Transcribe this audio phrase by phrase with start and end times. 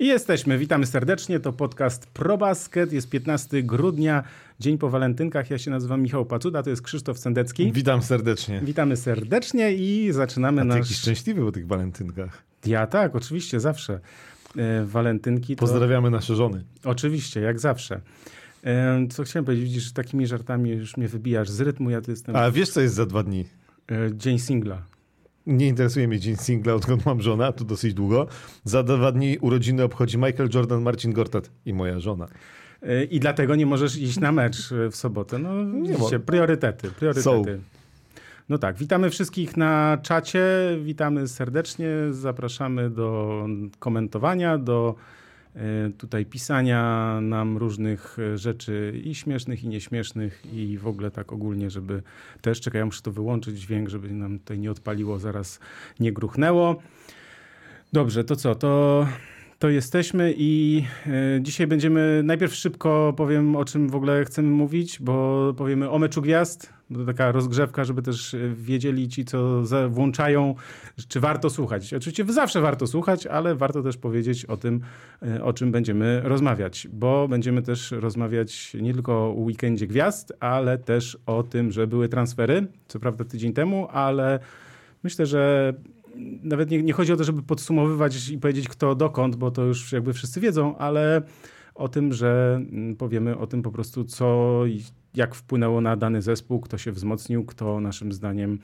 [0.00, 1.40] I jesteśmy, witamy serdecznie.
[1.40, 2.92] To podcast ProBasket.
[2.92, 4.22] Jest 15 grudnia,
[4.60, 5.50] dzień po walentynkach.
[5.50, 7.72] Ja się nazywam Michał Pacuda, to jest Krzysztof Sendecki.
[7.72, 8.60] Witam serdecznie.
[8.64, 10.76] Witamy serdecznie i zaczynamy A ty nasz...
[10.76, 12.42] jakiś szczęśliwy po tych walentynkach.
[12.66, 14.00] Ja tak, oczywiście, zawsze.
[14.56, 15.60] E, walentynki to...
[15.60, 16.64] Pozdrawiamy nasze żony.
[16.84, 18.00] Oczywiście, jak zawsze.
[18.64, 22.10] E, co chciałem powiedzieć, widzisz, że takimi żartami już mnie wybijasz z rytmu, ja to
[22.10, 22.36] jestem...
[22.36, 23.44] A wiesz, co jest za dwa dni?
[23.90, 24.82] E, dzień singla.
[25.50, 28.26] Nie interesuje mnie dzień singla, odkąd mam żonę, a to dosyć długo.
[28.64, 32.28] Za dwa dni urodziny obchodzi Michael Jordan, Marcin Gortat i moja żona.
[33.10, 35.38] I dlatego nie możesz iść na mecz e, w sobotę.
[35.38, 35.50] No,
[35.82, 37.60] widzicie, mo- priorytety, priorytety.
[38.48, 40.44] No tak, witamy wszystkich na czacie,
[40.84, 43.46] witamy serdecznie, zapraszamy do
[43.78, 44.94] komentowania, do
[45.98, 51.70] tutaj pisania nam różnych e, rzeczy i śmiesznych, i nieśmiesznych i w ogóle tak ogólnie,
[51.70, 52.02] żeby
[52.40, 55.60] też, czekaj, muszę to wyłączyć dźwięk, żeby nam tutaj nie odpaliło, zaraz
[56.00, 56.82] nie gruchnęło.
[57.92, 59.06] Dobrze, to co, to,
[59.60, 64.98] to jesteśmy i e, dzisiaj będziemy, najpierw szybko powiem o czym w ogóle chcemy mówić,
[65.00, 70.54] bo powiemy o meczu gwiazd, to taka rozgrzewka, żeby też wiedzieli ci, co za- włączają,
[71.08, 71.94] czy warto słuchać.
[71.94, 74.80] Oczywiście zawsze warto słuchać, ale warto też powiedzieć o tym,
[75.22, 80.78] e, o czym będziemy rozmawiać, bo będziemy też rozmawiać nie tylko o weekendzie gwiazd, ale
[80.78, 84.38] też o tym, że były transfery, co prawda tydzień temu, ale
[85.02, 85.74] myślę, że
[86.42, 89.92] nawet nie, nie chodzi o to, żeby podsumowywać i powiedzieć kto dokąd, bo to już
[89.92, 91.22] jakby wszyscy wiedzą, ale
[91.74, 94.60] o tym, że mm, powiemy o tym po prostu, co
[95.14, 98.58] jak wpłynęło na dany zespół, kto się wzmocnił, kto naszym zdaniem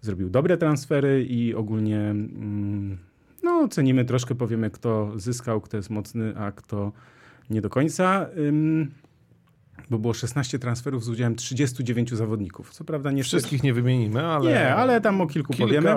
[0.00, 2.98] zrobił dobre transfery i ogólnie mm,
[3.42, 6.92] no, cenimy troszkę, powiemy kto zyskał, kto jest mocny, a kto
[7.50, 8.26] nie do końca.
[9.86, 12.70] Ym, bo było 16 transferów z udziałem 39 zawodników.
[12.70, 14.50] Co prawda nie Wszystkich nie wymienimy, ale...
[14.50, 15.94] Nie, ale tam o kilku Kilka powiemy.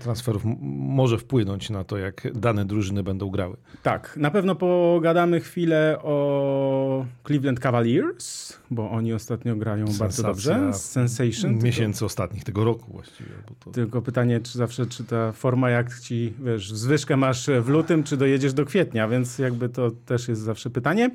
[0.00, 3.56] transferów może wpłynąć na to, jak dane drużyny będą grały.
[3.82, 10.78] Tak, na pewno pogadamy chwilę o Cleveland Cavaliers, bo oni ostatnio grają bardzo Sensacja dobrze.
[10.78, 11.50] Sensation.
[11.50, 13.30] Tylko, Miesięcy ostatnich, tego roku właściwie.
[13.64, 13.70] To...
[13.70, 18.16] tylko pytanie, czy zawsze, czy ta forma jak ci, wiesz, zwyżkę masz w lutym, czy
[18.16, 21.10] dojedziesz do kwietnia, więc jakby to też jest zawsze pytanie.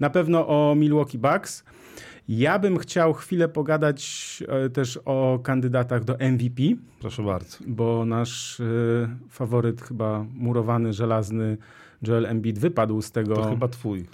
[0.00, 1.64] Na pewno o Milwaukee Bucks.
[2.28, 6.62] Ja bym chciał chwilę pogadać e, też o kandydatach do MVP
[7.00, 7.58] Proszę bardzo.
[7.66, 11.56] bo nasz y, faworyt chyba murowany, żelazny
[12.02, 13.34] Joel Embiid wypadł z tego.
[13.34, 14.06] To chyba twój.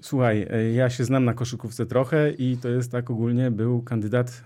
[0.00, 4.44] Słuchaj, y, ja się znam na koszykówce trochę i to jest tak ogólnie był kandydat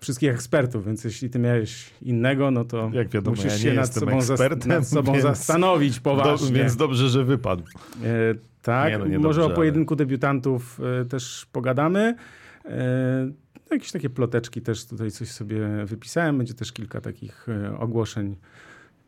[0.00, 3.94] wszystkich ekspertów, więc jeśli ty miałeś innego, no to Jak wiadomo, musisz ja się nad
[3.94, 4.18] sobą,
[4.66, 6.52] nad sobą więc- zastanowić Do, poważnie.
[6.52, 7.62] więc dobrze, że wypadł.
[8.62, 12.14] Tak, Nie, no może dobrze, o pojedynku debiutantów e, też pogadamy.
[12.64, 13.30] E,
[13.70, 16.38] jakieś takie ploteczki też tutaj coś sobie wypisałem.
[16.38, 18.36] Będzie też kilka takich e, ogłoszeń,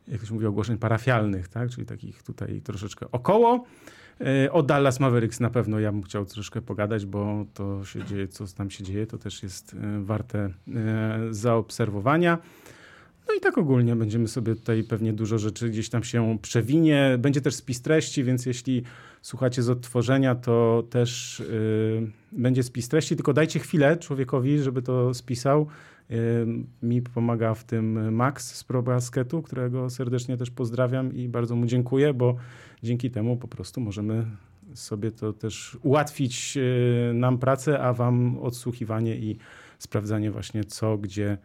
[0.09, 1.71] jak to się mówi, ogłoszeń parafialnych, tak?
[1.71, 3.65] czyli takich tutaj troszeczkę około.
[4.51, 8.45] O Dallas Mavericks na pewno ja bym chciał troszkę pogadać, bo to się dzieje, co
[8.47, 10.51] tam się dzieje, to też jest warte
[11.31, 12.39] zaobserwowania.
[13.29, 17.17] No i tak ogólnie będziemy sobie tutaj pewnie dużo rzeczy gdzieś tam się przewinie.
[17.19, 18.83] Będzie też spis treści, więc jeśli
[19.25, 25.15] słuchacie z odtworzenia, to też y, będzie spis treści, tylko dajcie chwilę człowiekowi, żeby to
[25.15, 25.67] spisał.
[26.11, 26.47] Y,
[26.83, 32.15] mi pomaga w tym Max z ProBasketu, którego serdecznie też pozdrawiam i bardzo mu dziękuję,
[32.15, 32.37] bo
[32.83, 34.27] dzięki temu po prostu możemy
[34.75, 39.39] sobie to też ułatwić y, nam pracę, a wam odsłuchiwanie i
[39.79, 41.39] sprawdzanie właśnie co, gdzie,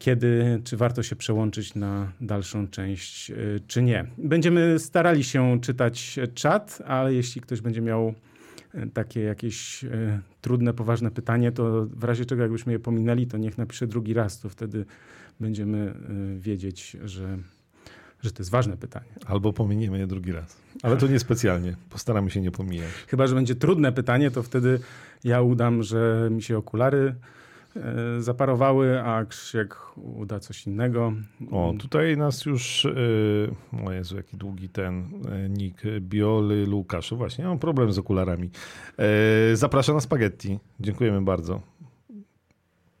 [0.00, 4.06] kiedy, czy warto się przełączyć na dalszą część, y, czy nie.
[4.18, 8.14] Będziemy starali się czytać czat, ale jeśli ktoś będzie miał
[8.74, 13.38] y, takie jakieś y, trudne, poważne pytanie, to w razie czego jakbyśmy je pominęli, to
[13.38, 14.84] niech napisze drugi raz, to wtedy
[15.40, 15.94] będziemy
[16.38, 17.38] wiedzieć, że,
[18.22, 19.10] że to jest ważne pytanie.
[19.26, 20.56] Albo pominiemy je drugi raz.
[20.82, 21.76] Ale to niespecjalnie.
[21.90, 22.90] Postaramy się nie pomijać.
[23.06, 24.80] Chyba, że będzie trudne pytanie, to wtedy
[25.24, 27.14] ja udam, że mi się okulary
[28.18, 31.12] zaparowały, a Krzysiek uda coś innego.
[31.50, 32.84] O, tutaj nas już,
[33.74, 35.10] yy, o Jezu, jaki długi ten
[35.42, 37.14] yy, nick, Bioli Łukasz.
[37.14, 38.50] Właśnie, mam problem z okularami.
[38.98, 40.58] Yy, zaprasza na spaghetti.
[40.80, 41.60] Dziękujemy bardzo.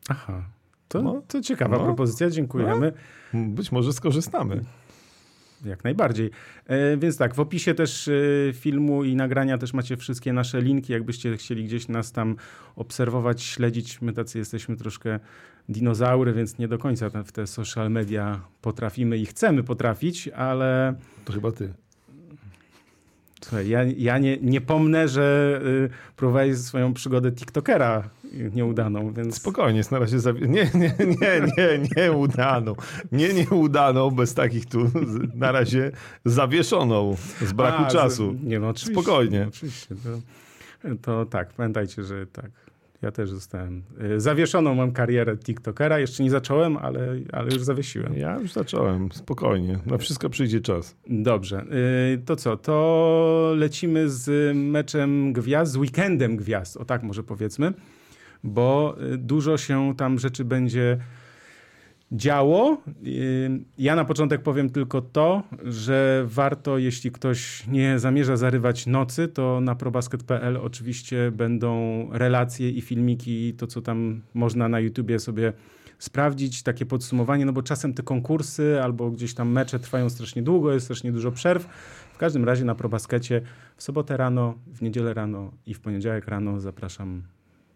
[0.08, 0.44] Aha.
[0.88, 1.22] To, No.
[1.28, 1.84] to ciekawa No.
[1.84, 2.92] propozycja, dziękujemy.
[3.34, 4.64] Być może skorzystamy.
[5.64, 6.30] Jak najbardziej.
[6.66, 8.12] E, więc tak, w opisie też e,
[8.52, 12.36] filmu i nagrania też macie wszystkie nasze linki, jakbyście chcieli gdzieś nas tam
[12.76, 14.00] obserwować, śledzić.
[14.02, 15.20] My tacy jesteśmy troszkę
[15.68, 21.32] dinozaury, więc nie do końca w te social media potrafimy i chcemy potrafić, ale To
[21.32, 21.72] chyba ty.
[23.40, 28.10] Słuchaj, ja, ja nie, nie pomnę, że y, próbowałeś swoją przygodę TikTokera
[28.54, 29.34] nieudaną, więc...
[29.34, 32.74] Spokojnie, na razie zawi- nie, nie, nie, nie, nie udaną.
[33.12, 34.90] Nie, nie udaną, bez takich tu
[35.34, 35.92] na razie
[36.24, 38.34] zawieszoną z braku A, czasu.
[38.44, 39.02] Nie, no oczywiście.
[39.02, 39.40] Spokojnie.
[39.40, 39.94] No, oczywiście.
[40.82, 42.50] To, to tak, pamiętajcie, że tak.
[43.02, 43.82] Ja też zostałem.
[44.16, 45.98] y, Zawieszoną mam karierę TikTokera.
[45.98, 48.14] Jeszcze nie zacząłem, ale, ale już zawiesiłem.
[48.16, 49.78] Ja już zacząłem, spokojnie.
[49.86, 50.96] Na wszystko przyjdzie czas.
[51.08, 51.64] Dobrze.
[52.14, 52.56] y, To co?
[52.56, 56.76] To lecimy z meczem gwiazd, z weekendem gwiazd.
[56.76, 57.72] O tak może powiedzmy.
[58.44, 60.98] Bo y, dużo się tam rzeczy będzie
[62.12, 62.82] działo.
[63.06, 69.28] Y, Ja na początek powiem tylko to, że warto, jeśli ktoś nie zamierza zarywać nocy,
[69.28, 75.52] to na probasket.pl oczywiście będą relacje i filmiki, to co tam można na YouTubie sobie
[75.98, 80.72] sprawdzić, takie podsumowanie, no bo czasem te konkursy albo gdzieś tam mecze trwają strasznie długo,
[80.72, 81.66] jest strasznie dużo przerw.
[82.12, 83.42] W każdym razie na probaskecie
[83.76, 87.22] w sobotę rano, w niedzielę rano i w poniedziałek rano zapraszam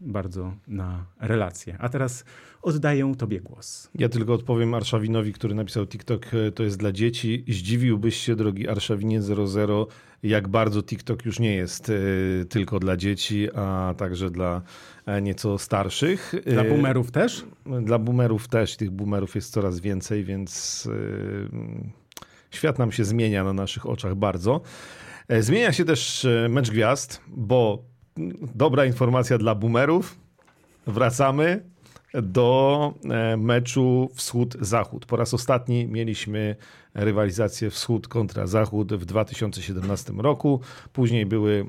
[0.01, 1.77] bardzo na relacje.
[1.79, 2.25] A teraz
[2.63, 3.91] oddaję tobie głos.
[3.95, 7.45] Ja tylko odpowiem Arszawinowi, który napisał TikTok e, to jest dla dzieci.
[7.49, 9.87] Zdziwiłbyś się, drogi Arszawinie 00,
[10.23, 11.95] jak bardzo TikTok już nie jest e,
[12.45, 14.63] tylko dla dzieci, a także dla
[15.07, 16.35] e, nieco starszych.
[16.47, 17.45] Dla boomerów też?
[17.83, 20.89] Dla boomerów też, tych boomerów jest coraz więcej, więc
[22.51, 24.61] świat nam się zmienia na naszych oczach bardzo.
[25.41, 27.94] Zmienia się też mecz gwiazd, bo
[28.55, 30.17] dobra informacja dla boomerów.
[30.87, 31.63] Wracamy
[32.15, 35.07] do e, meczu wschód-zachód.
[35.07, 36.57] Po raz ostatni mieliśmy
[36.95, 40.61] rywalizację wschód kontra zachód w 2017 roku.
[40.93, 41.67] Później były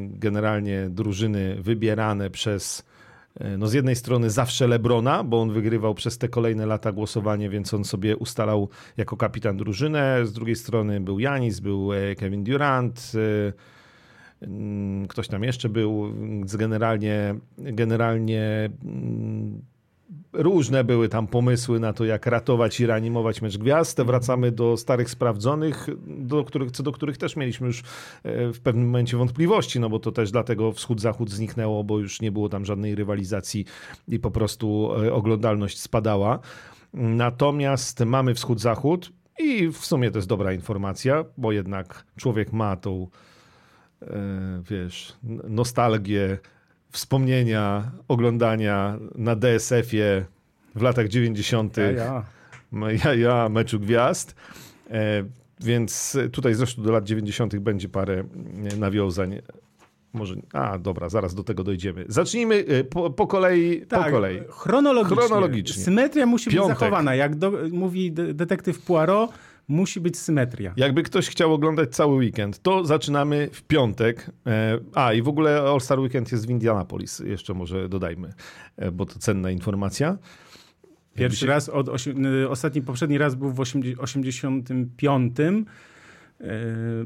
[0.00, 2.84] generalnie drużyny wybierane przez
[3.40, 7.48] E, no z jednej strony zawsze Lebrona, bo on wygrywał przez te kolejne lata głosowanie,
[7.50, 10.26] więc on sobie ustalał jako kapitan drużynę.
[10.26, 13.12] Z drugiej strony był Janis, był e, Kevin Durant,
[15.08, 16.12] ktoś tam jeszcze był,
[16.58, 19.62] generalnie, generalnie mm,
[20.32, 24.02] różne były tam pomysły na to, jak ratować i reanimować mecz gwiazd.
[24.02, 28.86] Wracamy do starych sprawdzonych, do których, co do których też mieliśmy już e, w pewnym
[28.86, 32.94] momencie wątpliwości, no bo to też dlatego wschód-zachód zniknęło, bo już nie było tam żadnej
[32.94, 33.64] rywalizacji
[34.08, 36.38] i po prostu e, oglądalność spadała.
[36.94, 43.08] Natomiast mamy wschód-zachód i w sumie to jest dobra informacja, bo jednak człowiek ma tą,
[44.70, 46.38] wiesz, n- nostalgię,
[46.90, 50.24] wspomnienia oglądania na DSF-ie
[50.74, 51.76] w latach 90.
[51.76, 52.24] Ja, ja.
[53.14, 54.34] Ja, meczu gwiazd.
[54.90, 55.24] E,
[55.60, 57.56] więc tutaj zresztą do lat 90.
[57.56, 58.24] będzie parę
[58.72, 59.38] e, nawiązań.
[60.12, 60.34] Może.
[60.52, 62.04] A, dobra, zaraz do tego dojdziemy.
[62.08, 63.80] Zacznijmy e, po, po kolei.
[63.88, 64.38] po kolei.
[64.38, 65.16] Tak, Chronologicznie.
[65.16, 65.82] Chronologicznie.
[65.82, 66.70] Symetria musi Piątek.
[66.70, 67.14] być zachowana.
[67.14, 69.30] Jak do, mówi de- detektyw Poirot,
[69.68, 70.72] musi być symetria.
[70.76, 74.30] Jakby ktoś chciał oglądać cały weekend, to zaczynamy w piątek.
[74.46, 78.32] E, A, i w ogóle All Star Weekend jest w Indianapolis, jeszcze może dodajmy,
[78.76, 80.18] e, bo to cenna informacja.
[81.14, 85.66] Pierwszy się- raz, od y, ostatni, poprzedni raz był w 80 85.
[86.40, 86.46] Yy,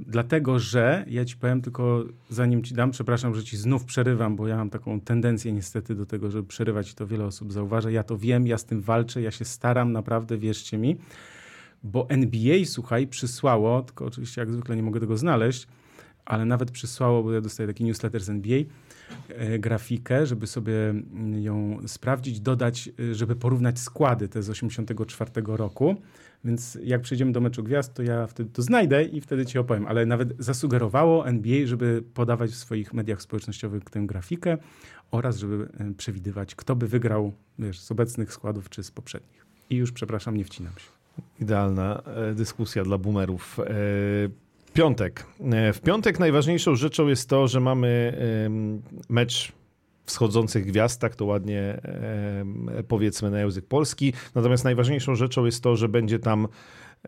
[0.06, 4.48] dlatego, że ja ci powiem tylko, zanim ci dam, przepraszam, że ci znów przerywam, bo
[4.48, 7.90] ja mam taką tendencję niestety do tego, żeby przerywać i to wiele osób zauważa.
[7.90, 10.96] Ja to wiem, ja z tym walczę, ja się staram, naprawdę, wierzcie mi.
[11.82, 15.66] Bo NBA, słuchaj, przysłało, tylko oczywiście jak zwykle nie mogę tego znaleźć,
[16.24, 18.58] ale nawet przysłało, bo ja dostaję taki newsletter z NBA,
[19.28, 25.30] e, grafikę, żeby sobie mm, ją sprawdzić, dodać, e, żeby porównać składy te z 84
[25.46, 25.96] roku.
[26.44, 29.86] Więc jak przejdziemy do meczu gwiazd, to ja wtedy to znajdę i wtedy ci opowiem.
[29.86, 34.58] Ale nawet zasugerowało NBA, żeby podawać w swoich mediach społecznościowych tę grafikę
[35.10, 39.46] oraz żeby e, przewidywać, kto by wygrał wiesz, z obecnych składów czy z poprzednich.
[39.70, 40.99] I już, przepraszam, nie wcinam się.
[41.40, 43.60] Idealna e, dyskusja dla boomerów.
[43.60, 43.64] E,
[44.72, 45.26] Piątek.
[45.52, 48.16] E, W piątek najważniejszą rzeczą jest to, że mamy
[49.08, 49.52] mecz
[50.04, 51.80] wschodzących gwiazd, tak to ładnie
[52.88, 54.12] powiedzmy na język polski.
[54.34, 56.48] Natomiast najważniejszą rzeczą jest to, że będzie tam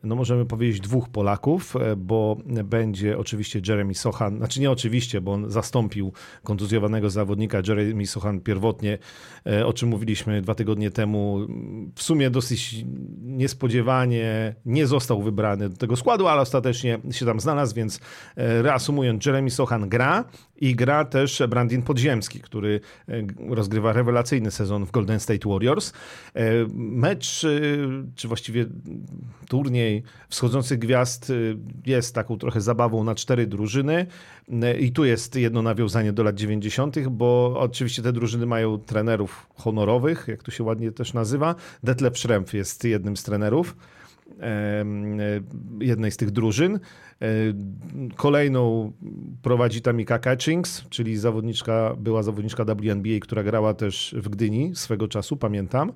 [0.03, 5.33] no możemy powiedzieć dwóch Polaków, e, bo będzie oczywiście Jeremy Sochan, znaczy nie oczywiście, bo
[5.33, 8.99] on zastąpił kontuzjowanego zawodnika Jeremy Sochan pierwotnie,
[9.47, 11.39] e, o czym mówiliśmy dwa tygodnie temu.
[11.95, 12.85] W sumie dosyć
[13.23, 18.01] niespodziewanie nie został wybrany do tego składu, ale ostatecznie się tam znalazł, więc
[18.37, 20.25] e, reasumując, Jeremy Sochan gra
[20.57, 22.81] i gra też Brandin Podziemski, który
[23.49, 25.93] rozgrywa rewelacyjny sezon w Golden State Warriors.
[26.75, 27.47] Mecz,
[28.17, 28.67] czy właściwie
[29.49, 29.82] turniej
[30.29, 34.07] wschodzących gwiazd y, jest taką trochę zabawą na cztery drużyny.
[34.49, 39.47] Y, I tu jest jedno nawiązanie do lat 90., bo oczywiście te drużyny mają trenerów
[39.55, 41.55] honorowych, jak to się ładnie też nazywa.
[41.83, 43.77] Detlef Schrempf jest jednym z trenerów.
[45.81, 46.81] Jednej z tych drużyn.
[48.17, 48.93] Kolejną
[49.43, 55.37] prowadzi Tamika Catchings, czyli zawodniczka, była zawodniczka WNBA, która grała też w Gdyni swego czasu,
[55.37, 55.93] pamiętam.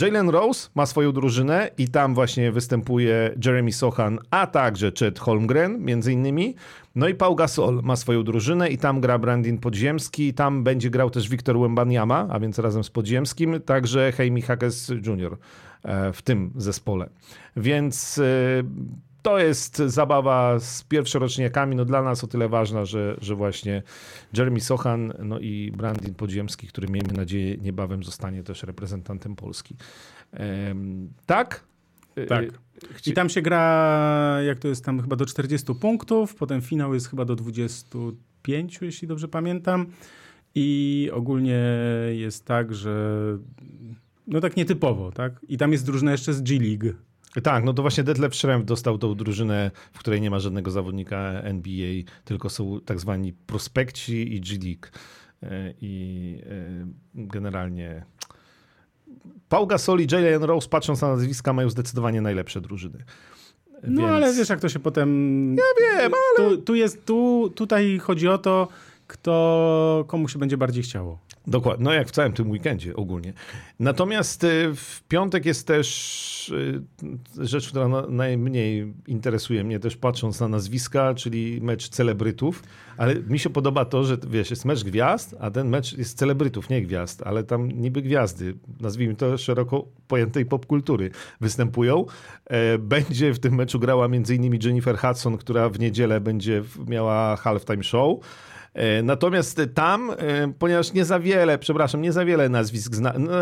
[0.00, 5.84] Jalen Rose ma swoją drużynę i tam właśnie występuje Jeremy Sochan, a także Chet Holmgren
[5.84, 6.54] między innymi.
[6.94, 11.10] No i Pau Gasol ma swoją drużynę i tam gra Brandin Podziemski tam będzie grał
[11.10, 15.36] też Wiktor Wembaniama, a więc razem z Podziemskim, także Heimi Hakes Jr.
[15.82, 17.10] E, w tym zespole.
[17.56, 18.22] Więc e,
[19.22, 23.82] to jest zabawa z pierwszoroczniakami, no dla nas o tyle ważna, że, że właśnie
[24.36, 29.76] Jeremy Sochan no i Brandin Podziemski, który miejmy nadzieję niebawem zostanie też reprezentantem Polski.
[31.26, 31.64] Tak?
[32.16, 32.44] E, tak.
[33.06, 37.08] I tam się gra, jak to jest tam chyba do 40 punktów, potem finał jest
[37.08, 39.86] chyba do 25, jeśli dobrze pamiętam.
[40.54, 41.62] I ogólnie
[42.12, 43.38] jest tak, że
[44.30, 45.32] no tak nietypowo, tak?
[45.48, 46.94] I tam jest drużyna jeszcze z G-League.
[47.42, 51.18] Tak, no to właśnie Detlef Schrempf dostał tą drużynę, w której nie ma żadnego zawodnika
[51.42, 54.86] NBA, tylko są tak zwani prospekci i G-League.
[55.42, 58.04] E, I e, generalnie
[59.48, 63.04] Paul Gasol i Jalen Rose, patrząc na nazwiska, mają zdecydowanie najlepsze drużyny.
[63.82, 64.12] No Więc...
[64.12, 65.56] ale wiesz, jak to się potem...
[65.56, 66.48] Ja wiem, ale...
[66.50, 68.68] Tu, tu jest, tu, tutaj chodzi o to,
[69.10, 71.18] kto, komu się będzie bardziej chciało.
[71.46, 73.32] Dokładnie, no jak w całym tym weekendzie ogólnie.
[73.78, 80.48] Natomiast y, w piątek jest też y, rzecz, która najmniej interesuje mnie, też patrząc na
[80.48, 82.62] nazwiska, czyli mecz celebrytów,
[82.96, 86.70] ale mi się podoba to, że wiesz, jest mecz gwiazd, a ten mecz jest celebrytów,
[86.70, 92.06] nie gwiazd, ale tam niby gwiazdy, nazwijmy to szeroko pojętej popkultury, występują.
[92.46, 94.58] E, będzie w tym meczu grała m.in.
[94.62, 98.18] Jennifer Hudson, która w niedzielę będzie miała halftime show.
[98.74, 100.14] E, natomiast tam, e,
[100.58, 103.32] ponieważ nie za wiele, przepraszam, nie za wiele nazwisk zna, no,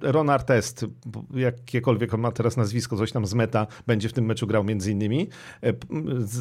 [0.00, 0.86] Ron Artest,
[1.34, 4.92] jakiekolwiek on ma teraz nazwisko, coś tam z meta, będzie w tym meczu grał między
[4.92, 5.28] innymi,
[5.62, 5.72] e,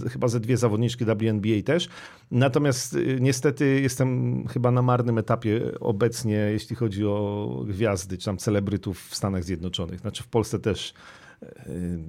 [0.10, 1.90] chyba ze dwie zawodniczki WNBA też.
[2.32, 9.08] Natomiast niestety jestem chyba na marnym etapie obecnie, jeśli chodzi o gwiazdy, czy tam celebrytów
[9.10, 10.00] w Stanach Zjednoczonych.
[10.00, 10.94] Znaczy w Polsce też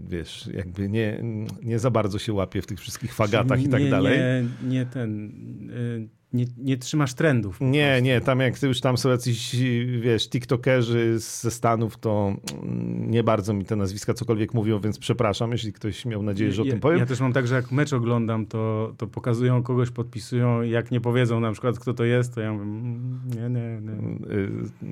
[0.09, 1.23] wiesz, jakby nie,
[1.63, 4.19] nie za bardzo się łapie w tych wszystkich fagatach i tak dalej.
[4.19, 5.31] Nie, nie ten,
[5.71, 7.61] y, nie, nie trzymasz trendów.
[7.61, 8.05] Nie, prostu.
[8.05, 9.57] nie, tam jak już tam są jacyś,
[10.01, 12.37] wiesz, tiktokerzy ze Stanów, to
[13.07, 16.65] nie bardzo mi te nazwiska cokolwiek mówią, więc przepraszam, jeśli ktoś miał nadzieję, że o
[16.65, 16.99] ja, tym powiem.
[16.99, 21.01] Ja też mam tak, że jak mecz oglądam, to, to pokazują kogoś, podpisują, jak nie
[21.01, 24.37] powiedzą na przykład, kto to jest, to ja mówię, mm, nie, nie, nie.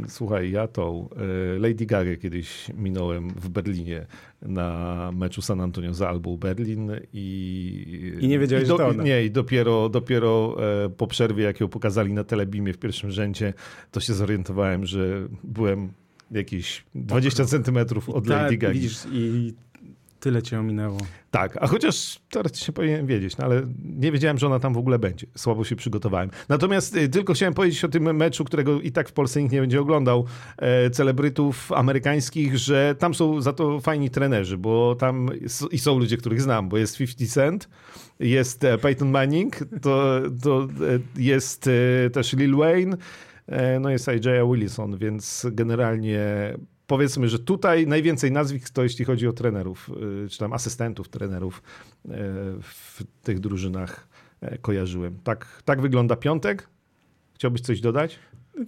[0.05, 1.09] Y, słuchaj, ja tą
[1.57, 4.07] y, Lady Gaga kiedyś minąłem w Berlinie
[4.43, 8.17] na meczu San Antonio z Albą Berlin i...
[8.21, 9.03] I nie wiedziałeś, i do, że to ona.
[9.03, 13.55] Nie, i dopiero, dopiero e, po przerwie, jak ją pokazali na Telebimie w pierwszym rzędzie,
[13.91, 15.93] to się zorientowałem, że byłem
[16.31, 18.75] jakieś 20 centymetrów od Lady Gaga.
[18.75, 19.55] Widzisz, i
[20.21, 20.99] tyle cię ominęło.
[21.31, 24.99] Tak, a chociaż teoretycznie powinien wiedzieć, no ale nie wiedziałem, że ona tam w ogóle
[24.99, 25.27] będzie.
[25.37, 26.31] Słabo się przygotowałem.
[26.49, 29.61] Natomiast y, tylko chciałem powiedzieć o tym meczu, którego i tak w Polsce nikt nie
[29.61, 30.25] będzie oglądał,
[30.57, 35.31] e, celebrytów amerykańskich, że tam są za to fajni trenerzy, bo tam
[35.71, 37.69] i są ludzie, których znam, bo jest 50 Cent,
[38.21, 40.67] jest e, Peyton Manning, to, to e,
[41.17, 41.71] jest
[42.07, 42.97] e, też Lil Wayne,
[43.81, 46.21] no jest Isaiah Wilson, więc generalnie
[46.89, 49.91] powiedzmy, że tutaj najwięcej nazwisk to jeśli chodzi o trenerów,
[50.25, 51.63] y, czy tam asystentów trenerów
[52.05, 52.11] y,
[52.63, 54.09] w tych drużynach
[54.41, 55.19] e, kojarzyłem.
[55.25, 56.69] Tak, tak wygląda piątek.
[57.35, 58.19] Chciałbyś coś dodać?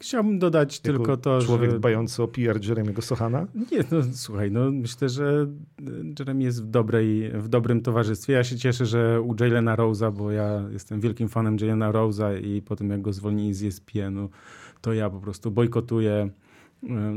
[0.01, 1.79] Chciałbym dodać jako tylko to, człowiek że...
[1.79, 3.47] dbający o PR Jeremy'ego Sochana?
[3.73, 5.47] Nie, no słuchaj, no myślę, że
[6.19, 8.33] Jeremy jest w, dobrej, w dobrym towarzystwie.
[8.33, 12.63] Ja się cieszę, że u Jalena Rose'a, bo ja jestem wielkim fanem Jalena Rose'a i
[12.63, 14.31] po tym jak go zwolnili z ESPN-u,
[14.81, 16.31] to ja po prostu bojkotuję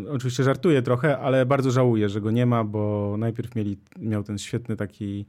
[0.10, 4.38] Oczywiście żartuję trochę, ale bardzo żałuję, że go nie ma, bo najpierw mieli, miał ten
[4.38, 5.26] świetny taki,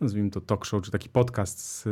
[0.00, 1.88] nazwijmy to talk show, czy taki podcast z,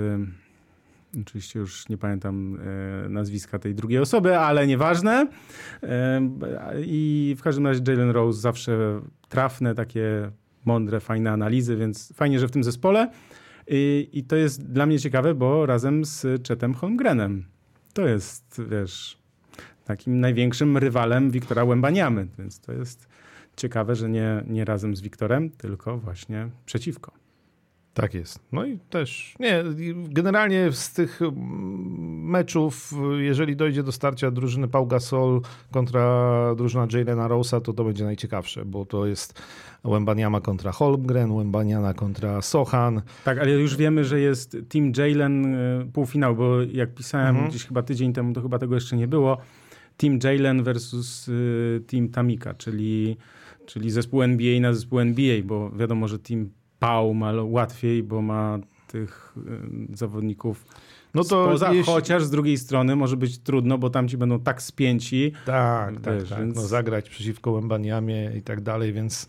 [1.22, 2.58] oczywiście już nie pamiętam
[3.04, 5.26] e, nazwiska tej drugiej osoby, ale nieważne.
[6.80, 10.30] I w każdym razie Jalen Rose zawsze trafne, takie
[10.64, 13.10] mądre, fajne analizy, więc fajnie, że w tym zespole.
[13.68, 17.44] I, i to jest dla mnie ciekawe, bo razem z Chetem Holmgrenem.
[17.92, 19.19] To jest, wiesz,
[19.90, 22.26] takim największym rywalem Wiktora Łębaniamy.
[22.38, 23.08] Więc to jest
[23.56, 27.12] ciekawe, że nie, nie razem z Wiktorem, tylko właśnie przeciwko.
[27.94, 28.38] Tak jest.
[28.52, 29.64] No i też, nie,
[30.08, 31.20] generalnie z tych
[32.06, 38.04] meczów, jeżeli dojdzie do starcia drużyny Pau Gasol kontra drużyna Jalena Rosa, to to będzie
[38.04, 39.42] najciekawsze, bo to jest
[39.84, 43.02] Łębaniama kontra Holmgren, Łębaniana kontra Sochan.
[43.24, 47.48] Tak, ale już wiemy, że jest Team Jalen y, półfinał, bo jak pisałem mhm.
[47.48, 49.38] gdzieś chyba tydzień temu, to chyba tego jeszcze nie było
[50.00, 53.16] Team Jalen versus y, Team Tamika, czyli,
[53.66, 58.58] czyli zespół NBA na zespół NBA, bo wiadomo, że Team Pau ma łatwiej, bo ma
[58.88, 59.34] tych
[59.92, 60.64] y, zawodników
[61.14, 61.92] no to spoza, jeśli...
[61.92, 65.32] chociaż z drugiej strony może być trudno, bo tam ci będą tak spięci.
[65.46, 66.38] Tak, tak, tak.
[66.38, 66.56] Więc...
[66.56, 69.26] No, zagrać przeciwko Łębaniamie i tak dalej, więc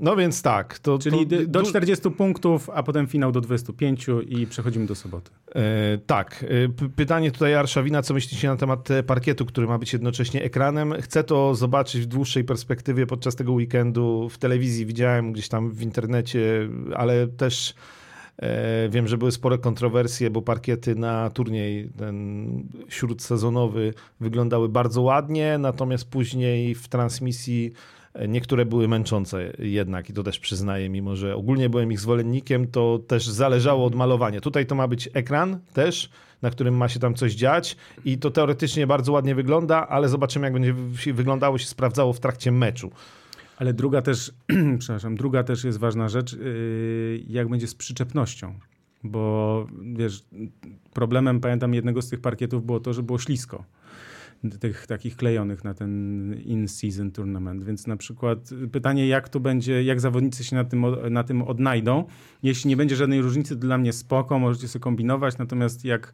[0.00, 0.78] no więc tak.
[0.78, 5.30] To, Czyli to, do 40 punktów, a potem finał do 25 i przechodzimy do soboty.
[5.54, 6.44] E, tak.
[6.44, 10.94] E, pytanie tutaj Arszawina, co myślicie na temat parkietu, który ma być jednocześnie ekranem?
[11.00, 14.28] Chcę to zobaczyć w dłuższej perspektywie podczas tego weekendu.
[14.28, 17.74] W telewizji widziałem gdzieś tam w internecie, ale też
[18.38, 22.46] e, Wiem, że były spore kontrowersje, bo parkiety na turniej ten
[22.88, 27.72] śródsezonowy wyglądały bardzo ładnie, natomiast później w transmisji
[28.28, 32.98] Niektóre były męczące jednak i to też przyznaję, mimo że ogólnie byłem ich zwolennikiem, to
[33.06, 34.40] też zależało od malowania.
[34.40, 36.10] Tutaj to ma być ekran też,
[36.42, 40.46] na którym ma się tam coś dziać i to teoretycznie bardzo ładnie wygląda, ale zobaczymy
[40.46, 40.74] jak będzie
[41.14, 42.90] wyglądało, się sprawdzało w trakcie meczu.
[43.56, 44.32] Ale druga też,
[44.78, 48.54] przepraszam, druga też jest ważna rzecz, yy, jak będzie z przyczepnością.
[49.04, 50.24] Bo wiesz,
[50.92, 53.64] problemem pamiętam jednego z tych parkietów było to, że było ślisko
[54.60, 57.64] tych takich klejonych na ten in-season tournament.
[57.64, 58.38] Więc na przykład
[58.72, 62.04] pytanie, jak to będzie, jak zawodnicy się na tym, na tym odnajdą.
[62.42, 66.12] Jeśli nie będzie żadnej różnicy, dla mnie spoko, możecie sobie kombinować, natomiast jak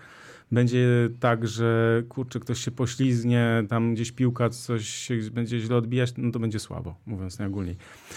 [0.52, 0.86] będzie
[1.20, 6.38] tak, że kurczę, ktoś się poślizgnie, tam gdzieś piłka coś będzie źle odbijać, no to
[6.38, 7.76] będzie słabo, mówiąc najogólniej.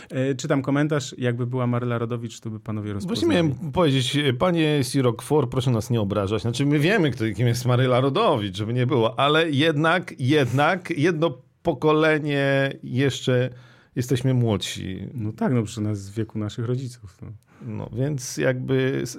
[0.10, 3.26] E, czytam komentarz, jakby była Maryla Rodowicz, to by panowie rozpoznali.
[3.26, 6.42] Właśnie miałem powiedzieć, panie Sirok For, proszę nas nie obrażać.
[6.42, 11.38] Znaczy my wiemy, kto, kim jest Maryla Rodowicz, żeby nie było, ale jednak, jednak jedno
[11.64, 13.50] pokolenie jeszcze
[13.96, 15.08] jesteśmy młodsi.
[15.14, 17.18] No tak, no przy nas z wieku naszych rodziców.
[17.22, 19.18] No, no więc jakby z,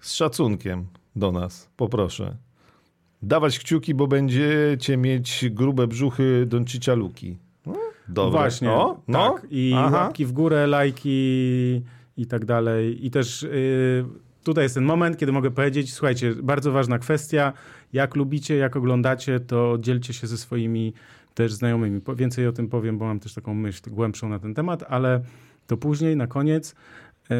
[0.00, 2.36] z szacunkiem do nas, poproszę.
[3.22, 7.38] Dawać kciuki, bo będziecie mieć grube brzuchy Doncicia Luki.
[7.66, 7.74] No,
[8.08, 8.40] Dobra.
[8.40, 9.30] Właśnie, o, no.
[9.30, 9.46] tak.
[9.50, 9.96] I Aha.
[9.96, 11.82] łapki w górę, lajki
[12.16, 13.06] i tak dalej.
[13.06, 14.04] I też yy,
[14.44, 17.52] tutaj jest ten moment, kiedy mogę powiedzieć, słuchajcie, bardzo ważna kwestia,
[17.92, 20.92] jak lubicie, jak oglądacie, to dzielcie się ze swoimi
[21.34, 22.00] też znajomymi.
[22.16, 25.20] Więcej o tym powiem, bo mam też taką myśl głębszą na ten temat, ale
[25.66, 26.74] to później, na koniec.
[27.30, 27.36] Yy,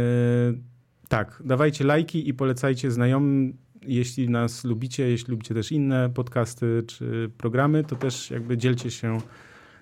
[1.08, 3.56] tak, dawajcie lajki i polecajcie znajomym.
[3.86, 9.20] Jeśli nas lubicie, jeśli lubicie też inne podcasty czy programy, to też jakby dzielcie się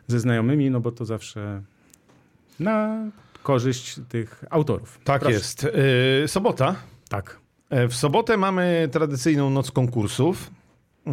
[0.07, 1.63] ze znajomymi, no bo to zawsze
[2.61, 3.07] na
[3.43, 5.01] korzyść tych autorów.
[5.05, 5.35] Tak Proszę.
[5.37, 5.63] jest.
[6.23, 6.77] Yy, sobota.
[7.09, 7.41] Tak.
[7.71, 10.51] E, w sobotę mamy tradycyjną noc konkursów.
[11.07, 11.13] Yy,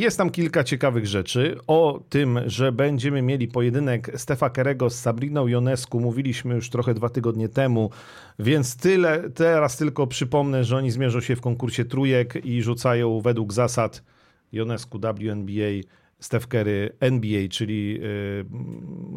[0.00, 1.58] jest tam kilka ciekawych rzeczy.
[1.66, 7.08] O tym, że będziemy mieli pojedynek Stefa Kerego z Sabriną Jonesku mówiliśmy już trochę dwa
[7.08, 7.90] tygodnie temu,
[8.38, 9.30] więc tyle.
[9.30, 14.02] Teraz tylko przypomnę, że oni zmierzą się w konkursie trójek i rzucają według zasad
[14.52, 18.00] Jonesku WNBA Steph Curry NBA, czyli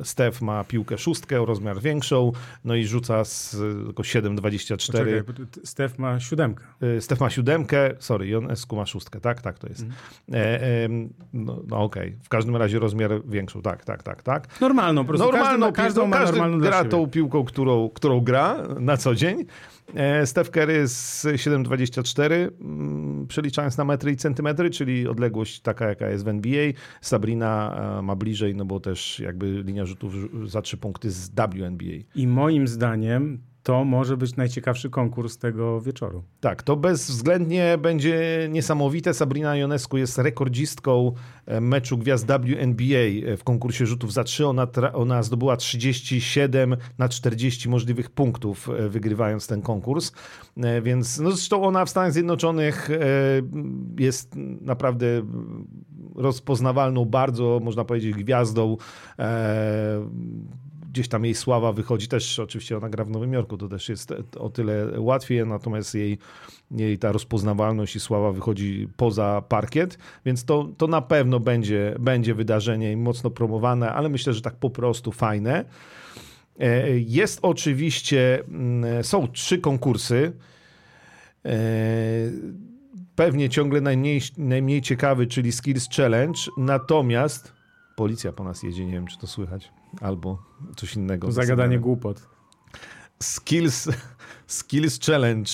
[0.02, 2.32] y, Steph ma piłkę szóstkę o rozmiar większą,
[2.66, 5.24] no i rzuca z tylko 7,24.
[5.64, 6.64] Steph ma siódemkę.
[6.84, 9.82] Y, Steph ma siódemkę, sorry, Jonesku ma szóstkę, tak, tak to jest.
[9.82, 9.94] Mm.
[10.34, 10.90] E, e,
[11.34, 12.24] no, no okej, okay.
[12.24, 14.62] w każdym razie rozmiar większą, tak, tak, tak, tak.
[14.62, 18.58] Normalną, po prostu normalną, każdy, każdą ma każdy normalną gra tą piłką, którą, którą gra
[18.80, 19.46] na co dzień.
[19.94, 26.10] E, Steph Curry z 7,24, mm, przeliczając na metry i centymetry, czyli odległość taka, jaka
[26.10, 26.72] jest w NBA.
[27.02, 30.14] Sabrina e, ma bliżej, no bo też jakby linia rzutów
[30.50, 32.04] za trzy punkty z WNBA.
[32.16, 36.24] I moim zdaniem to może być najciekawszy konkurs tego wieczoru.
[36.40, 39.14] Tak, to bezwzględnie będzie niesamowite.
[39.14, 41.12] Sabrina Ionescu jest rekordzistką
[41.46, 44.48] e, meczu gwiazd WNBA e, w konkursie rzutów za trzy.
[44.48, 50.12] Ona, ona zdobyła 37 na 40 możliwych punktów, e, wygrywając ten konkurs.
[50.82, 52.90] Więc no zresztą ona w Stanach Zjednoczonych
[54.00, 55.08] jest naprawdę
[56.16, 58.78] rozpoznawalną, bardzo można powiedzieć gwiazdą
[60.96, 62.08] gdzieś tam jej sława wychodzi.
[62.08, 66.18] Też oczywiście ona gra w Nowym Jorku, to też jest o tyle łatwiej, natomiast jej,
[66.72, 72.36] jej ta rozpoznawalność i sława wychodzi poza parkiet, więc to, to na pewno będzie, będzie
[72.36, 75.66] wydarzenie i mocno promowane, ale myślę, że tak po prostu fajne.
[76.60, 80.32] E, jest oczywiście, mm, są trzy konkursy.
[81.46, 81.58] E,
[83.16, 87.54] pewnie ciągle najmniej, najmniej ciekawy, czyli Skills Challenge, natomiast
[87.96, 90.44] policja po nas jedzie, nie wiem czy to słychać albo
[90.76, 91.32] coś innego.
[91.32, 92.28] Zagadanie głupot.
[93.20, 93.90] Skills,
[94.48, 95.52] Skills Challenge.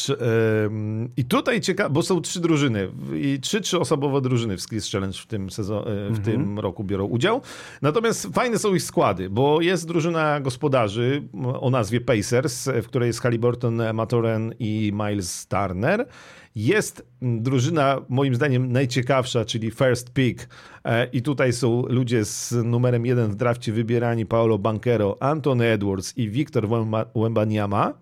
[1.18, 5.26] I tutaj ciekawe, bo są trzy drużyny i trzy trzyosobowe drużyny w Skills Challenge w
[5.26, 7.42] tym, sezon, w tym roku biorą udział.
[7.82, 11.24] Natomiast fajne są ich składy, bo jest drużyna gospodarzy
[11.60, 16.08] o nazwie Pacers, w której jest Halliburton, Matoren i Miles Turner.
[16.56, 20.50] Jest drużyna, moim zdaniem, najciekawsza, czyli First Pick.
[20.86, 26.18] E, I tutaj są ludzie z numerem jeden w drafcie wybierani: Paolo Banquero, Anthony Edwards
[26.18, 26.68] i Victor
[27.16, 27.94] Wembanyama.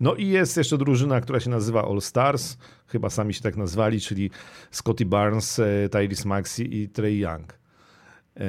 [0.00, 2.56] No i jest jeszcze drużyna, która się nazywa All Stars,
[2.86, 4.30] chyba sami się tak nazwali, czyli
[4.70, 7.58] Scotty Barnes, e, Tyrese Maxey i Trey Young.
[8.36, 8.44] E,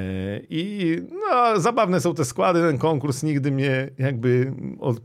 [0.50, 2.60] I no, zabawne są te składy.
[2.60, 5.00] Ten konkurs nigdy mnie jakby od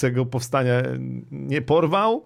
[0.00, 0.82] tego powstania
[1.30, 2.24] nie porwał.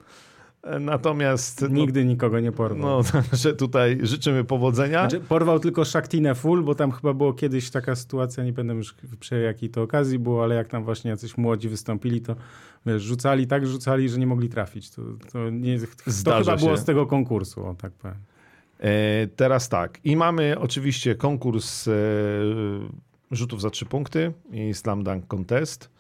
[0.81, 1.71] Natomiast.
[1.71, 2.81] Nigdy no, nikogo nie porwał.
[2.83, 5.01] No, że tutaj życzymy powodzenia.
[5.09, 8.95] Znaczy, porwał tylko Shaktinę Full, bo tam chyba było kiedyś taka sytuacja, nie będę już
[9.21, 12.37] przy jakiej to okazji było, ale jak tam właśnie jacyś młodzi wystąpili, to
[12.87, 14.91] wiesz, rzucali tak, rzucali, że nie mogli trafić.
[14.91, 15.79] To, to, nie,
[16.25, 18.17] to chyba było z tego konkursu, o tak powiem.
[18.81, 19.99] E, teraz tak.
[20.05, 21.93] I mamy oczywiście konkurs e,
[23.31, 25.91] rzutów za trzy punkty i Slam Dunk Contest.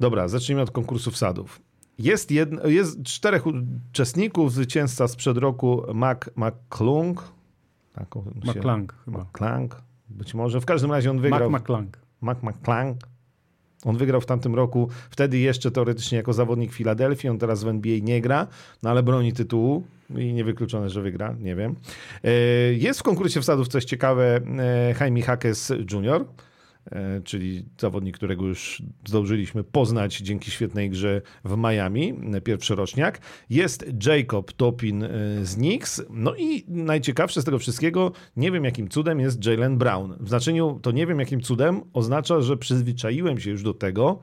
[0.00, 1.67] Dobra, zacznijmy od konkursu wsadów.
[1.98, 7.24] Jest, jedno, jest czterech uczestników, zwycięzca sprzed roku Mac McClung.
[7.92, 8.08] Tak,
[8.44, 9.18] McClung chyba.
[9.18, 10.60] McClung, być może.
[10.60, 11.50] W każdym razie on wygrał.
[11.50, 11.98] Mac McClung.
[12.20, 12.96] Mac McClung.
[13.84, 17.98] On wygrał w tamtym roku, wtedy jeszcze teoretycznie jako zawodnik Filadelfii, on teraz w NBA
[18.02, 18.46] nie gra,
[18.82, 19.82] no ale broni tytułu
[20.16, 21.74] i niewykluczone, że wygra, nie wiem.
[22.24, 22.30] E,
[22.72, 26.24] jest w konkursie wsadów coś ciekawe e, Jaime Hackes Jr.,
[27.24, 33.20] czyli zawodnik, którego już zdążyliśmy poznać dzięki świetnej grze w Miami, e, pierwszy roczniak.
[33.50, 35.08] Jest Jacob Topin e,
[35.42, 36.02] z Knicks.
[36.10, 40.16] No i najciekawsze z tego wszystkiego, nie wiem jakim cudem jest Jalen Brown.
[40.20, 44.20] W znaczeniu to nie wiem jakim cudem oznacza, że przyzwyczaiłem się już do tego,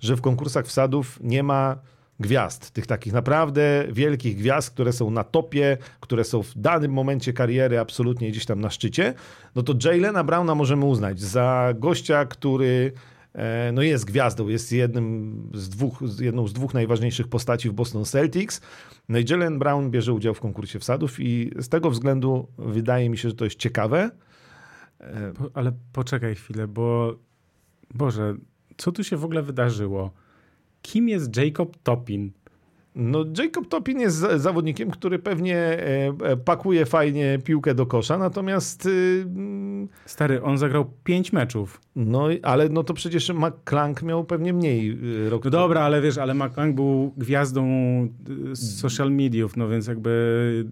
[0.00, 1.78] że w konkursach wsadów nie ma
[2.20, 7.32] gwiazd, tych takich naprawdę wielkich gwiazd, które są na topie, które są w danym momencie
[7.32, 9.14] kariery absolutnie gdzieś tam na szczycie,
[9.54, 12.92] no to Jalena Browna możemy uznać za gościa, który
[13.32, 18.04] e, no jest gwiazdą, jest jednym z dwóch, jedną z dwóch najważniejszych postaci w Boston
[18.04, 18.60] Celtics.
[19.08, 23.18] No i Jalen Brown bierze udział w konkursie wsadów i z tego względu wydaje mi
[23.18, 24.10] się, że to jest ciekawe.
[25.54, 27.16] Ale poczekaj chwilę, bo
[27.94, 28.34] Boże,
[28.76, 30.10] co tu się w ogóle wydarzyło?
[30.82, 32.32] Kim jest Jacob Topin?
[32.94, 38.86] No, Jacob Topin jest zawodnikiem, który pewnie e, e, pakuje fajnie piłkę do kosza, natomiast.
[38.86, 39.26] Y,
[40.06, 41.80] Stary, on zagrał pięć meczów.
[41.96, 45.44] No, ale no to przecież McClung miał pewnie mniej y, roku.
[45.44, 47.68] No dobra, ale wiesz, ale McClung był gwiazdą
[48.52, 50.64] y, social mediów, no więc jakby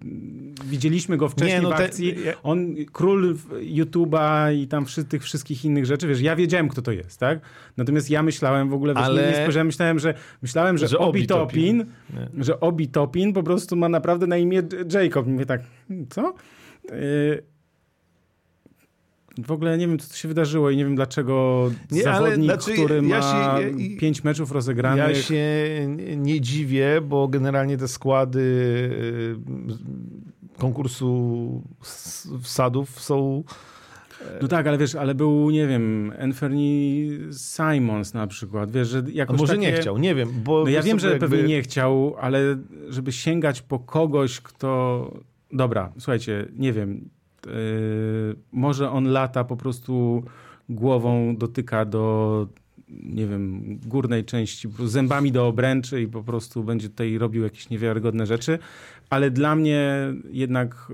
[0.65, 2.15] widzieliśmy go wcześniej Nie, no w akcji.
[2.15, 2.41] Te...
[2.43, 7.19] On, król YouTube'a i tam tych wszystkich innych rzeczy, wiesz, ja wiedziałem, kto to jest,
[7.19, 7.39] tak?
[7.77, 9.31] Natomiast ja myślałem w ogóle, wiesz, ale...
[9.31, 11.85] nie, myślałem, że myślałem, że, że Obi Topin,
[12.37, 14.61] że Obi Topin po prostu ma naprawdę na imię
[14.93, 15.27] Jacob.
[15.27, 16.33] Mówię tak, hmm, co?
[16.91, 17.43] Yy
[19.45, 23.01] w ogóle nie wiem, co się wydarzyło i nie wiem, dlaczego nie, zawodnik, znaczy, który
[23.01, 25.17] ma ja się, pięć meczów rozegranych...
[25.17, 25.45] Ja się
[26.17, 29.35] nie dziwię, bo generalnie te składy y,
[30.57, 31.61] konkursu
[32.41, 33.43] wsadów są...
[34.41, 39.37] No tak, ale wiesz, ale był, nie wiem, Anthony Simons na przykład, wiesz, że jakoś
[39.37, 39.71] A może takie...
[39.71, 40.63] nie chciał, nie wiem, bo...
[40.63, 41.29] No ja wiem, że jakby...
[41.29, 42.57] pewnie nie chciał, ale
[42.89, 45.11] żeby sięgać po kogoś, kto...
[45.51, 47.09] Dobra, słuchajcie, nie wiem,
[47.45, 50.23] Yy, może on lata po prostu
[50.69, 52.47] głową dotyka do
[52.89, 58.25] nie wiem, górnej części, zębami do obręczy i po prostu będzie tutaj robił jakieś niewiarygodne
[58.25, 58.59] rzeczy,
[59.09, 60.91] ale dla mnie jednak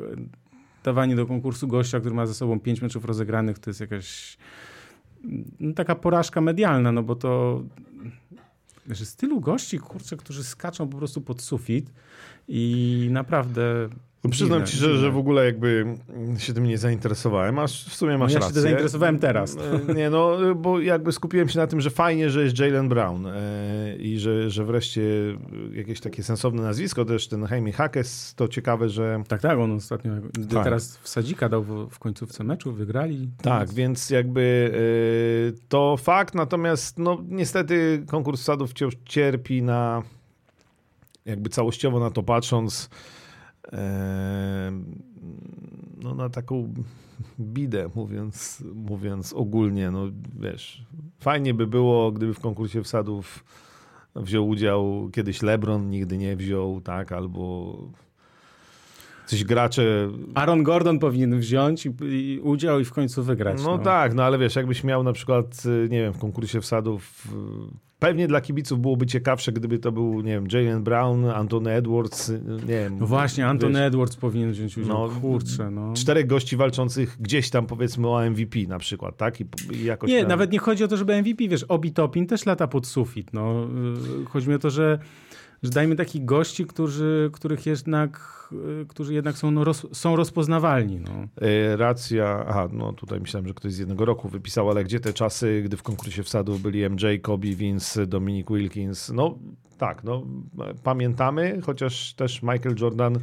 [0.86, 4.38] dawanie do konkursu gościa, który ma ze sobą pięć meczów rozegranych, to jest jakaś
[5.60, 7.64] no, taka porażka medialna, no bo to
[8.90, 11.94] że z tylu gości, kurczę, którzy skaczą po prostu pod sufit
[12.48, 13.90] i naprawdę
[14.26, 15.86] no przyznam ci, że, że w ogóle jakby
[16.38, 18.56] się tym nie zainteresowałem, a w sumie masz no ja rację.
[18.56, 19.58] Ja się zainteresowałem teraz.
[19.90, 23.28] E, nie, no, bo jakby skupiłem się na tym, że fajnie, że jest Jalen Brown
[23.28, 25.02] e, i że, że wreszcie
[25.74, 29.24] jakieś takie sensowne nazwisko, też ten Jaime Hackes, to ciekawe, że...
[29.28, 30.12] Tak, tak, on ostatnio
[30.54, 30.64] tak.
[30.64, 33.30] teraz wsadzika dał w, końcówce meczu, wygrali.
[33.42, 34.72] Tak, więc, więc jakby
[35.54, 40.04] e, to fakt, natomiast no niestety konkurs sadów wciąż cierpi na
[41.26, 42.90] jakby całościowo na to patrząc,
[46.04, 46.74] no, na taką
[47.40, 49.92] bidę, mówiąc, mówiąc ogólnie.
[49.92, 50.08] No,
[50.40, 50.86] wiesz,
[51.20, 53.46] fajnie by było, gdyby w konkursie wsadów
[54.16, 57.78] wziął udział kiedyś LeBron, nigdy nie wziął, tak, albo
[59.26, 60.10] coś gracze...
[60.36, 63.64] Aaron Gordon powinien wziąć i, i udział i w końcu wygrać.
[63.64, 67.28] No, no, tak, no ale wiesz, jakbyś miał na przykład, nie wiem, w konkursie wsadów
[68.00, 72.30] Pewnie dla kibiców byłoby ciekawsze, gdyby to był, nie wiem, Jalen Brown, Antony Edwards,
[72.68, 72.98] nie wiem.
[73.00, 75.08] No właśnie, Antony wiesz, Edwards powinien wziąć udział.
[75.08, 75.94] No, Kurczę, no.
[75.94, 79.42] Czterech gości walczących gdzieś tam powiedzmy o MVP na przykład, tak?
[79.42, 80.30] I, i jakoś Nie, tam...
[80.30, 83.68] nawet nie chodzi o to, żeby MVP, wiesz, Obi Topin też lata pod sufit, no.
[84.22, 85.00] Y, Chodzi mi o to, że,
[85.64, 88.20] że dajmy takich gości, którzy, których jednak,
[88.82, 91.12] y, którzy jednak są, no, roz, są rozpoznawalni, no.
[91.48, 95.14] E, Racja, aha, no tutaj myślałem, że ktoś z jednego roku wypisał, ale gdzie te
[95.14, 99.10] czasy, gdy w konkursie wsadów byli MJ, Kobe, Vince, Dominic Wilkins?
[99.10, 99.38] No
[99.78, 100.24] tak, no
[100.84, 103.20] pamiętamy, chociaż też Michael Jordan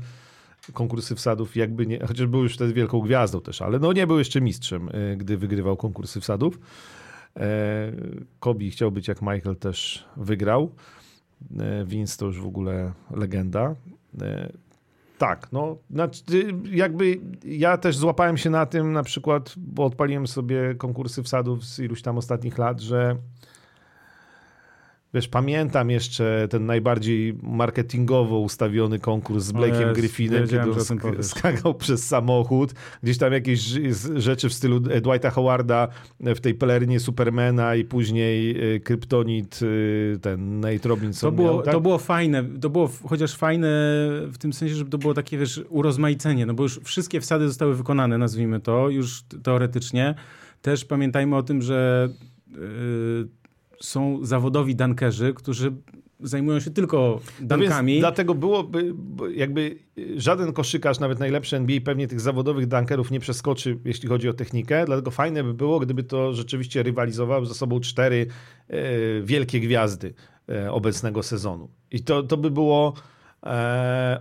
[0.72, 4.18] konkursy wsadów jakby nie, chociaż był już wtedy wielką gwiazdą też, ale no nie był
[4.18, 6.58] jeszcze mistrzem, e, gdy wygrywał konkursy wsadów.
[7.36, 7.92] E,
[8.40, 10.74] Kobe chciał być jak Michael też wygrał.
[11.60, 13.74] E, Vince to już w ogóle legenda.
[14.22, 14.52] E,
[15.18, 20.74] tak, no, znaczy, jakby ja też złapałem się na tym na przykład, bo odpaliłem sobie
[20.74, 23.16] konkursy wsadów z iluś tam ostatnich lat, że
[25.14, 30.70] wiesz, pamiętam jeszcze ten najbardziej marketingowo ustawiony konkurs z O Blake'em Jezu, Griffinem, kiedy on
[30.70, 33.60] sk- skakał przez samochód, gdzieś tam jakieś
[34.14, 35.88] rzeczy w stylu Dwighta Howarda
[36.20, 41.62] w tej pelerynie Supermana i później y, Kryptonit, y, ten Nate Robinson To było, miał,
[41.62, 41.74] tak?
[41.74, 43.68] to było fajne, to było chociaż fajne
[44.32, 47.74] w tym sensie, że to było takie, wiesz, urozmaicenie, no bo już wszystkie wsady zostały
[47.74, 50.14] wykonane, nazwijmy to, już teoretycznie.
[50.62, 52.08] Też pamiętajmy o tym, że
[52.48, 53.28] yy,
[53.82, 55.72] są zawodowi dankerzy, którzy
[56.20, 57.92] zajmują się tylko No dankami.
[57.92, 58.94] więc dlatego byłoby,
[59.34, 59.78] jakby
[60.16, 64.84] żaden koszykarz, nawet najlepszy NBA, pewnie tych zawodowych dunkerów nie przeskoczy, jeśli chodzi o technikę.
[64.86, 68.26] Dlatego fajne by było, gdyby to rzeczywiście rywalizowały ze sobą cztery
[68.68, 68.76] e,
[69.22, 70.14] wielkie gwiazdy
[70.48, 71.68] e, obecnego sezonu.
[71.90, 72.94] I to, to by było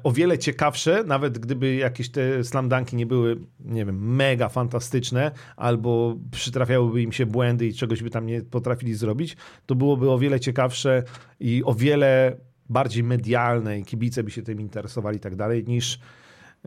[0.04, 5.32] o wiele ciekawsze, nawet gdyby jakieś te slam dunki nie były, nie wiem, mega fantastyczne,
[5.56, 10.18] albo przytrafiałyby im się błędy i czegoś by tam nie potrafili zrobić, to byłoby o
[10.18, 11.04] wiele ciekawsze
[11.40, 12.38] i o wiele
[12.70, 16.00] bardziej medialne i kibice by się tym interesowali i tak dalej, niż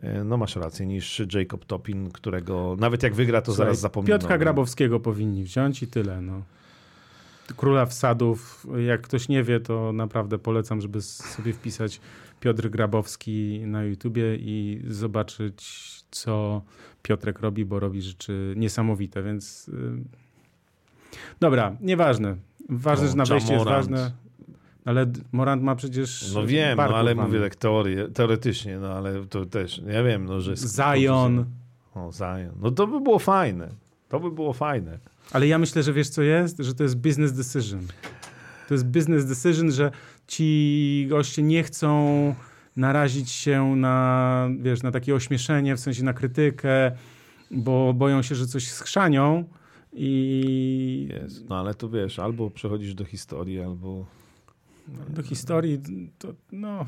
[0.03, 4.13] e, no masz rację, niż Jacob Topin, którego nawet jak wygra, to Słuchaj, zaraz zapomnimy.
[4.13, 6.41] Piotrka Grabowskiego powinni wziąć i tyle, no.
[7.57, 12.01] Króla wsadów, jak ktoś nie wie, to naprawdę polecam, żeby sobie wpisać
[12.39, 15.65] Piotr Grabowski na YouTubie i zobaczyć,
[16.11, 16.61] co
[17.01, 19.67] Piotrek robi, bo robi rzeczy niesamowite, więc...
[19.67, 19.73] y,
[21.39, 22.35] Dobra, nieważne.
[22.69, 24.11] Ważne, O, że na wejście jest ważne.
[24.85, 26.31] Ale Morant ma przecież...
[26.33, 27.27] No wiem, no, ale mamy.
[27.27, 30.51] mówię tak teorie, teoretycznie, no ale to też, ja wiem, no, że...
[30.51, 31.45] jest- Zion.
[31.95, 32.51] O, Zion.
[32.61, 33.69] No to by było fajne.
[34.09, 34.99] To by było fajne.
[35.31, 36.57] Ale ja myślę, że wiesz co jest?
[36.59, 37.81] Że to jest business decision.
[38.67, 39.91] To jest business decision, że
[40.27, 42.35] ci goście nie chcą
[42.75, 46.91] narazić się na, wiesz, na takie ośmieszenie, w sensie na krytykę,
[47.51, 49.43] bo boją się, że coś schrzanią
[49.93, 51.49] i Jest.
[51.49, 54.05] No ale to wiesz, albo przechodzisz do historii, albo...
[55.09, 55.79] do historii
[56.17, 56.85] to, no...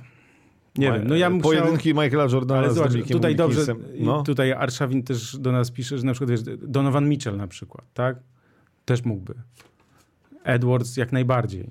[0.78, 1.42] Nie wiem, no ja chciał...
[1.42, 3.76] Pojedynki Michaela Jordana Ale z zobacz, Dominikiem tutaj dobrze.
[4.00, 4.24] No.
[4.24, 8.18] tutaj Arszawin też do nas pisze, że na przykład wiesz, Donovan Mitchell na przykład, tak?
[8.86, 9.34] Też mógłby.
[10.44, 11.70] Edwards jak najbardziej.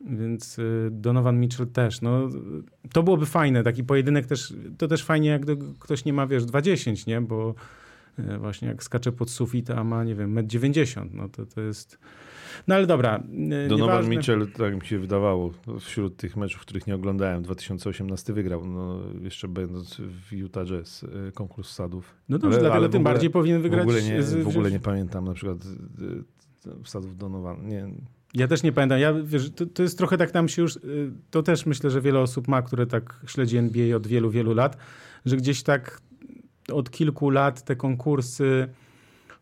[0.00, 2.00] Więc y, Donovan Mitchell też.
[2.02, 2.28] No,
[2.92, 5.42] to byłoby fajne, taki pojedynek też, to też fajnie, jak
[5.78, 7.20] ktoś nie ma, wiesz, 2,10, nie?
[7.20, 7.54] Bo
[8.18, 11.60] y, właśnie jak skacze pod sufit, a ma, nie wiem, 1,90 m, no to, to
[11.60, 11.98] jest...
[12.68, 13.16] No ale dobra.
[13.16, 14.16] y, Donovan nieważne.
[14.16, 19.48] Mitchell, tak mi się wydawało, wśród tych meczów, których nie oglądałem, 2018 wygrał, no, jeszcze
[19.48, 22.14] będąc w Utah Jazz, konkurs sadów.
[22.28, 23.82] No dobrze, Ale- dlatego ale w tym ogóle- bardziej powinien W wygrać.
[23.82, 25.58] ogóle nie, w ogóle nie pamiętam na przykład
[26.84, 27.66] wsadów Donovan.
[27.68, 27.88] Nie,
[28.38, 28.98] Ja też nie pamiętam.
[28.98, 32.00] Ja, wiesz, to, to jest trochę tak nam się już, y, to też myślę, że
[32.00, 34.76] wiele osób ma, które tak śledzi NBA od wielu, wielu lat,
[35.24, 36.00] że gdzieś tak
[36.72, 38.68] od kilku lat te konkursy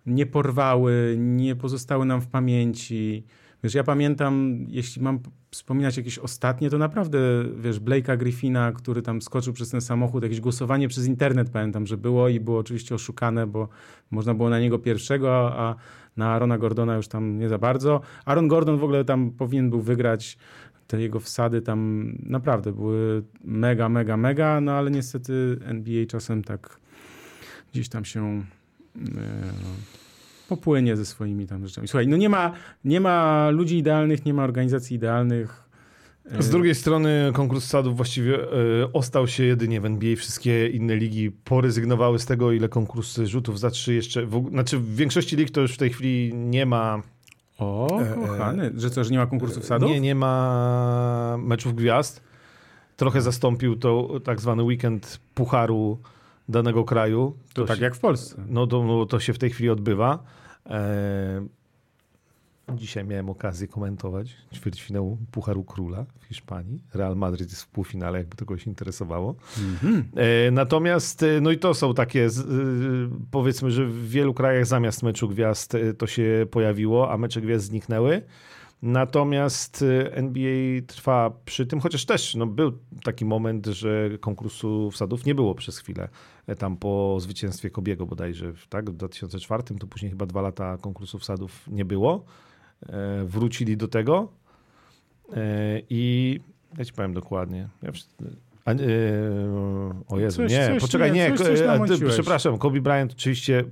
[0.06, 3.24] nie porwały, nie pozostały nam w pamięci.
[3.64, 7.18] Wiesz, ja pamiętam, jeśli mam wspominać jakieś ostatnie, to naprawdę,
[7.56, 11.96] wiesz, Blake'a Griffina, który tam skoczył przez ten samochód, jakieś głosowanie przez internet pamiętam, że
[11.96, 13.68] było i było oczywiście oszukane, bo
[14.10, 15.74] można było na niego pierwszego, a
[16.16, 18.00] na Arona Gordona już tam nie za bardzo.
[18.24, 20.38] Aaron Gordon w ogóle tam powinien był wygrać.
[20.86, 26.80] Te jego wsady tam naprawdę były mega, mega, mega, no ale niestety NBA czasem tak
[27.72, 28.42] gdzieś tam się
[28.96, 29.02] e,
[30.48, 31.88] popłynie ze swoimi tam rzeczami.
[31.88, 32.52] Słuchaj, no nie ma,
[32.84, 35.65] nie ma ludzi idealnych, nie ma organizacji idealnych.
[36.30, 38.46] E, Z drugiej strony konkurs sadów właściwie e,
[38.92, 40.16] ostał się jedynie w NBA.
[40.16, 44.26] Wszystkie inne ligi porezygnowały z tego, ile konkursy rzutów za trzy jeszcze...
[44.26, 47.02] W, znaczy w większości lig to już w tej chwili nie ma...
[47.58, 49.90] O, E, e, kochany, że co, że nie ma konkursów sadów?
[49.90, 52.22] Nie, nie ma meczów gwiazd.
[52.96, 55.98] Trochę zastąpił to tak zwany weekend pucharu
[56.48, 57.36] danego kraju.
[57.54, 58.44] to tak się, jak w Polsce.
[58.48, 60.18] No to, no to się w tej chwili odbywa.
[60.66, 61.46] E,
[62.74, 66.82] Dzisiaj miałem okazję komentować ćwierćfinał Pucharu Króla w Hiszpanii.
[66.94, 69.34] Real Madrid jest w półfinale, jakby to kogoś interesowało.
[69.34, 70.02] Mm-hmm.
[70.52, 72.30] Natomiast, e, no i to są takie, e,
[73.30, 78.22] powiedzmy, że w wielu krajach zamiast meczu gwiazd to się pojawiło, a mecze gwiazd zniknęły.
[78.82, 82.72] Natomiast NBA trwa przy tym, chociaż też no, był
[83.04, 86.08] taki moment, że konkursu wsadów nie było przez chwilę.
[86.58, 88.90] Tam po zwycięstwie Kobiego bodajże, tak?
[88.90, 92.24] W 2004, to później chyba dwa lata konkursu wsadów nie było.
[92.82, 94.28] E, wrócili do tego
[95.36, 96.40] e, i
[96.78, 97.68] ja ci powiem dokładnie.
[97.82, 97.90] Ja
[98.64, 98.76] a, e,
[100.08, 103.64] o Jezu, coś, nie, coś, poczekaj, nie, nie coś, przepraszam, Kobe Bryant oczywiście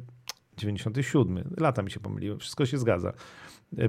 [0.56, 3.12] 97, lata mi się pomyliły, wszystko się zgadza.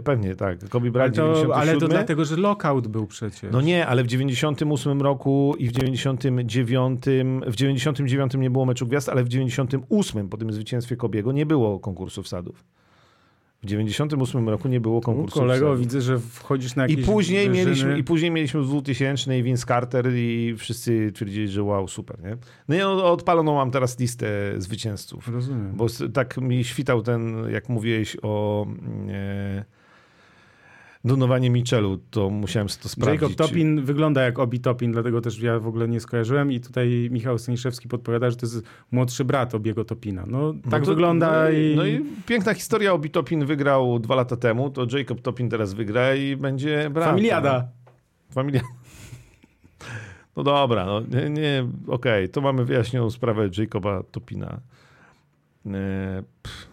[0.04, 1.69] Pewnie tak, Kobe Bryant ale to, 97.
[1.69, 3.51] Ale to dlatego, że lockout był przecież.
[3.51, 7.04] No nie, ale w 98 roku i w 99,
[7.47, 11.80] w 99 nie było meczu gwiazd, ale w 98 po tym zwycięstwie Kobiego nie było
[11.80, 12.63] konkursu wsadów.
[13.65, 15.39] W 98 roku nie było konkursu.
[15.39, 19.65] kolego, widzę, że wchodzisz na jakieś I później, mieliśmy, I później mieliśmy w 2000 Vince
[19.65, 22.38] Carter i wszyscy twierdzili, że wow, super, nie?
[22.67, 25.28] No i odpaloną mam teraz listę zwycięzców.
[25.28, 25.71] Rozumiem.
[25.75, 28.65] Bo tak mi świtał ten, jak mówiłeś o...
[29.10, 29.65] E,
[31.06, 33.22] Donowanie Michelu, to musiałem to sprawdzić.
[33.22, 37.10] Jacob Topin wygląda jak Obi Topin, dlatego też ja w ogóle nie skojarzyłem i tutaj
[37.12, 40.24] Michał Staniszewski podpowiada, że to jest młodszy brat Obiego Topina.
[40.28, 41.76] No tak no to, wygląda no, i...
[41.76, 46.15] No i piękna historia, Obi Topin wygrał dwa lata temu, to Jacob Topin teraz wygra
[46.15, 47.10] i będzie brat.
[47.10, 47.68] Familiada.
[48.30, 48.68] Familiada.
[50.36, 54.60] No dobra, no nie, nie okej, okay, to mamy wyjaśnioną sprawę Jacoba Topina.
[55.65, 56.24] E,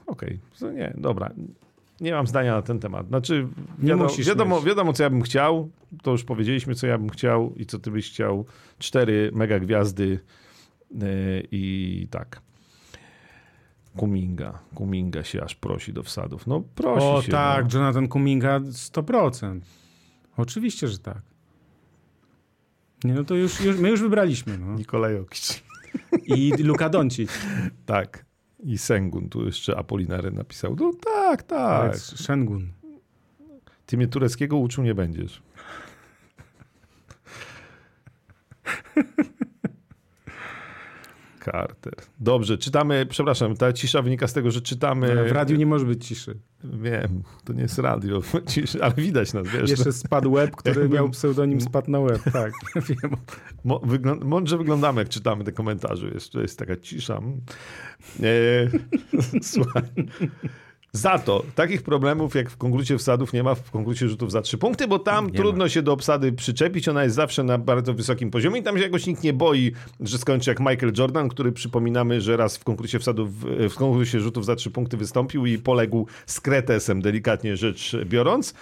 [0.07, 0.75] okej, okay.
[0.75, 1.31] nie, dobra
[2.03, 3.09] nie mam zdania na ten temat.
[3.09, 5.71] Znaczy, wiadomo, wiadomo, wiadomo, co ja bym chciał.
[6.03, 8.47] To już powiedzieliśmy, co ja bym chciał i co ty byś chciał.
[8.79, 10.21] Cztery mega gwiazdy
[10.91, 10.99] yy,
[11.51, 12.43] i tak.
[13.97, 14.59] Kuminga.
[14.75, 16.47] Kuminga się aż prosi do wsadów.
[16.47, 17.33] No prosi o, się.
[17.33, 17.79] tak, no.
[17.79, 19.61] Jonathan Kuminga 100%.
[20.37, 21.23] Oczywiście, że tak.
[23.05, 24.59] Nie, no to już, już my już wybraliśmy.
[24.59, 24.75] No.
[24.75, 25.63] Nikolaj Jokic.
[26.27, 27.31] I Luka Doncic.
[27.87, 28.32] tak.
[28.63, 30.77] I Sengun, tu jeszcze Apolinary napisał.
[30.81, 31.97] No tak, tak.
[31.97, 32.73] Szengun.
[33.87, 35.43] Ty mnie tureckiego uczył nie będziesz.
[41.45, 41.95] Carter.
[42.21, 45.29] Dobrze, czytamy, przepraszam, ta cisza wynika z tego, że czytamy...
[45.29, 46.39] W radiu nie może być ciszy.
[46.65, 48.21] Wiem, to nie jest radio,
[48.83, 49.71] ale widać nas, wiesz.
[49.71, 49.93] Jeszcze no.
[49.93, 52.53] spadł web, który miał pseudonim spadł na web, tak,
[52.89, 53.17] wiem.
[53.65, 57.21] Mo, wygląd mądrze wyglądamy, jak czytamy te komentarze, jest, jest taka cisza.
[58.23, 59.83] E, słuchaj.
[60.95, 64.59] Za to takich problemów jak w konkursie wsadów nie ma w konkursie rzutów za trzy
[64.59, 65.69] punkty, bo tam nie trudno ma.
[65.69, 66.89] się do obsady przyczepić.
[66.89, 70.19] Ona jest zawsze na bardzo wysokim poziomie i tam się jakoś nikt nie boi, że
[70.19, 73.31] skończy jak Michael Jordan, który przypominamy, że raz w konkursie wsadów,
[73.71, 78.55] w konkursie rzutów za trzy punkty wystąpił i poległ z kretesem, delikatnie rzecz biorąc.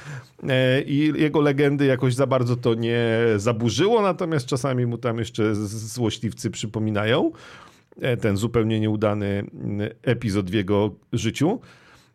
[0.48, 5.54] E, I jego legendy jakoś za bardzo to nie zaburzyło, natomiast czasami mu tam jeszcze
[5.54, 7.30] złośliwcy przypominają
[8.00, 9.44] e, ten zupełnie nieudany
[10.02, 11.60] epizod w jego życiu.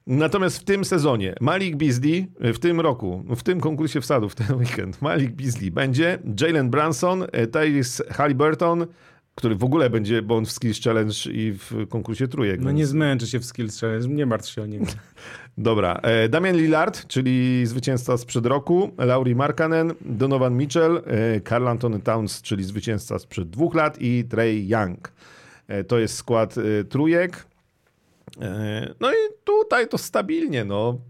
[0.08, 4.58] Natomiast w tym sezonie Malik Beasley, w tym roku, w tym konkursie wsadów, w ten
[4.58, 8.88] weekend, Malik Beasley będzie, Jalen Branson, e, Tyrese Halliburton,
[9.36, 12.60] który w ogóle będzie, bo on w Skills Challenge i w konkursie trójek.
[12.60, 12.78] No więc...
[12.78, 14.86] nie zmęczy się w Skills Challenge, nie martw się o niego.
[15.58, 16.00] Dobra.
[16.04, 22.41] E, Damian Lillard, czyli zwycięzca sprzed roku, Lauri Markanen, Donovan Mitchell, e, Carl Anthony Towns,
[22.41, 25.12] czyli zwycięzca sprzed dwóch lat i Trey Young.
[25.88, 26.56] To jest skład
[26.89, 27.46] trójek.
[28.41, 31.02] E, no i tutaj to stabilnie, no.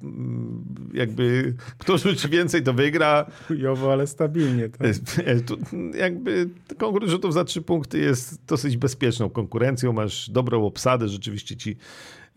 [0.94, 3.26] Jakby kto rzuci więcej, to wygra.
[3.48, 4.70] Chujowo, ale stabilnie.
[4.70, 4.88] Tak.
[5.26, 5.58] E, tu
[5.98, 9.94] jakby konkurs rzutów za trzy punkty jest dosyć bezpieczną konkurencją.
[9.94, 11.78] Masz dobrą obsadę, rzeczywiście ci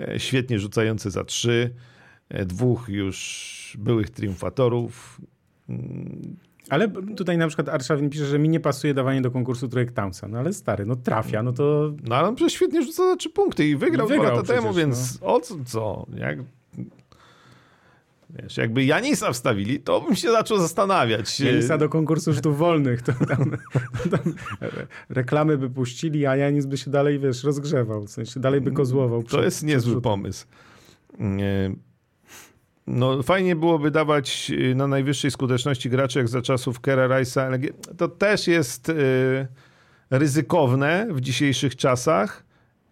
[0.01, 1.74] e, świetnie rzucający za trzy.
[2.46, 5.20] Dwóch już byłych triumfatorów.
[6.68, 10.28] Ale tutaj na przykład Arszawin pisze, że mi nie pasuje dawanie do konkursu trójek Townsa.
[10.28, 11.92] No ale stary, no trafia, no to...
[12.09, 14.54] No ale on przecież świetnie rzuca za trzy punkty i wygrał, I wygrał dwa lata
[14.54, 15.26] temu, więc no.
[15.26, 15.54] o co?
[15.66, 16.07] co?
[16.16, 16.38] Jak...
[18.31, 21.40] Wiesz, jakby Janisa wstawili, to bym się zaczął zastanawiać.
[21.40, 23.02] Janisa do konkursu rzutów wolnych.
[23.02, 23.57] To tam,
[24.11, 24.35] tam
[25.09, 28.07] reklamy by puścili, a Janis by się dalej, wiesz, rozgrzewał.
[28.07, 29.22] W sensie dalej by kozłował.
[29.22, 30.46] To jest niezły pomysł.
[32.88, 37.72] No, fajnie byłoby dawać y, na najwyższej skuteczności graczy jak za czasów Kera Rice'a.
[37.96, 39.46] To też jest y,
[40.11, 42.44] ryzykowne w dzisiejszych czasach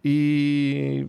[0.04, 1.06] i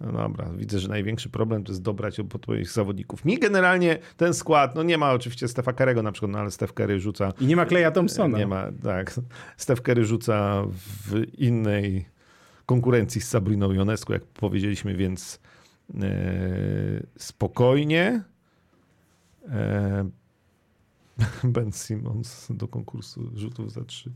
[0.00, 3.24] no dobra, widzę, że największy problem to jest dobrać odpowiednich zawodników.
[3.24, 6.72] Mi generalnie ten skład, no nie ma oczywiście Stefa Kerego na przykład, no ale Stef
[6.72, 7.32] Kerry rzuca...
[7.40, 8.38] I nie ma Kleja Thompsona.
[8.38, 9.20] Nie ma, tak.
[9.56, 12.04] Stef Kerry rzuca w innej
[12.66, 15.40] konkurencji z Sabriną Ionescu, jak powiedzieliśmy, więc
[17.16, 18.22] spokojnie.
[19.48, 20.10] E,
[21.44, 24.12] ben Simmons do konkursu rzutów za trzy.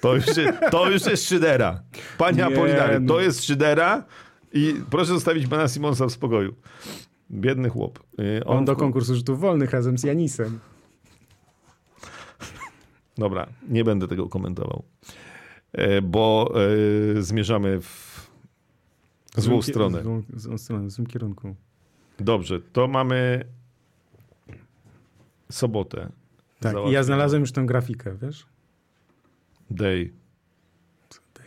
[0.00, 1.82] To już, jest, to już jest szydera.
[2.18, 4.04] Panie Apolinary, to jest szydera
[4.52, 6.54] i proszę zostawić pana Simonsa w spokoju.
[7.30, 7.98] Biedny chłop.
[8.20, 10.58] Y, on, On do konkursu rzutów wolnych razem z Janisem.
[13.18, 14.82] Dobra, nie będę tego komentował,
[15.72, 16.54] e, bo
[17.18, 18.11] e, zmierzamy w
[19.36, 20.00] złą stronę.
[20.00, 21.54] W złą, złą stronę, w złym kierunku.
[22.20, 23.44] Dobrze, to mamy
[25.50, 26.08] sobotę.
[26.60, 28.46] Tak, i ja znalazłem już tę grafikę, wiesz?
[29.70, 30.12] Day.
[31.34, 31.46] Day.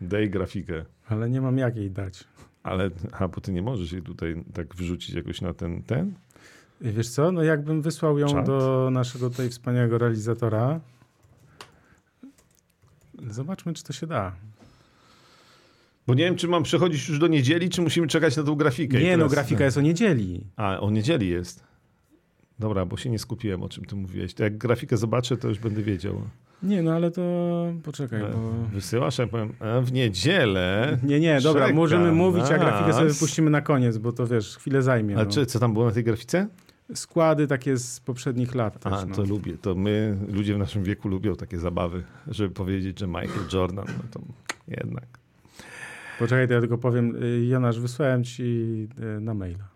[0.00, 0.84] Day grafikę.
[1.08, 2.24] Ale nie mam jak jej dać.
[2.62, 6.14] Ale, a bo ty nie możesz jej tutaj tak wrzucić jakoś na ten, ten?
[6.80, 10.80] Wiesz co, no jakbym wysłał ją do naszego tutaj wspaniałego realizatora.
[13.30, 14.32] Zobaczmy, czy to się da.
[16.06, 19.00] Bo nie wiem, czy mam przechodzić już do niedzieli, czy musimy czekać na tą grafikę.
[19.00, 20.46] Nie, no grafika jest o niedzieli.
[20.56, 21.64] A, o niedzieli jest.
[22.58, 24.34] Dobra, bo się nie skupiłem, o czym ty mówiłeś.
[24.34, 26.22] To jak grafikę zobaczę, to już będę wiedział.
[26.62, 27.22] Nie, no ale to
[27.82, 28.22] poczekaj.
[28.22, 28.52] E, bo...
[28.72, 30.98] Wysyłasz, ja powiem, a w niedzielę.
[31.02, 34.82] Nie, nie, dobra, możemy mówić, a grafikę sobie wypuścimy na koniec, bo to wiesz, chwilę
[34.82, 35.18] zajmie.
[35.18, 35.30] A no.
[35.30, 36.48] czy, co tam było na tej grafice?
[36.94, 38.80] Składy takie z poprzednich lat.
[38.80, 39.14] Też, a, no.
[39.14, 39.58] to lubię.
[39.58, 44.04] To my, ludzie w naszym wieku lubią takie zabawy, żeby powiedzieć, że Michael Jordan, no
[44.10, 44.20] to
[44.68, 45.23] jednak.
[46.18, 48.42] Poczekaj, to ja tylko powiem, y, Jonasz, wysłałem ci
[49.16, 49.68] y, na maila.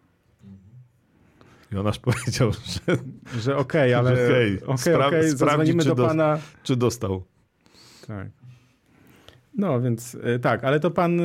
[1.73, 2.97] Jonasz powiedział, że,
[3.41, 6.39] że okej, okay, ale że okay, okay, Spra okay, zadzwonimy do, pana.
[6.63, 7.23] Czy dostał.
[8.07, 8.29] Tak.
[9.55, 11.21] No więc y, tak, ale to pan,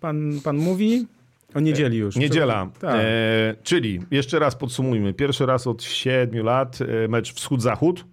[0.00, 1.06] pan, pan mówi
[1.54, 2.16] o niedzieli już.
[2.16, 2.70] Niedziela.
[2.80, 2.94] Tak.
[2.94, 5.14] E, czyli jeszcze raz podsumujmy.
[5.14, 6.78] Pierwszy raz od siedmiu lat
[7.08, 8.04] mecz wschód-zachód.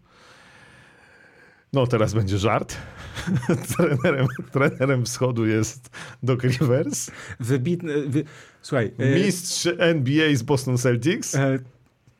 [1.73, 2.75] No teraz będzie żart.
[3.77, 5.89] trenerem, trenerem wschodu jest
[6.23, 7.11] Doc Rivers.
[7.39, 8.07] Wybitny.
[8.07, 8.23] Wy...
[8.61, 8.91] Słuchaj.
[8.97, 11.35] E, Mistrz NBA z Boston Celtics.
[11.35, 11.59] E,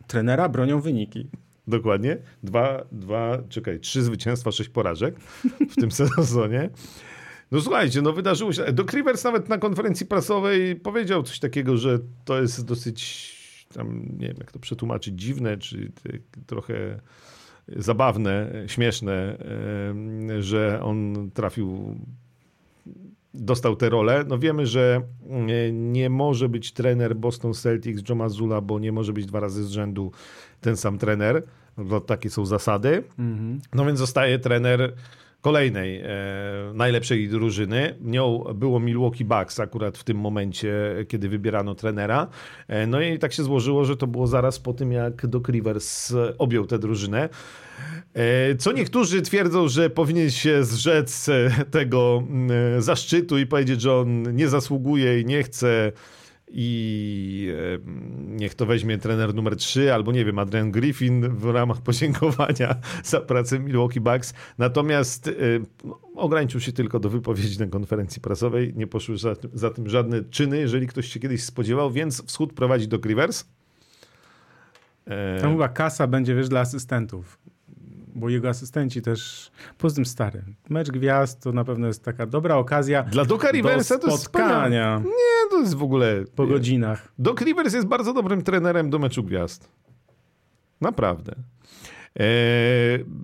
[0.08, 1.30] trenera bronią wyniki.
[1.68, 2.18] Dokładnie.
[2.43, 5.16] Dwa, dwa, czekaj, trzy zwycięstwa, sześć porażek
[5.70, 6.70] w tym sezonie.
[7.52, 8.74] No słuchajcie, no wydarzyło się.
[8.74, 13.39] Doc Rivers nawet na konferencji prasowej powiedział coś takiego, że to jest dosyć
[13.74, 15.91] tam, nie wiem jak to przetłumaczyć, dziwne, czy
[16.47, 17.00] trochę
[17.76, 19.38] zabawne, śmieszne,
[20.40, 21.96] że on trafił,
[23.34, 24.26] dostał tę rolę.
[24.28, 25.02] No wiemy, że
[25.72, 29.70] nie może być trener Boston Celtics Joe Mazzulla, bo nie może być dwa razy z
[29.70, 30.12] rzędu
[30.62, 31.44] ten sam trener.
[31.78, 33.04] No, takie są zasady.
[33.20, 33.62] Mhm.
[33.74, 34.94] No więc zostaje trener
[35.42, 36.08] kolejnej e,
[36.74, 37.96] najlepszej drużyny.
[38.02, 40.72] Nią było Milwaukee Bucks akurat w tym momencie,
[41.08, 42.28] kiedy wybierano trenera.
[42.68, 46.14] E, no i tak się złożyło, że to było zaraz po tym, jak Doc Rivers
[46.38, 47.30] objął tę drużynę.
[48.14, 51.30] E, co niektórzy twierdzą, że powinien się zrzec
[51.72, 55.92] tego mm, zaszczytu i powiedzieć, że on nie zasługuje i nie chce
[56.52, 57.54] i
[58.28, 63.22] niech to weźmie trener numer 3 albo nie wiem, Adrian Griffin w ramach podziękowania za
[63.22, 64.34] pracę Milwaukee Bucks.
[64.58, 65.32] Natomiast
[65.84, 68.74] no, ograniczył się tylko do wypowiedzi na konferencji prasowej.
[68.76, 72.88] Nie poszły za, za tym żadne czyny, jeżeli ktoś się kiedyś spodziewał, więc wschód prowadzi
[72.88, 73.45] do Rivers.
[75.41, 77.39] Tam chyba kasa będzie, wiesz, dla asystentów
[78.16, 82.55] bo jego asystenci też, poza tym stary, mecz gwiazd to na pewno jest taka dobra
[82.55, 85.01] okazja Dla Doka Riversa do spotkania.
[85.03, 86.24] To nie, to jest w ogóle...
[86.36, 87.14] Po godzinach.
[87.20, 89.70] Doc Rivers jest bardzo dobrym trenerem do meczu gwiazd.
[90.82, 91.36] Naprawdę.
[92.20, 92.24] E,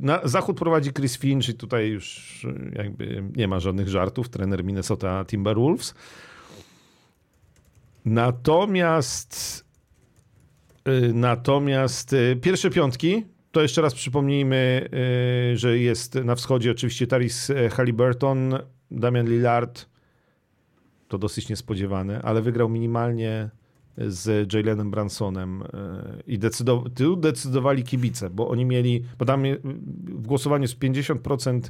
[0.02, 4.30] na zachód prowadzi Chris Finch i tutaj już jakby nie ma żadnych żartów.
[4.30, 5.96] Trener Minnesota Timberwolves.
[8.06, 9.66] Natomiast
[10.86, 13.26] e, natomiast e, pierwsze piątki
[13.56, 14.90] to jeszcze raz przypomnijmy,
[15.54, 18.54] y, że jest na wschodzie oczywiście Taris Halliburton,
[18.92, 19.86] Damian Lillard,
[21.08, 23.50] to dosyć niespodziewane, ale wygrał minimalnie
[23.98, 25.66] z Jalenem Bransonem y,
[26.28, 29.44] i decydow tu decydowali kibice, bo oni mieli, bo tam
[30.04, 31.62] w głosowaniu jest 50%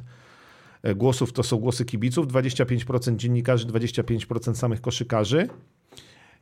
[0.96, 5.48] głosów to są głosy kibiców, 25% dziennikarzy, 25% samych koszykarzy.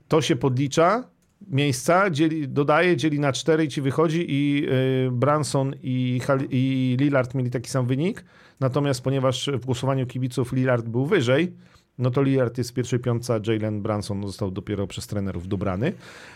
[0.08, 1.13] To się podlicza
[1.48, 4.66] miejsca, dzieli, dodaje, dzieli na cztery i ci wychodzi i
[5.06, 6.20] y, Branson i,
[6.50, 8.24] i Lillard mieli taki sam wynik.
[8.60, 11.52] Natomiast ponieważ w głosowaniu kibiców Lillard był wyżej,
[11.98, 15.92] no to Lillard jest w pierwszej piątce, Jalen Branson został dopiero przez trenerów dobrany.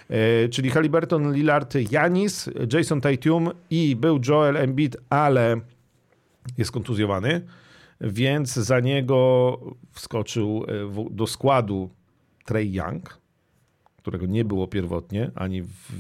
[0.08, 5.60] E, czyli Halliburton, Lillard, Janis, Jason Tatum i był Joel Embiid, ale
[6.58, 7.40] jest kontuzjowany,
[8.00, 9.60] więc za niego
[9.92, 11.90] wskoczył e, do składu
[12.44, 13.18] Trey Young
[14.08, 15.92] którego nie było pierwotnie, ani w,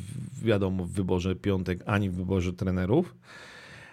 [0.44, 3.14] wiadomo w wyborze piątek, ani w wyborze trenerów.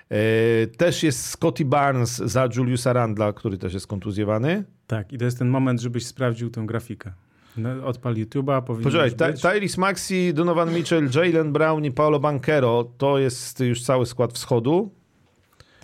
[0.09, 4.63] E, też jest Scotty Barnes za Juliusa Randla, który też jest kontuzjowany.
[4.87, 7.11] Tak, i to jest ten moment, żebyś sprawdził tę grafikę.
[7.57, 9.41] No, odpal YouTube'a, Poczekaj, być.
[9.41, 14.91] Tyrese Maxi, Donovan Mitchell, Jalen Brown i Paolo Banquero to jest już cały skład wschodu.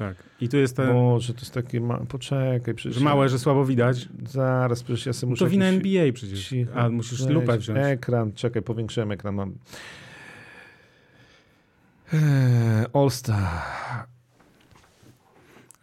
[0.02, 0.16] Tak.
[0.42, 1.82] I tu jest ten, Boże, to jest takie...
[1.82, 1.98] Ma...
[1.98, 2.98] Poczekaj, przecież...
[2.98, 4.08] że małe, że słabo widać.
[4.30, 5.46] Zaraz, przecież ja sobie muszę...
[5.46, 6.48] to wina jakiś- NBA przecież.
[6.48, 7.80] Cicho, A musisz weź lupę wziąć.
[7.82, 9.36] Ekran, czekaj, powiększyłem ekran.
[9.36, 9.54] Mam.
[12.14, 12.20] Eee,
[12.94, 14.08] All Star.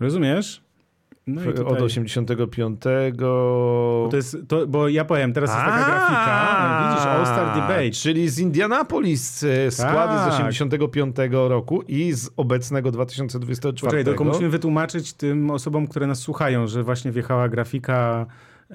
[0.00, 0.62] Rozumiesz?
[1.28, 2.82] No tutaj, Od 85.
[3.18, 6.88] bo, to jest, to, bo ja powiem, teraz jest taka grafika.
[6.90, 7.90] Widzisz, All Star Debate.
[7.90, 10.34] Czyli z Indianapolis e, składy z Tak.
[10.34, 13.90] 85 roku i z obecnego 2024.
[13.90, 18.26] Poczekaj, tylko musimy wytłumaczyć tym osobom, które nas słuchają, że właśnie wjechała grafika
[18.70, 18.74] e,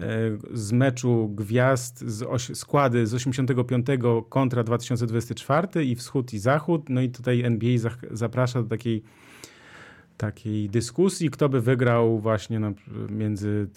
[0.53, 3.87] z meczu gwiazd, z oś, składy z 85
[4.29, 6.89] kontra 2024 i wschód i zachód.
[6.89, 7.77] No i tutaj NBA
[8.11, 9.03] zaprasza do takiej,
[10.25, 12.73] takiej dyskusji, kto by wygrał właśnie na,
[13.09, 13.67] między,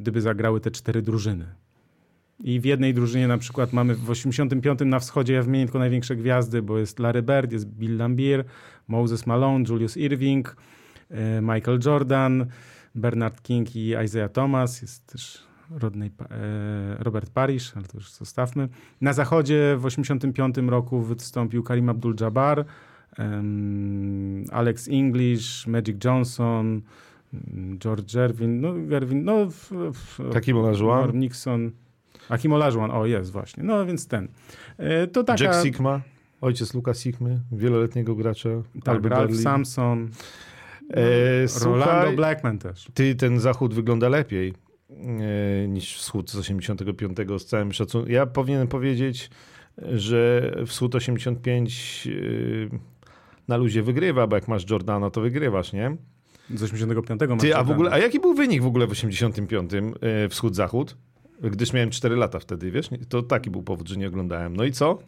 [0.00, 1.46] gdyby zagrały te cztery drużyny.
[2.44, 6.16] I w jednej drużynie na przykład mamy w 85 na wschodzie, ja wymienię tylko największe
[6.16, 8.44] gwiazdy, bo jest Larry Bird, jest Bill Lambier,
[8.88, 10.56] Moses Malone, Julius Irving,
[11.10, 12.46] e, Michael Jordan,
[12.94, 18.68] Bernard King i Isaiah Thomas, jest też Rodney, e, Robert Parish, ale to już zostawmy.
[19.00, 22.64] Na zachodzie w 85 roku wystąpił Karim Abdul-Jabbar,
[24.52, 26.82] Alex English, Magic Johnson,
[27.78, 31.18] George Gervin, no, Gervin, no w, w, Hakim Olajuwon.
[31.18, 31.70] Nixon,
[32.28, 34.28] Hakim Olajuwon, o jest właśnie, no więc ten.
[34.78, 36.00] E, To taka, Jack Sigma,
[36.40, 38.48] ojciec Luka Sigmy, wieloletniego gracza.
[38.84, 39.36] tak, Albert Ralph.
[39.36, 40.10] Samson,
[40.90, 41.00] E,
[41.64, 42.88] Rolando słuchaj, Blackman też.
[42.94, 44.54] ty ten zachód wygląda lepiej
[44.90, 48.14] e, niż wschód z 85 z całym szacunkiem.
[48.14, 49.30] Ja powinienem powiedzieć,
[49.92, 52.08] że wschód 85
[52.72, 52.95] e,
[53.48, 55.96] na luzie wygrywa, bo jak masz Jordana, to wygrywasz, nie?
[56.54, 59.72] Z 85 masz Ty, a w ogóle, a jaki był wynik w ogóle w 85
[59.74, 60.96] e, wschód-zachód?
[61.42, 62.90] Gdyż miałem 4 lata wtedy, wiesz?
[63.08, 64.56] To taki był powód, że nie oglądałem.
[64.56, 64.98] No i co?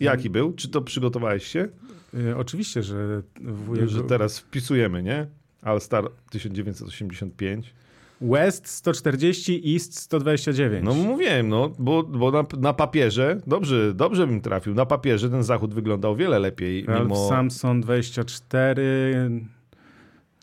[0.00, 0.52] Jaki był?
[0.52, 1.68] Czy to przygotowałeś się?
[2.14, 3.88] Y, Oczywiście, że wujek...
[3.88, 5.26] Że teraz wpisujemy, nie?
[5.62, 7.74] All Star 1985.
[8.20, 10.84] West 140, East 129.
[10.84, 15.42] No mówiłem, no, bo, bo na, na papierze, dobrze, dobrze bym trafił, na papierze ten
[15.42, 17.28] zachód wyglądał wiele lepiej, Ralph mimo...
[17.28, 19.30] Samson 24,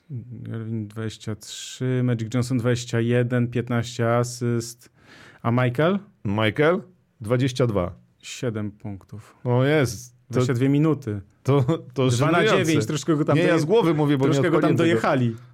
[0.10, 4.90] Gervin 23, Magic Johnson 21, 15 asyst,
[5.42, 6.00] a Michael?
[6.26, 6.82] Michael?
[7.22, 7.96] 22.
[8.22, 9.36] 7 punktów.
[9.44, 11.22] O jest, to, 22 minuty.
[11.44, 11.64] to,
[11.94, 12.66] to 2 na żenujące.
[12.66, 15.02] 9, troszkę go tam, Nie, ja z głowy mówię, bo nie troszkę go tam odpaliłem
[15.02, 15.51] tego.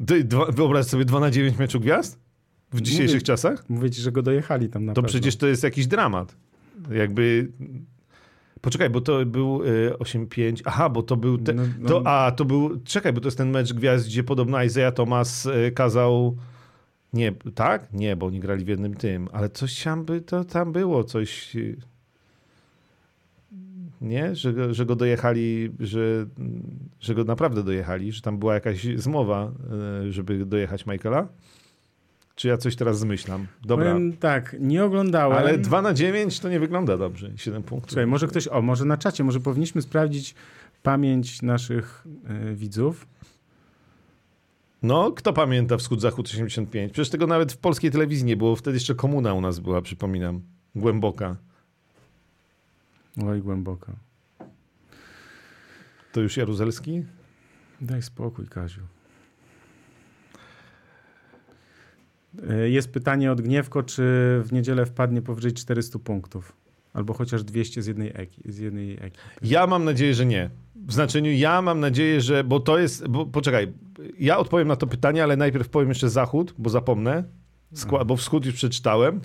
[0.00, 0.22] Dojechali.
[0.22, 2.18] Ty, dwa, wyobraź sobie 2 na 9 meczu gwiazd?
[2.72, 3.68] W dzisiejszych Mówię- czasach?
[3.68, 5.08] Mówię ci, że go dojechali tam na To pewno.
[5.08, 6.36] przecież to jest jakiś dramat.
[6.90, 7.52] Jakby...
[8.60, 10.60] Poczekaj, bo to był y, 8-5.
[10.64, 11.38] Aha, bo to był...
[11.38, 11.52] Te...
[11.54, 12.80] No, no, To, a, to był...
[12.84, 16.36] Czekaj, bo to jest ten mecz gwiazd, gdzie podobno Isaiah Thomas y, kazał...
[17.12, 17.92] Nie, tak?
[17.92, 21.56] Nie, bo oni grali w jednym tym, ale coś tam, by, to tam było, coś...
[24.00, 24.34] Nie?
[24.34, 26.26] Że, go- że go dojechali, że,
[27.00, 29.52] że go naprawdę dojechali, że tam była jakaś zmowa,
[30.06, 31.28] y, żeby dojechać Michaela?
[32.34, 33.46] Czy ja coś teraz zmyślam?
[33.64, 33.92] Dobra.
[33.92, 35.38] Powiem tak, nie oglądałem.
[35.38, 37.30] Ale 2 na 9 to nie wygląda dobrze.
[37.36, 37.90] 7 punktów.
[37.90, 40.34] Słuchaj, może ktoś, o, może na czacie, może powinniśmy sprawdzić
[40.82, 42.06] pamięć naszych
[42.50, 43.06] y, widzów.
[44.82, 46.92] No, kto pamięta Wschód-Zachód 85?
[46.92, 48.56] Przecież tego nawet w polskiej telewizji nie było.
[48.56, 50.40] Wtedy jeszcze komuna u nas była, przypominam.
[50.74, 51.36] Głęboka.
[53.26, 53.92] Oj, głęboko.
[56.12, 57.02] To już Jaruzelski?
[57.80, 58.80] Daj spokój, Kaziu.
[62.64, 64.02] Y, Jest pytanie od Gniewko, czy
[64.44, 66.52] w niedzielę wpadnie powyżej 400 punktów?
[66.94, 68.42] Albo chociaż 200 z jednej eki.
[68.52, 69.18] Z jednej eki.
[69.42, 70.50] Ja mam nadzieję, że nie.
[70.86, 72.44] W znaczeniu ja mam nadzieję, że...
[72.44, 73.08] Bo to jest...
[73.08, 73.72] Bo, poczekaj.
[74.18, 77.24] Ja odpowiem na to pytanie, ale najpierw powiem jeszcze Zachód, bo zapomnę.
[77.74, 79.20] Skła- bo Wschód już przeczytałem.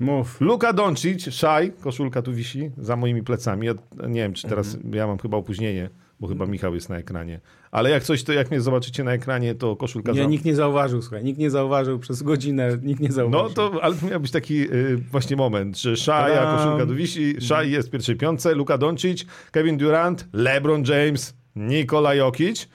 [0.00, 0.40] Mów.
[0.40, 3.66] Luka Doncic, Szaj, koszulka tu wisi za moimi plecami.
[3.66, 3.74] Ja
[4.08, 5.90] nie wiem, czy teraz ja mam chyba opóźnienie,
[6.20, 7.40] bo chyba Michał jest na ekranie.
[7.70, 10.28] Ale jak coś, to jak mnie zobaczycie na ekranie, to koszulka Nie, za...
[10.28, 11.24] nikt nie zauważył, słuchaj.
[11.24, 13.48] Nikt nie zauważył przez godzinę, nikt nie zauważył.
[13.48, 16.56] No to, ale to miał być taki y, właśnie moment, że Szaj, a Tadam.
[16.58, 22.14] koszulka tu wisi, Szaj jest w pierwszej piątce, Luka Doncic, Kevin Durant, LeBron James, Nikola
[22.14, 22.68] Jokic,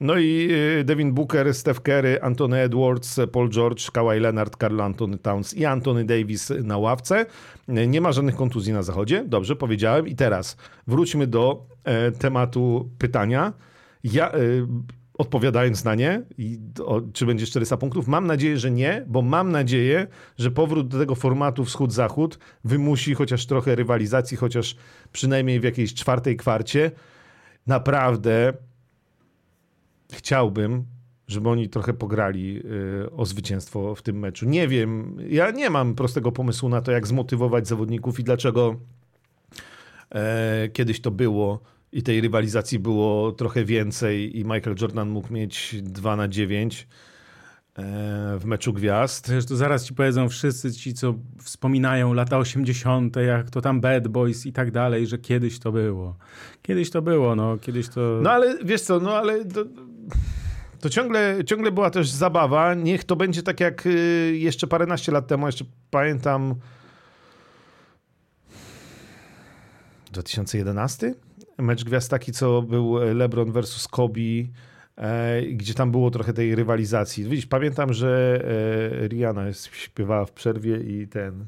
[0.00, 0.48] no i
[0.80, 5.64] y, Devin Booker, Steph Curry, Anthony Edwards, Paul George, Kawhi Leonard, Carl Anthony Towns i
[5.64, 7.26] Anthony Davis na ławce.
[7.68, 10.08] Nie ma żadnych kontuzji na zachodzie, dobrze powiedziałem.
[10.08, 13.52] I teraz wróćmy do e, tematu pytania.
[14.04, 14.38] Ja, e,
[15.18, 16.22] odpowiadając na nie,
[17.12, 20.06] czy będzie 400 punktów, mam nadzieję, że nie, bo mam nadzieję,
[20.38, 24.76] że powrót do tego formatu wschód-zachód wymusi chociaż trochę rywalizacji, chociaż
[25.12, 26.90] przynajmniej w jakiejś czwartej kwarcie.
[27.66, 28.52] Naprawdę
[30.12, 30.84] chciałbym,
[31.28, 32.62] żeby oni trochę pograli
[33.04, 34.46] y, o zwycięstwo w tym meczu.
[34.46, 38.76] Nie wiem, ja nie mam prostego pomysłu na to, jak zmotywować zawodników i dlaczego
[40.14, 41.60] e, kiedyś to było
[41.92, 46.88] i tej rywalizacji było trochę więcej i Michael Jordan mógł mieć 2 na 9
[47.78, 47.82] e,
[48.38, 49.30] w meczu gwiazd.
[49.30, 54.08] Wiesz, to zaraz ci powiedzą wszyscy ci, co wspominają lata 80., jak to tam Bad
[54.08, 56.16] Boys i tak dalej, że kiedyś to było.
[56.62, 58.20] Kiedyś to było, no, kiedyś to...
[58.22, 59.64] No ale wiesz co, no ale to,
[60.80, 62.74] to ciągle, ciągle była też zabawa.
[62.74, 66.54] Niech to będzie tak jak y, jeszcze paręnaście lat temu, jeszcze pamiętam
[70.12, 71.14] 2011?
[71.58, 74.20] Mecz gwiazd taki, co był LeBron versus Kobe,
[74.96, 77.24] e, gdzie tam było trochę tej rywalizacji.
[77.24, 78.40] Widzisz, pamiętam, że
[79.04, 81.44] e, Rihanna śpiewała w przerwie i ten e,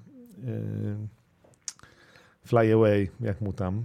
[2.46, 3.84] Fly Away, jak mu tam.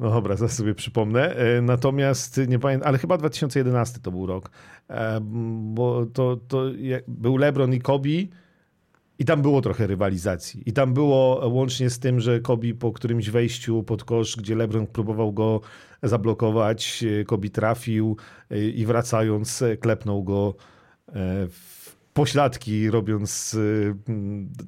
[0.00, 1.36] No dobra, zaraz sobie przypomnę.
[1.36, 4.50] E, natomiast nie pamiętam, ale chyba 2011 to był rok,
[4.90, 5.20] e,
[5.60, 6.62] bo to, to
[7.08, 8.08] był LeBron i Kobe
[9.18, 10.62] i tam było trochę rywalizacji.
[10.66, 14.86] I tam było łącznie z tym, że Kobe po którymś wejściu pod kosz, gdzie LeBron
[14.86, 15.60] próbował go
[16.02, 18.16] zablokować, e, Kobe trafił
[18.74, 20.54] i wracając klepnął go
[21.48, 21.77] w
[22.14, 23.94] pośladki, robiąc y,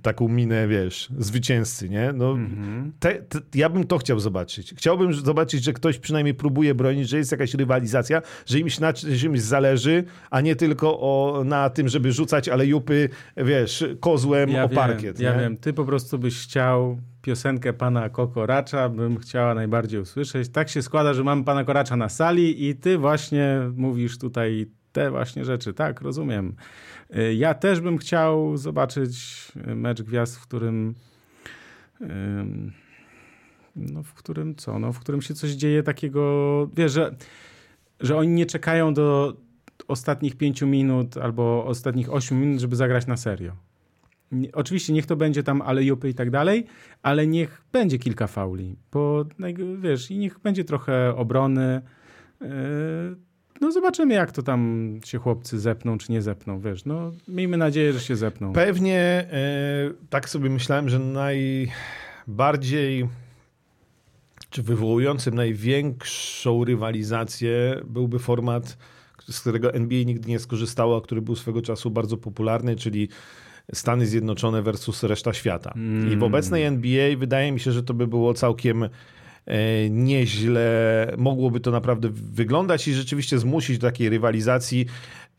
[0.03, 2.13] taką minę, wiesz, zwycięzcy, nie?
[2.13, 2.91] No, mm-hmm.
[3.01, 4.75] te, te, ja bym to chciał zobaczyć.
[4.77, 8.93] Chciałbym zobaczyć, że ktoś przynajmniej próbuje bronić, że jest jakaś rywalizacja, że im się na
[8.93, 14.65] czymś zależy, a nie tylko o, na tym, żeby rzucać ale jupy, wiesz, kozłem ja
[14.65, 15.21] o wiem, parkiet.
[15.21, 20.49] Ja wiem, ty po prostu byś chciał piosenkę pana Kokoracza bym chciała najbardziej usłyszeć.
[20.49, 25.11] Tak się składa, że mam pana Koracza na sali i ty właśnie mówisz tutaj te
[25.11, 25.75] właśnie rzeczy.
[25.75, 26.55] Tak, rozumiem.
[27.17, 29.19] Y, ja też bym chciał zobaczyć
[29.67, 30.95] mecz gwiazd, w którym
[33.77, 37.15] no w którym co, no w którym się coś dzieje takiego, wiesz, że,
[38.01, 39.37] że oni nie czekają do
[39.89, 43.53] ostatnich pięciu minut albo ostatnich ośmiu minut, żeby zagrać na serio.
[44.53, 46.67] Oczywiście niech to będzie tam ale jupy i tak dalej,
[47.03, 49.25] ale niech będzie kilka fauli, bo
[49.79, 51.83] wiesz, i niech będzie trochę obrony,
[52.41, 52.49] yy,
[53.61, 56.85] no zobaczymy, jak to tam się chłopcy zepną, czy nie zepną, wiesz.
[56.85, 58.53] No miejmy nadzieję, że się zepną.
[58.53, 59.29] Pewnie e,
[60.11, 60.99] tak sobie myślałem, że
[62.27, 63.09] najbardziej
[64.51, 68.79] czy wywołującym największą rywalizację byłby format,
[69.31, 73.09] z którego NBA nigdy nie skorzystało, a który był swego czasu bardzo popularny, czyli
[73.73, 75.73] Stany Zjednoczone versus reszta świata.
[75.77, 76.07] Mm.
[76.07, 76.23] I w mm.
[76.23, 78.89] obecnej NBA wydaje mi się, że to by było całkiem
[79.91, 84.87] nieźle mogłoby to naprawdę wyglądać i rzeczywiście zmusić do takiej rywalizacji.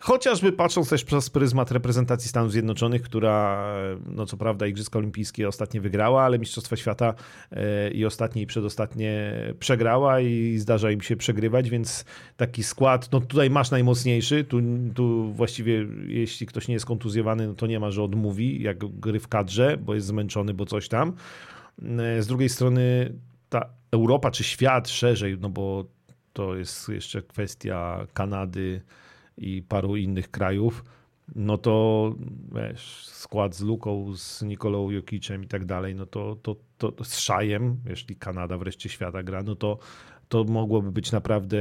[0.03, 3.66] Chociażby patrząc też przez pryzmat reprezentacji Stanów Zjednoczonych, która,
[4.05, 7.14] no co prawda, Igrzyska Olimpijskie ostatnie wygrała, ale Mistrzostwa Świata
[7.51, 12.05] e, i ostatnie i przedostatnie przegrała i zdarza im się przegrywać, więc
[12.38, 14.62] taki skład, no tutaj masz najmocniejszy, tu,
[14.95, 19.20] tu właściwie jeśli ktoś nie jest kontuzjowany, no to nie ma, że odmówi, jak gry
[19.20, 21.14] w kadrze, bo jest zmęczony, bo coś tam.
[21.99, 23.14] E, z drugiej strony
[23.91, 25.85] Europa czy świat szerzej, no bo
[26.33, 28.81] to jest jeszcze kwestia Kanady
[29.37, 30.83] i paru innych krajów,
[31.35, 32.15] no to
[32.55, 37.19] wiesz, skład z Luką, z Nikolą Jokicem i tak dalej, no to, to, to z
[37.19, 39.77] Szajem, jeśli Kanada wreszcie świata gra, no to,
[40.29, 41.57] to mogłoby być naprawdę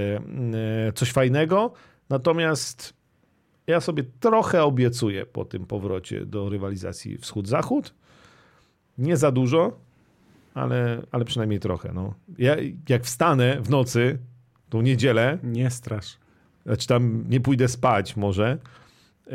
[0.86, 1.72] e, coś fajnego.
[2.08, 2.94] Natomiast
[3.66, 7.94] ja sobie trochę obiecuję po tym powrocie do rywalizacji wschód-zachód.
[8.98, 9.80] Nie za dużo,
[10.55, 11.92] ale, ale przynajmniej trochę.
[11.92, 12.14] No.
[12.38, 12.57] Ja,
[12.88, 14.18] jak wstanę w nocy,
[14.68, 15.38] tą niedzielę.
[15.42, 16.18] Nie strasz.
[16.66, 18.59] Znaczy tam nie pójdę spać może
[19.26, 19.32] yy,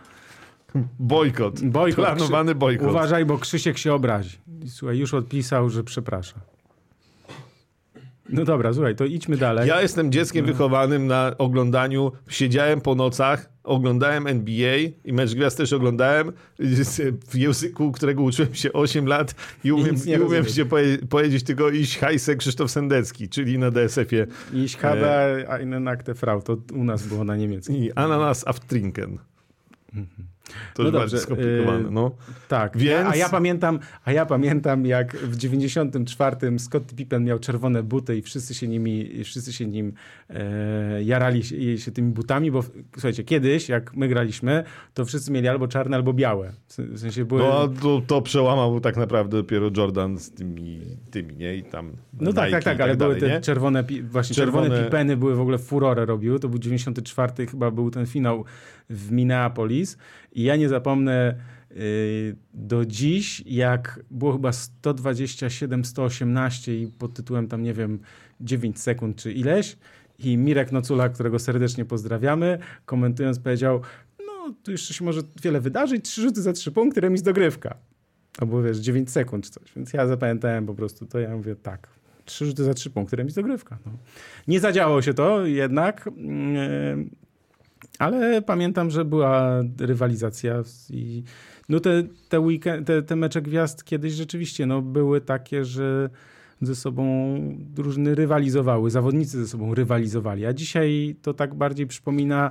[0.98, 1.60] Bojkot.
[1.60, 2.04] bojkot.
[2.04, 2.90] Planowany bojkot.
[2.90, 4.38] Uważaj, bo Krzysiek się obrazi.
[4.66, 6.40] Słuchaj, już odpisał, że przepraszam.
[8.28, 9.68] No dobra, słuchaj, to idźmy dalej.
[9.68, 10.52] Ja jestem dzieckiem no.
[10.52, 16.32] wychowanym na oglądaniu, siedziałem po nocach, oglądałem NBA i mecz gwiazd też oglądałem
[17.28, 20.66] w języku, którego uczyłem się 8 lat i umiem, i umiem się
[21.08, 24.26] powiedzieć tylko iść hajse Krzysztof Sendecki, czyli na DSF-ie.
[24.52, 25.48] Iść habe e...
[25.48, 27.76] eine nackte Frau, to u nas było na niemieckim.
[27.76, 29.18] I Ananas auf Trinken.
[29.94, 30.35] Mhm.
[30.74, 31.90] To no już bardziej skomplikowane.
[31.90, 32.10] No.
[32.48, 33.08] Tak, Więc...
[33.08, 38.22] a, ja pamiętam, a ja pamiętam jak w 94 Scott Pippen miał czerwone buty i
[38.22, 39.92] wszyscy się nimi, wszyscy się nim
[40.30, 45.48] e, jarali się, się, tymi butami, bo słuchajcie, kiedyś jak my graliśmy, to wszyscy mieli
[45.48, 46.52] albo czarne, albo białe.
[46.68, 47.42] W sensie były...
[47.42, 50.80] No to, to przełamał tak naprawdę dopiero Jordan z tymi,
[51.10, 51.56] tymi nie?
[51.56, 55.16] I tam No tak, tak, tak, ale tak były te czerwone, właśnie czerwone, czerwone Pippeny
[55.16, 56.40] były w ogóle furorę robiły.
[56.40, 58.44] To był 94 chyba był ten finał
[58.90, 59.98] w Minneapolis
[60.36, 61.34] i ja nie zapomnę
[61.70, 67.98] y, do dziś, jak było chyba 127-118 i pod tytułem tam, nie wiem,
[68.40, 69.76] 9 sekund czy ileś
[70.18, 73.80] i Mirek Nocula, którego serdecznie pozdrawiamy, komentując powiedział,
[74.26, 77.76] no tu jeszcze się może wiele wydarzyć, trzy rzuty za trzy punkty, remis dogrywka.
[78.38, 79.72] Albo wiesz, 9 sekund czy coś.
[79.76, 81.88] Więc ja zapamiętałem po prostu to, ja mówię tak,
[82.24, 83.78] trzy rzuty za trzy punkty, remis dogrywka.
[83.86, 83.92] No.
[84.48, 86.08] Nie zadziałało się to jednak.
[86.16, 87.06] Yy,
[87.98, 91.22] ale pamiętam, że była rywalizacja i
[91.68, 96.10] no te, te, weekend, te, te mecze gwiazd kiedyś rzeczywiście no, były takie, że
[96.60, 102.50] ze sobą drużyny rywalizowały, zawodnicy ze sobą rywalizowali, a dzisiaj to tak bardziej przypomina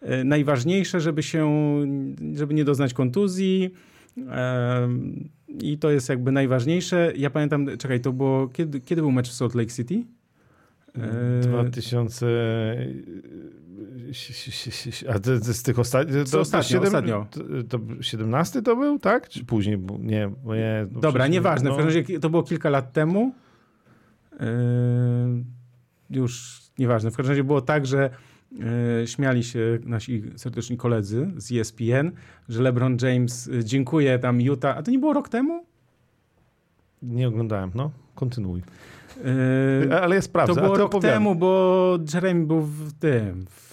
[0.00, 1.50] e, najważniejsze, żeby się,
[2.34, 3.70] żeby nie doznać kontuzji
[5.62, 7.12] i to jest jakby najważniejsze.
[7.16, 10.04] Ja pamiętam, czekaj, to było, kiedy, kiedy był mecz w Salt Lake City?
[11.42, 12.26] 2000
[15.08, 16.30] a to, to z tych ostatnich.
[16.30, 17.26] To, ostatnio, 7, ostatnio.
[17.68, 19.28] To, to 17 to był, tak?
[19.28, 19.78] Czy później?
[19.98, 21.68] Nie, nie Dobra, nieważne.
[21.70, 21.74] No.
[21.74, 23.34] W każdym razie to było kilka lat temu.
[24.32, 24.38] Yy,
[26.10, 27.10] już nieważne.
[27.10, 28.10] W każdym razie było tak, że
[28.52, 32.10] yy, śmiali się nasi serdeczni koledzy z ESPN,
[32.48, 34.76] że LeBron James dziękuję tam Utah.
[34.78, 35.64] A to nie było rok temu?
[37.02, 37.90] Nie oglądałem, no.
[38.14, 38.62] Kontynuuj.
[39.88, 40.54] Yy, Ale jest prawda.
[40.54, 41.16] To było rok opowiadam.
[41.16, 43.72] temu, bo Jeremy był w tym, w,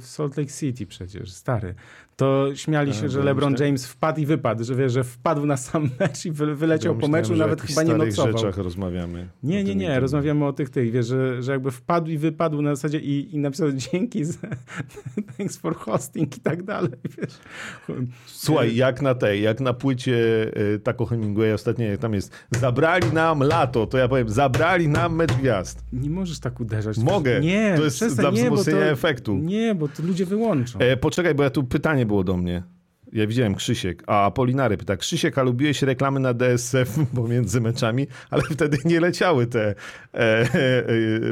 [0.00, 1.74] w Salt Lake City przecież, stary
[2.22, 5.90] to śmiali się, że LeBron James wpadł i wypadł, że wie, że wpadł na sam
[6.00, 8.34] mecz i wyleciał po meczu, nawet chyba nie nocował.
[8.34, 9.28] O rzeczach rozmawiamy.
[9.42, 12.74] Nie, nie, nie, rozmawiamy o tych tych, wiesz, że, że jakby wpadł i wypadł na
[12.74, 14.48] zasadzie i, i napisał dzięki za,
[15.36, 17.38] thanks for hosting i tak dalej, wiesz.
[18.26, 20.12] Słuchaj, jak na tej, jak na płycie
[20.74, 25.16] y, Taco Hemingway ostatnio, jak tam jest, zabrali nam lato, to ja powiem, zabrali nam
[25.16, 25.84] mecz gwiazd.
[25.92, 26.98] Nie możesz tak uderzać.
[26.98, 29.34] Mogę, nie, to jest dla wzmocnienia efektu.
[29.34, 30.78] Nie, bo to ludzie wyłączą.
[30.78, 32.62] E, poczekaj, bo ja tu pytanie było do mnie.
[33.12, 38.42] Ja widziałem Krzysiek, a Apolinary pyta, Krzysiek, a lubiłeś reklamy na DSF pomiędzy meczami, ale
[38.42, 39.74] wtedy nie leciały te e,
[40.14, 40.46] e,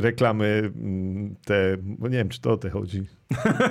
[0.00, 3.06] reklamy, mm, te, bo nie wiem, czy to o te chodzi.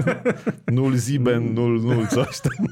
[0.72, 2.68] Nul Ziben, nul, nul, coś tam.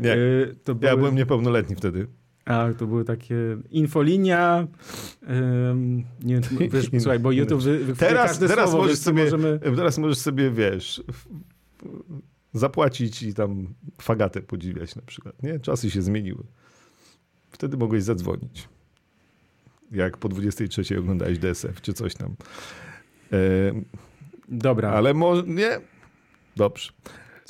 [0.00, 0.78] Nie, yy, były...
[0.82, 2.06] ja byłem niepełnoletni wtedy.
[2.50, 3.36] A, to były takie
[3.70, 4.66] infolinia.
[5.28, 6.40] Um, nie,
[6.72, 9.58] wiesz, słuchaj, bo YouTube wy, teraz, teraz słowo, możesz sobie, możemy...
[9.76, 11.02] Teraz możesz sobie, wiesz,
[12.52, 15.42] zapłacić i tam fagatę podziwiać na przykład.
[15.42, 15.60] Nie?
[15.60, 16.44] Czasy się zmieniły.
[17.50, 18.68] Wtedy mogłeś zadzwonić.
[19.92, 22.34] Jak po 23 oglądałeś DSF czy coś tam.
[23.32, 23.36] E,
[24.48, 24.90] Dobra.
[24.90, 25.80] Ale może nie.
[26.56, 26.92] Dobrze.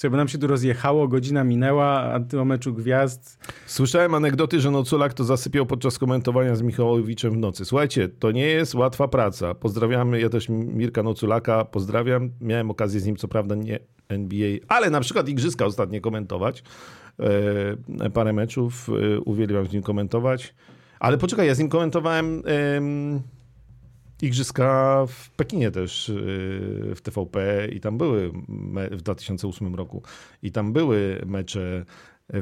[0.01, 3.39] Słuchaj, bo nam się tu rozjechało, godzina minęła, a ty o meczu gwiazd.
[3.67, 7.65] Słyszałem anegdoty, że Noculak to zasypiał podczas komentowania z Michałowiczem w nocy.
[7.65, 9.55] Słuchajcie, to nie jest łatwa praca.
[9.55, 12.31] Pozdrawiamy, ja też Mirka Noculaka pozdrawiam.
[12.41, 13.79] Miałem okazję z nim, co prawda nie
[14.09, 16.63] NBA, ale na przykład Igrzyska ostatnio komentować.
[18.01, 20.55] E, parę meczów e, uwielbiam z nim komentować.
[21.01, 22.43] Ale poczekaj, ja z nim komentowałem...
[22.47, 23.40] E,
[24.23, 28.33] Igrzyska w Pekinie też y, w TVP i tam były
[28.91, 30.03] w 2008 roku.
[30.43, 31.85] I tam były mecze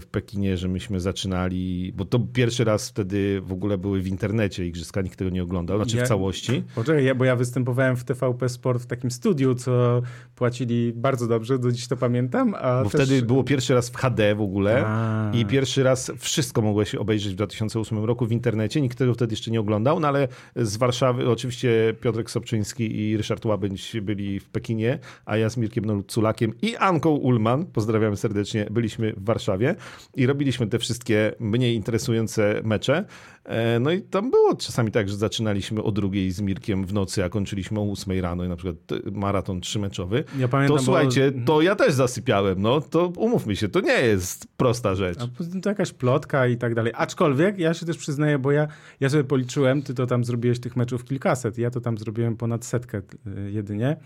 [0.00, 4.66] w Pekinie, że myśmy zaczynali, bo to pierwszy raz wtedy w ogóle były w internecie
[4.66, 6.62] igrzyska, nikt tego nie oglądał, znaczy ja, w całości.
[6.74, 10.02] Poczekaj, ja, bo ja występowałem w TVP Sport w takim studiu, co
[10.34, 12.50] płacili bardzo dobrze, do dziś to pamiętam.
[12.84, 13.02] Bo też...
[13.02, 15.30] wtedy było pierwszy raz w HD w ogóle a.
[15.34, 19.50] i pierwszy raz wszystko mogłeś obejrzeć w 2008 roku w internecie, nikt tego wtedy jeszcze
[19.50, 24.98] nie oglądał, no ale z Warszawy oczywiście Piotrek Sobczyński i Ryszard Łabędź byli w Pekinie,
[25.24, 29.74] a ja z Mirkiem Noluculakiem i Anką Ulman, pozdrawiam serdecznie, byliśmy w Warszawie
[30.16, 33.04] i robiliśmy te wszystkie mniej interesujące mecze.
[33.44, 37.24] E, no i tam było czasami tak, że zaczynaliśmy o drugiej z Mirkiem w nocy,
[37.24, 38.76] a kończyliśmy o ósmej rano i na przykład
[39.12, 40.24] maraton trzymeczowy.
[40.38, 41.46] Ja pamiętam, to słuchajcie, bo...
[41.46, 45.18] to ja też zasypiałem, no to umówmy się, to nie jest prosta rzecz.
[45.18, 46.92] A to jakaś plotka i tak dalej.
[46.96, 48.68] Aczkolwiek ja się też przyznaję, bo ja,
[49.00, 52.64] ja sobie policzyłem, ty to tam zrobiłeś tych meczów kilkaset, ja to tam zrobiłem ponad
[52.64, 53.96] setkę e, jedynie,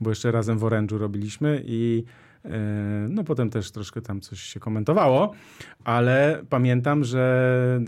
[0.00, 2.21] bo jeszcze razem w Orange'u robiliśmy i E,
[3.08, 5.32] no potem też troszkę tam coś się komentowało,
[5.84, 7.80] ale pamiętam, że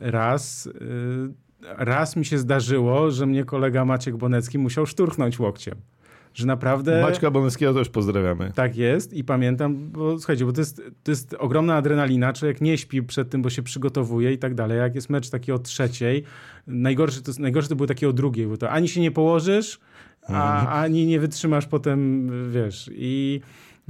[0.00, 5.74] e, raz, e, raz mi się zdarzyło, że mnie kolega Maciek Bonecki musiał szturchnąć łokciem.
[6.34, 7.02] Że naprawdę...
[7.02, 8.52] Maćka Boneskiego też pozdrawiamy.
[8.54, 12.78] Tak jest i pamiętam, bo słuchajcie, bo to jest, to jest ogromna adrenalina, człowiek nie
[12.78, 14.78] śpi przed tym, bo się przygotowuje i tak dalej.
[14.78, 16.24] Jak jest mecz taki o trzeciej,
[16.66, 19.80] najgorszy to, najgorszy to był taki o drugiej, bo to ani się nie położysz,
[20.26, 20.82] a, Mhm.
[20.84, 23.40] ani nie wytrzymasz potem, wiesz, i...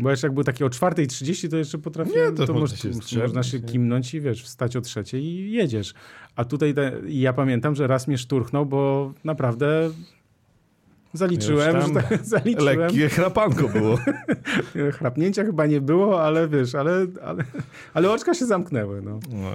[0.01, 2.83] Bo jeszcze jak był taki o 4.30, to jeszcze potrafiłem, Nie, to to, można moż-
[2.83, 5.95] się można strzemnąć, się kimnąć i wiesz, wstać o trzeciej i jedziesz.
[6.37, 9.91] A tutaj te, ja pamiętam, że raz mnie szturchnął, bo naprawdę
[11.19, 12.79] zaliczyłem, że tak, zaliczyłem.
[12.79, 13.99] Lekkie chrapanko było.
[14.99, 17.45] Chrapnięcia chyba nie było, ale wiesz, ale, ale,
[17.95, 19.21] ale oczka się zamknęły, no.
[19.33, 19.51] No,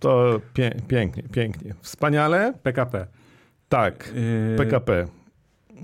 [0.00, 1.74] to pie pięknie, pięknie.
[1.80, 2.54] Wspaniale?
[2.62, 3.06] PKP.
[3.68, 4.12] Tak,
[4.50, 5.06] Yy, PKP.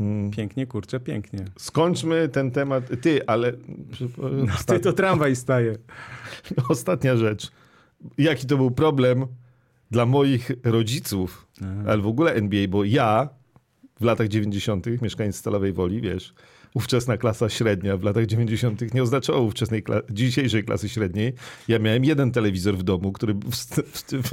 [0.01, 1.45] Mm, Pięknie, kurczę, pięknie.
[1.59, 2.85] Skończmy ten temat.
[3.01, 3.53] Ty, ale
[4.67, 5.75] Ty to tramwaj staje.
[6.69, 7.51] ostatnia rzecz.
[8.19, 9.27] Jaki to był problem
[9.91, 11.47] dla moich rodziców,
[11.87, 13.29] ale w ogóle NBA, bo ja
[14.01, 16.35] w latach 90., mieszkaniec Stalowej Woli, wiesz,
[16.75, 18.95] ówczesna klasa średnia w latach 90.
[18.95, 21.33] nie oznaczało ówczesnej kla dzisiejszej klasy średniej.
[21.69, 23.35] Ja miałem jeden telewizor w domu, który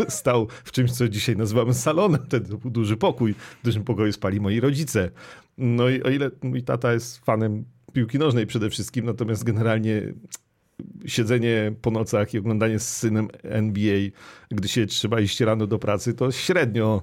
[0.08, 2.22] stał w czymś, co dzisiaj nazywamy salonem.
[2.62, 3.34] Był duży pokój.
[3.34, 5.10] W dużym pokoju spali moi rodzice.
[5.58, 10.02] No i o ile mój tata jest fanem piłki nożnej przede wszystkim, natomiast generalnie
[11.06, 14.00] siedzenie po nocach i oglądanie z synem NBA,
[14.52, 17.02] gdy się trzeba iść rano do pracy, to średnio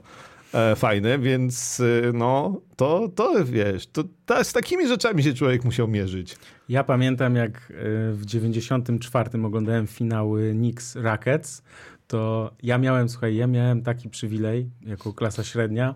[0.55, 5.89] e, więc e, no, to, to wiesz, to, to z takimi rzeczami się człowiek musiał
[5.89, 6.37] mierzyć.
[6.69, 7.75] Ja pamiętam, jak y,
[8.13, 11.63] w 94 oglądałem finały Knicks Rackets,
[12.07, 15.95] to ja miałem, słuchaj, ja miałem taki przywilej, jako klasa średnia,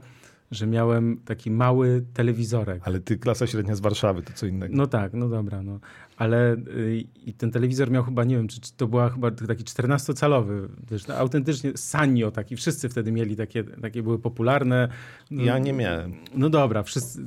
[0.55, 2.83] że miałem taki mały telewizorek.
[2.85, 4.77] Ale ty, klasa średnia z Warszawy, to co innego.
[4.77, 5.81] No tak, no dobra, no.
[6.17, 9.65] Ale y, i ten telewizor miał chyba, nie wiem, czy, czy to była chyba taki
[9.65, 14.89] 14-calowy, wiesz, no, autentycznie Sanyo taki, wszyscy wtedy mieli takie, takie były popularne.
[15.31, 16.15] No, Ja nie miałem.
[16.35, 17.23] No dobra, wszyscy,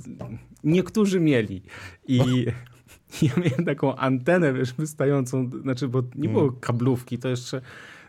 [0.64, 1.62] niektórzy mieli
[2.08, 2.46] i
[3.22, 7.62] ja miałem taką antenę, wiesz, wystającą, znaczy, bo nie było kablówki, to jeszcze,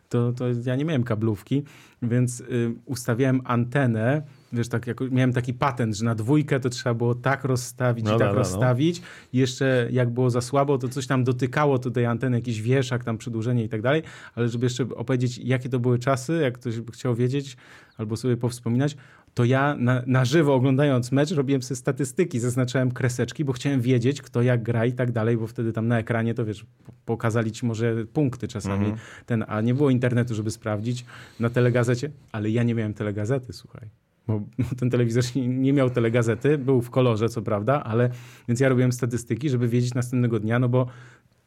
[0.08, 1.62] to, to ja nie miałem kablówki,
[2.02, 4.22] więc y, ustawiałem antenę,
[4.52, 8.16] wiesz, tak jako, miałem taki patent, że na dwójkę to trzeba było tak rozstawić No
[8.16, 8.34] i tak no.
[8.34, 9.02] rozstawić.
[9.32, 13.04] I jeszcze jak było za słabo, to coś tam dotykało do tej anteny, jakiś wieszak,
[13.04, 14.02] tam przedłużenie i tak dalej,
[14.34, 17.56] ale żeby jeszcze opowiedzieć, jakie to były czasy, jak ktoś by chciał wiedzieć
[17.98, 18.96] albo sobie powspominać,
[19.34, 24.22] to ja na, na żywo oglądając mecz robiłem sobie statystyki, zaznaczałem kreseczki, bo chciałem wiedzieć,
[24.22, 27.52] kto jak gra i tak dalej, bo wtedy tam na ekranie to wiesz, po- pokazali
[27.52, 28.98] ci może punkty czasami, Mhm.
[29.26, 31.04] ten, a nie było internetu, żeby sprawdzić
[31.40, 33.88] na telegazecie, ale ja nie miałem telegazety, słuchaj.
[34.28, 34.40] Bo
[34.80, 38.10] ten telewizor nie- nie miał telegazety, był w kolorze, co prawda, ale
[38.48, 40.86] więc ja robiłem statystyki, żeby wiedzieć następnego dnia, no bo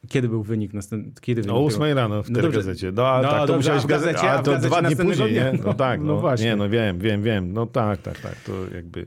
[0.08, 2.92] kiedy był wynik następny, kiedy wynik O tego- 8 rano w No telegazecie.
[2.92, 5.34] No, No tak, to dobrze, musiałeś w gazecie, gazecie- a to gazecie dwa dni później,
[5.34, 5.42] nie?
[5.52, 5.64] dnia.
[5.66, 6.46] No tak, No no, właśnie.
[6.48, 7.54] Nie, no wiem, wiem, wiem.
[7.54, 8.36] No tak, tak, tak.
[8.36, 9.06] To jakby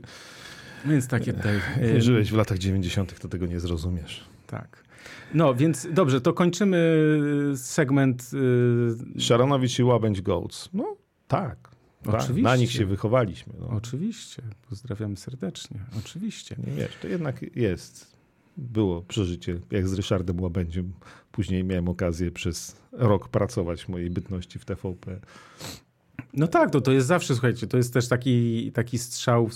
[0.85, 1.59] Więc takie tutaj...
[1.93, 4.23] nie żyłeś w latach 90., to tego nie zrozumiesz.
[4.47, 4.83] Tak.
[5.33, 6.77] No, więc dobrze, to kończymy
[7.53, 8.31] y, segment.
[9.17, 10.69] y, Szaranowicz i Łabędź Goats.
[10.73, 10.95] No
[11.27, 11.74] tak.
[12.07, 12.43] Oczywiście.
[12.43, 13.53] Na nich się wychowaliśmy.
[13.59, 13.67] No.
[13.67, 14.43] Oczywiście.
[14.69, 15.79] Pozdrawiam serdecznie.
[15.99, 16.55] Oczywiście.
[16.67, 18.15] Nie wiesz, to jednak jest.
[18.57, 20.93] Było przeżycie, jak z Ryszardem Łabędziem.
[21.31, 25.19] Później miałem okazję przez rok pracować w mojej bytności w TVP.
[26.33, 29.49] No tak, to, to jest zawsze, słuchajcie, to jest też taki, taki strzał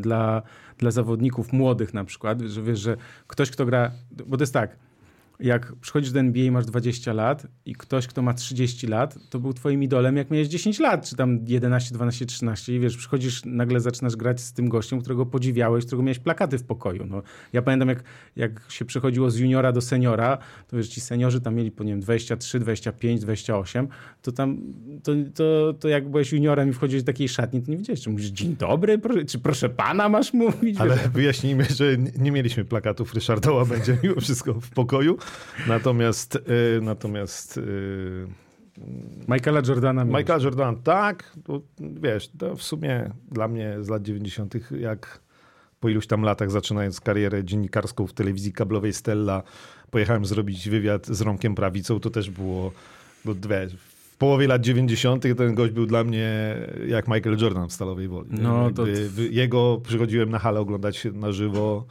[0.00, 0.42] dla,
[0.78, 2.96] dla zawodników młodych na przykład, że wiesz, że
[3.26, 3.90] ktoś, kto gra,
[4.26, 4.76] bo to jest tak,
[5.40, 9.38] jak przychodzisz do NBA i masz 20 lat i ktoś, kto ma 30 lat, to
[9.38, 13.42] był twoim idolem, jak miałeś 10 lat, czy tam 11, 12, 13 i wiesz, przychodzisz,
[13.44, 17.06] nagle zaczynasz grać z tym gościem, którego podziwiałeś, którego miałeś plakaty w pokoju.
[17.06, 17.22] No,
[17.52, 18.02] ja pamiętam, jak,
[18.36, 21.92] jak się przechodziło z juniora do seniora, to wiesz, ci seniorzy tam mieli, po nie
[21.92, 23.88] wiem, 23, 25, 28,
[24.22, 24.58] to tam,
[25.02, 28.10] to, to, to jak byłeś juniorem i wchodziłeś do takiej szatni, to nie wiedziałeś, czy
[28.10, 30.80] mówisz dzień dobry, proszę, czy proszę pana masz mówić?
[30.80, 31.84] Ale wyjaśnijmy, że
[32.18, 35.18] nie- mieliśmy plakatów Ryszarda Łabędzia mimo wszystko w pokoju.
[35.68, 38.26] Natomiast, y, natomiast y,
[39.28, 40.22] Michaela Jordana miałeś.
[40.22, 45.20] Michael Jordan, tak, to, wiesz, to w sumie dla mnie z lat 90., jak
[45.80, 49.42] po iluś tam latach, zaczynając karierę dziennikarską w telewizji kablowej Stella,
[49.90, 52.72] pojechałem zrobić wywiad z Romkiem Prawicą, to też było,
[53.24, 55.24] no, wiesz, w połowie lat 90.
[55.36, 56.54] ten gość był dla mnie
[56.86, 58.28] jak Michael Jordan w Stalowej Woli.
[58.30, 58.84] No, to-
[59.30, 61.84] Jego przychodziłem na halę oglądać na żywo.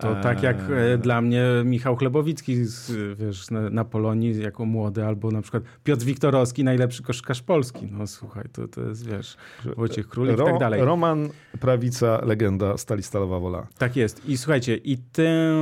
[0.00, 5.04] To tak jak e, dla mnie Michał Chlebowicki z, wiesz, na, na Polonii jako młody,
[5.06, 7.88] albo na przykład Piotr Wiktorowski, najlepszy koszkarz Polski.
[7.92, 9.36] No słuchaj, to, to jest, wiesz,
[9.76, 10.80] Wojciech Królik i Ro- tak dalej.
[10.84, 11.28] Roman
[11.60, 13.66] Prawica, legenda Stali Stalowa Wola.
[13.78, 14.28] Tak jest.
[14.28, 15.54] I słuchajcie, i tę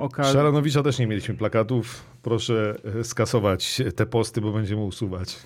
[0.00, 0.32] okazję...
[0.32, 2.04] Szaranowicza też nie mieliśmy plakatów.
[2.22, 5.38] Proszę e, skasować te posty, bo będziemy usuwać.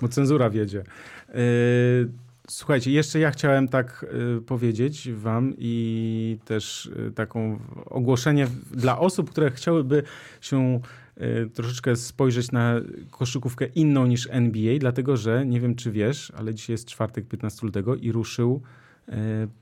[0.00, 0.84] bo cenzura wiedzie.
[1.28, 1.34] Yy,
[2.48, 4.06] Słuchajcie, jeszcze ja chciałem tak
[4.38, 10.02] y, powiedzieć wam i też y, taką ogłoszenie dla osób, które chciałyby
[10.40, 10.80] się
[11.20, 12.74] y, troszeczkę spojrzeć na
[13.10, 17.66] koszykówkę inną niż NBA, dlatego że nie wiem czy wiesz, ale dzisiaj jest czwartek 15
[17.66, 18.62] lutego i ruszył
[19.08, 19.12] y,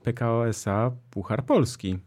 [0.03, 1.99] PKO SA Puchar Polski.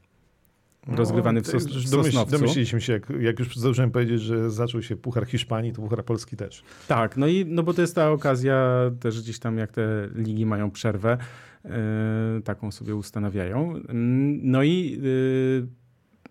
[0.89, 2.39] Rozgrywany w, No, Sos w Sosnowcu.
[2.39, 6.37] Domyśliliśmy się, jak, jak już zdążyłem powiedzieć, że zaczął się Puchar Hiszpanii, to Puchar Polski
[6.37, 6.63] też.
[6.89, 10.47] Tak, no i no bo to jest ta okazja też gdzieś tam, jak te ligi
[10.47, 11.19] mają przerwę,
[11.65, 11.71] yy,
[12.45, 13.75] taką sobie ustanawiają.
[14.43, 15.67] No i yy,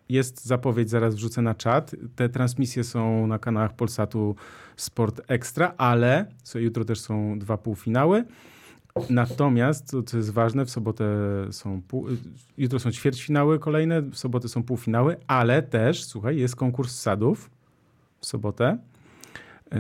[0.10, 1.96] jest zapowiedź, zaraz wrzucę na czat.
[2.16, 4.36] Te transmisje są na kanałach Polsatu
[4.76, 8.24] Sport Extra, ale so, jutro też są dwa półfinały.
[9.10, 11.06] Natomiast, to, co jest ważne, w sobotę
[11.52, 12.08] są pół,
[12.58, 17.50] jutro są ćwierćfinały kolejne, w sobotę są półfinały, ale też, słuchaj, jest konkurs sadów
[18.20, 18.78] w sobotę.
[19.72, 19.78] Yy,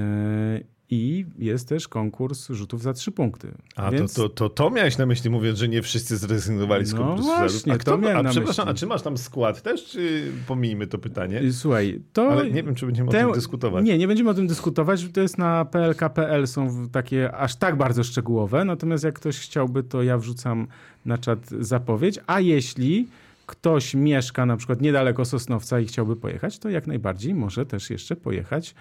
[0.89, 3.51] I jest też konkurs rzutów za trzy punkty.
[3.75, 6.93] A Więc to, to, to, to miałeś na myśli, mówiąc, że nie wszyscy zrezygnowali z
[6.93, 7.23] No konkursu.
[7.25, 8.77] właśnie, a to kto, miałem a na przepraszam, myśli.
[8.77, 11.41] a czy masz tam skład też, czy pomijmy to pytanie?
[11.41, 12.29] y, słuchaj, to.
[12.31, 13.85] Ale nie wiem, czy będziemy te- o tym dyskutować.
[13.85, 15.05] Nie, nie będziemy o tym dyskutować.
[15.13, 18.65] To jest na plk.pl, są takie aż tak bardzo szczegółowe.
[18.65, 20.67] Natomiast jak ktoś chciałby, to ja wrzucam
[21.05, 22.19] na czat zapowiedź.
[22.27, 23.07] A jeśli
[23.45, 28.15] ktoś mieszka na przykład niedaleko Sosnowca i chciałby pojechać, to jak najbardziej może też jeszcze
[28.15, 28.75] pojechać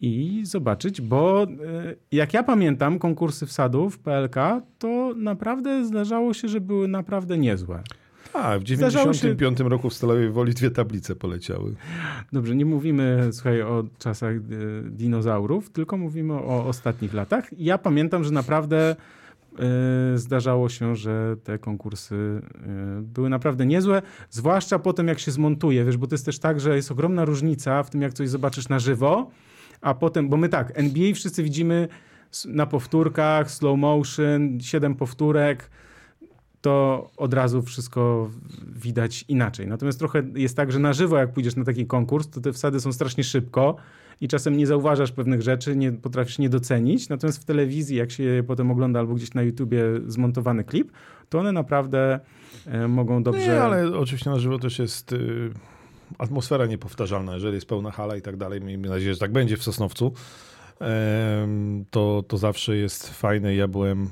[0.00, 1.46] i zobaczyć, bo y,
[2.12, 4.36] jak ja pamiętam konkursy wsadów PLK,
[4.78, 7.82] to naprawdę zdarzało się, że były naprawdę niezłe.
[8.32, 11.74] A, w Zdarzało się- 95 roku w Stalowej Woli dwie tablice poleciały.
[12.32, 14.40] Dobrze, nie mówimy słuchaj, o czasach e,
[14.90, 17.44] dinozaurów, tylko mówimy o ostatnich latach.
[17.58, 18.96] Ja pamiętam, że naprawdę
[20.14, 22.14] zdarzało się, że te konkursy
[22.54, 26.38] e, były naprawdę niezłe, zwłaszcza po tym, jak się zmontuje, wiesz, bo to jest też
[26.38, 29.30] tak, że jest ogromna różnica w tym, jak coś zobaczysz na żywo,
[29.80, 31.88] a potem, bo my tak, NBA wszyscy widzimy
[32.46, 35.70] na powtórkach, slow motion, siedem powtórek,
[36.60, 38.30] to od razu wszystko
[38.66, 39.66] widać inaczej.
[39.66, 42.80] Natomiast trochę jest tak, że na żywo, jak pójdziesz na taki konkurs, to te wsady
[42.80, 43.76] są strasznie szybko
[44.20, 47.08] i czasem nie zauważasz pewnych rzeczy, nie potrafisz nie docenić.
[47.08, 50.92] Natomiast w telewizji, jak się je potem ogląda albo gdzieś na YouTubie zmontowany klip,
[51.28, 52.20] to one naprawdę
[52.66, 53.46] e, mogą dobrze...
[53.46, 55.50] Nie, ale oczywiście na żywo też jest y,
[56.18, 58.60] atmosfera niepowtarzalna, jeżeli jest pełna hala i tak dalej.
[58.60, 60.12] Miejmy nadzieję, że tak będzie w Sosnowcu.
[61.90, 63.54] To, to zawsze jest fajne.
[63.54, 64.10] Ja byłem,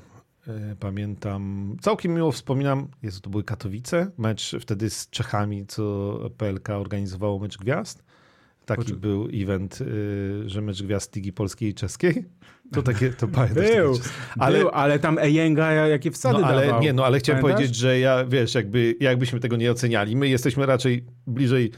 [0.49, 6.71] e, pamiętam, całkiem miło wspominam, Jezu, to były Katowice, mecz wtedy z Czechami, co PLK
[6.71, 8.05] organizowało mecz gwiazd.
[8.67, 12.25] Taki był event, y, że mecz gwiazd Ligi Polskiej i Czeskiej.
[12.73, 13.71] To takie, to pamiętasz.
[13.77, 13.99] Był,
[14.39, 16.83] ale, Był, ale tam Ejenga jakie wsady no, ale dawał.
[16.83, 17.59] nie, no ale chciałem Pamiętasz?
[17.61, 21.73] powiedzieć, że ja, wiesz, jakby, jakbyśmy tego nie oceniali, my jesteśmy raczej bliżej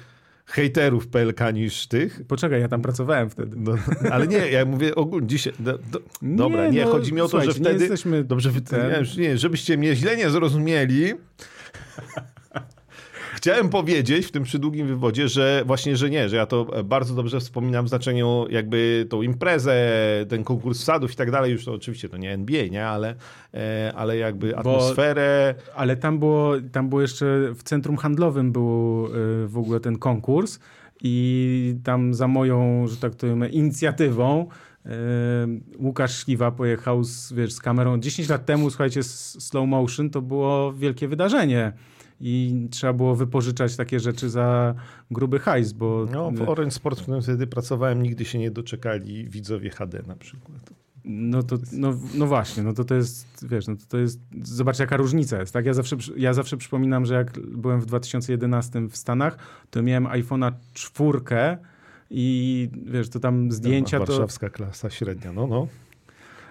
[0.46, 2.20] hejterów PLK niż tych.
[2.28, 3.56] Poczekaj, ja tam pracowałem wtedy.
[3.60, 3.74] No,
[4.10, 5.52] ale nie, ja mówię ogólnie dzisiaj.
[5.60, 7.84] Do, do, Nie, dobra, nie, no, chodzi mi o to, że słuchajcie, nie wtedy.
[7.84, 11.14] jesteśmy Dobrze, ten- nie, żebyście mnie źle nie zrozumieli.
[13.48, 17.40] Chciałem powiedzieć w tym przydługim wywodzie, że właśnie, że nie, że ja to bardzo dobrze
[17.40, 19.74] wspominam w znaczeniu jakby tą imprezę,
[20.28, 23.14] ten konkurs sadów i tak dalej, już to oczywiście to nie NBA, nie, ale,
[23.54, 25.54] e, ale jakby atmosferę.
[25.74, 30.58] Ale tam było, tam było jeszcze w centrum handlowym był y, w ogóle ten konkurs
[31.02, 34.46] i tam za moją, że tak to powiem, inicjatywą
[34.86, 34.90] y,
[35.78, 37.98] Łukasz Śliwa pojechał z, wiesz, z kamerą.
[37.98, 41.72] 10 lat temu, słuchajcie, slow motion to było wielkie wydarzenie
[42.20, 44.74] i trzeba było wypożyczać takie rzeczy za
[45.10, 49.28] gruby hajs, bo No, w Orange Sport, w którym wtedy pracowałem, nigdy się nie doczekali
[49.28, 50.70] widzowie HD na przykład.
[51.04, 54.78] No to, no, no właśnie, no to to jest, wiesz, no to, to jest, zobacz
[54.78, 55.66] jaka różnica jest, tak?
[55.66, 59.38] Ja zawsze, ja zawsze przypominam, że jak byłem w 2011 w Stanach,
[59.70, 61.58] to miałem iPhone'a czwórkę
[62.10, 65.68] i wiesz, to tam zdjęcia, to Warszawska klasa średnia, no, no.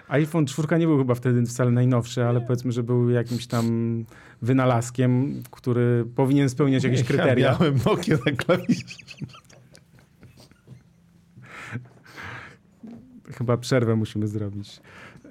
[0.08, 4.04] iPhone czwórka nie był chyba wtedy wcale najnowszy, ale powiedzmy, że był jakimś tam
[4.42, 7.52] wynalazkiem, który powinien spełniać jakieś Ja kryteria.
[7.60, 8.84] miałem Nokia na klawisz.
[13.32, 14.80] Chyba przerwę musimy zrobić.
[15.24, 15.30] Yy,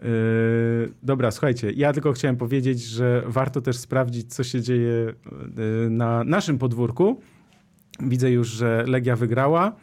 [1.03, 5.13] dobra, słuchajcie, ja tylko chciałem powiedzieć, że warto też sprawdzić, co się dzieje
[5.57, 7.21] yy, na naszym podwórku.
[7.99, 9.75] Widzę już, że Legia wygrała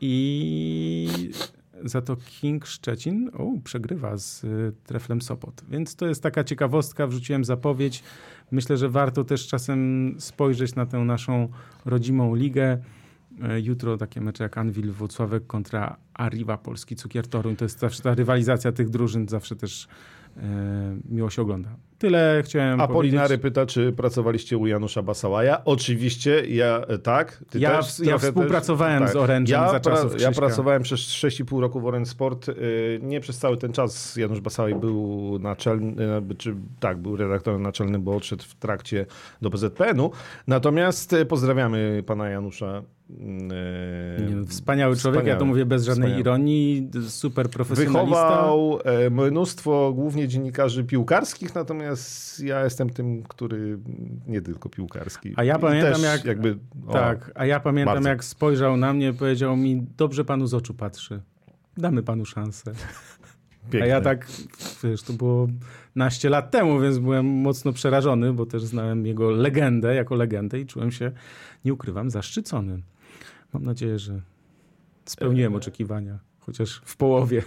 [0.00, 1.30] i
[1.84, 5.64] za to King Szczecin o, przegrywa z y, Treflem Sopot.
[5.70, 8.02] Więc to jest taka ciekawostka, wrzuciłem zapowiedź.
[8.50, 11.48] Myślę, że warto też czasem spojrzeć na tę naszą
[11.84, 12.78] rodzimą ligę.
[13.42, 17.56] E, Jutro takie mecze jak Anwil Włocławek kontra Arriva Polski Cukier Toruń.
[17.56, 19.88] To jest zawsze ta rywalizacja tych drużyn, zawsze też
[20.36, 21.76] e, miło się ogląda.
[22.02, 23.42] Tyle chciałem Apolinary powiedzieć.
[23.42, 25.64] pyta, czy pracowaliście u Janusza Basałaja.
[25.64, 27.44] Oczywiście, ja tak.
[27.50, 30.32] Ty Ja też ja współpracowałem też, z Orange'em ja za czasów Ja Krzyśka.
[30.46, 32.48] pracowałem przez 6,5 roku w Orange Sport.
[32.48, 32.54] y,
[33.02, 38.02] Nie przez cały ten czas Janusz Basałaj był naczelny, e, czy tak, był redaktorem naczelnym,
[38.02, 39.06] bo odszedł w trakcie
[39.42, 40.10] do PZPN-u.
[40.46, 42.82] Natomiast e, pozdrawiamy pana Janusza.
[43.20, 45.46] Y, Nie, no, wspaniały człowiek, ja to Wspaniały.
[45.48, 46.20] mówię bez żadnej Wspaniały.
[46.20, 48.28] ironii, super profesjonalista.
[48.28, 53.78] Wychował e, mnóstwo głównie dziennikarzy piłkarskich, natomiast ja jestem tym, który
[54.26, 55.32] nie tylko piłkarski.
[55.36, 58.08] A ja I pamiętam, jak- jakby, o, Tak, a ja pamiętam bardzo.
[58.08, 61.20] jak spojrzał na mnie, powiedział mi, dobrze panu z oczu patrzy.
[61.76, 62.72] Damy panu szansę.
[63.70, 63.82] piękne.
[63.82, 64.26] A ja tak,
[64.84, 65.48] wiesz, to było
[65.96, 70.66] naście lat temu, więc byłem mocno przerażony, bo też znałem jego legendę jako legendę i
[70.66, 71.12] czułem się,
[71.64, 72.78] nie ukrywam, zaszczycony.
[73.52, 74.20] Mam nadzieję, że
[75.04, 77.42] spełniłem oczekiwania, chociaż w połowie.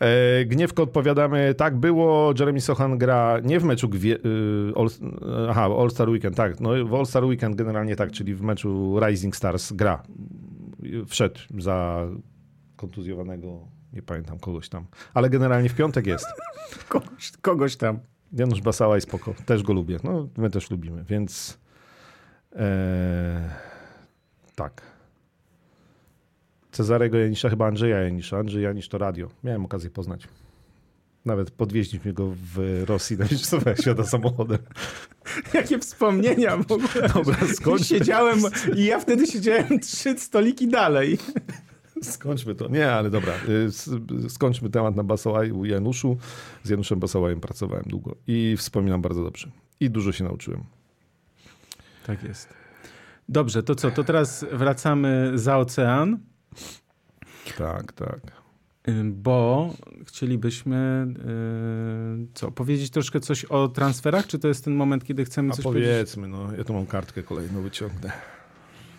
[0.00, 4.88] E, Gniewko odpowiadamy, tak było, Jeremy Sochan gra nie w meczu gwie, y, all,
[5.48, 9.00] aha, All Star Weekend, tak, no w All Star Weekend generalnie tak, czyli w meczu
[9.06, 10.02] Rising Stars gra.
[11.06, 12.06] Wszedł za
[12.76, 13.60] kontuzjowanego,
[13.92, 16.26] nie pamiętam kogoś tam, ale generalnie w piątek jest.
[16.88, 17.98] Kogoś, kogoś tam.
[18.32, 19.34] Janusz Basała i spoko.
[19.46, 19.98] Też go lubię.
[20.04, 21.58] No, my też lubimy, więc
[22.56, 23.50] e,
[24.56, 24.82] tak.
[26.72, 28.38] Cezarego Janisza, chyba Andrzeja Janisza.
[28.38, 29.28] Andrzej Janisz to radio.
[29.44, 30.28] Miałem okazję poznać.
[31.24, 34.58] Nawet podwieźliśmy go w Rosji na Mistrzostwach Świata samochodem.
[35.54, 37.08] Jakie wspomnienia w ogóle.
[37.14, 37.86] Dobra, skończmy.
[37.86, 38.38] Siedziałem
[38.76, 41.18] i ja wtedy siedziałem trzy stoliki dalej.
[42.02, 42.68] Skończmy to.
[42.68, 43.32] Nie, ale dobra.
[44.26, 46.16] y, Skończmy temat na Basałaju Januszu.
[46.62, 49.50] Z Januszem Basałajem pracowałem długo i wspominam bardzo dobrze.
[49.80, 50.64] I dużo się nauczyłem.
[52.06, 52.65] Tak jest.
[53.28, 53.90] Dobrze, to co?
[53.90, 56.18] To teraz wracamy za ocean,
[57.58, 58.20] Tak, tak.
[59.04, 59.70] bo
[60.06, 61.06] chcielibyśmy
[62.24, 62.50] y, co?
[62.50, 64.26] Powiedzieć troszkę coś o transferach?
[64.26, 65.90] Czy to jest ten moment, kiedy chcemy A coś powiedzieć?
[65.90, 68.12] powiedzmy, no, ja tu mam kartkę kolejną, wyciągnę.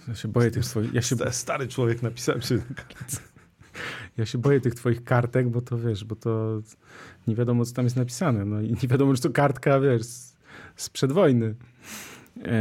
[0.07, 3.19] Ja się boję tych twoich, ja się, Sta- Stary człowiek napisałem sobie na kartce.
[4.17, 6.61] ja się boję tych twoich kartek, bo to wiesz, bo to
[7.27, 8.45] nie wiadomo, co tam jest napisane.
[8.45, 10.35] No i nie wiadomo, czy to kartka, wiesz, z-
[10.75, 11.55] sprzed wojny.
[12.47, 12.51] E,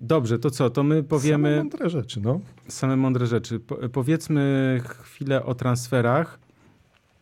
[0.00, 0.70] dobrze, to co?
[0.70, 1.48] To my powiemy...
[1.48, 2.40] Same mądre rzeczy, no.
[2.68, 3.60] Same mądre rzeczy.
[3.60, 6.38] Po, powiedzmy chwilę o transferach,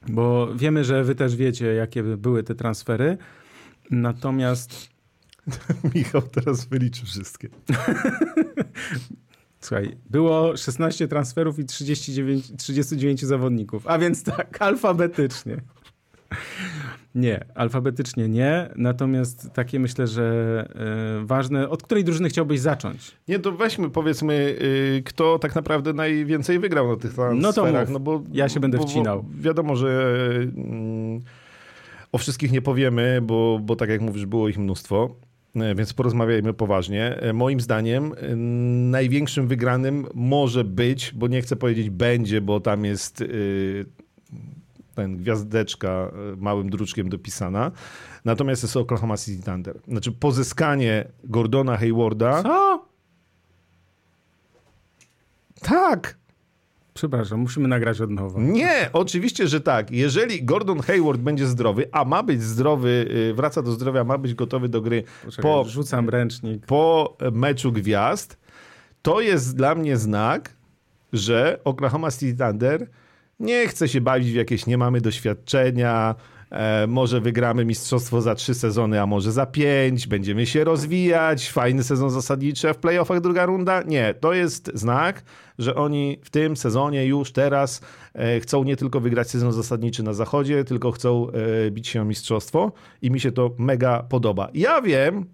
[0.08, 3.18] bo wiemy, że wy też wiecie, jakie były te transfery.
[3.90, 4.92] Natomiast
[5.94, 7.48] Michał teraz wyliczy wszystkie.
[9.60, 15.60] słuchaj, było 16 transferów i 39, 39 zawodników, a więc tak, alfabetycznie.
[17.14, 18.68] Nie, alfabetycznie nie.
[18.76, 20.24] Natomiast takie myślę, że
[21.22, 21.68] e, ważne.
[21.68, 23.12] Od której drużyny chciałbyś zacząć?
[23.28, 27.88] Nie, to weźmy, powiedzmy, y, kto tak naprawdę najwięcej wygrał na tych transferach.
[27.88, 28.02] mów.
[28.02, 29.22] bo, Ja się będę bo, wcinał.
[29.22, 30.14] Bo wiadomo, że
[30.56, 31.20] mm,
[32.12, 35.16] o wszystkich nie powiemy, bo, bo tak jak mówisz, było ich mnóstwo.
[35.56, 37.16] E, Więc porozmawiajmy poważnie.
[37.16, 38.36] E, Moim zdaniem e,
[38.90, 43.84] największym wygranym może być, bo nie chcę powiedzieć będzie, bo tam jest y,
[44.94, 47.70] ten gwiazdeczka y, małym druczkiem dopisana.
[48.24, 49.80] Natomiast jest Oklahoma City Thunder.
[49.88, 52.42] Znaczy pozyskanie Gordona Haywarda.
[52.42, 52.86] Co?
[55.62, 56.16] Tak,
[56.94, 58.40] Przepraszam, musimy nagrać od nowa.
[58.40, 59.90] Nie, oczywiście, że tak.
[59.90, 64.34] Jeżeli Gordon Hayward będzie zdrowy, a ma być zdrowy, y, wraca do zdrowia, ma być
[64.34, 66.66] gotowy do gry Poczekaj, po, rzucam ręcznik.
[66.66, 68.38] po meczu gwiazd,
[69.02, 70.54] to jest dla mnie znak,
[71.12, 72.86] że Oklahoma City Thunder
[73.42, 76.14] nie chce się bawić w jakieś nie mamy doświadczenia,
[76.50, 81.82] e, może wygramy mistrzostwo za trzy sezony, a może za pięć, będziemy się rozwijać, fajny
[81.82, 83.82] sezon zasadniczy, a w playoffach druga runda.
[83.82, 85.22] Nie, to jest znak,
[85.58, 87.80] że oni w tym sezonie już teraz
[88.14, 92.04] e, chcą nie tylko wygrać sezon zasadniczy na zachodzie, tylko chcą e, bić się o
[92.04, 92.72] mistrzostwo.
[93.02, 94.48] I mi się to mega podoba.
[94.54, 95.26] Ja wiem,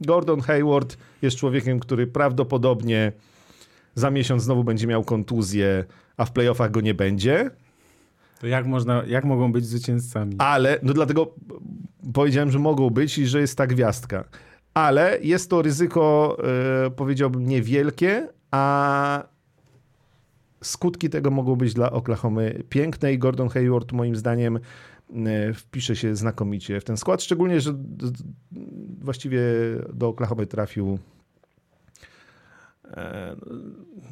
[0.00, 3.12] Gordon Hayward jest człowiekiem, który prawdopodobnie
[3.94, 5.84] za miesiąc znowu będzie miał kontuzję,
[6.16, 7.50] a w playoffach go nie będzie.
[8.40, 10.34] To jak, można, jak mogą być zwycięzcami?
[10.38, 11.34] Ale, no dlatego
[12.14, 14.24] powiedziałem, że mogą być i że jest ta gwiazdka.
[14.74, 16.36] Ale jest to ryzyko,
[16.86, 19.22] e, powiedziałbym, niewielkie, a
[20.62, 26.16] skutki tego mogą być dla Oklahomy piękne i Gordon Hayward moim zdaniem e, wpisze się
[26.16, 27.74] znakomicie w ten skład, szczególnie, że
[29.00, 29.40] właściwie
[29.92, 30.98] do Oklahomy trafił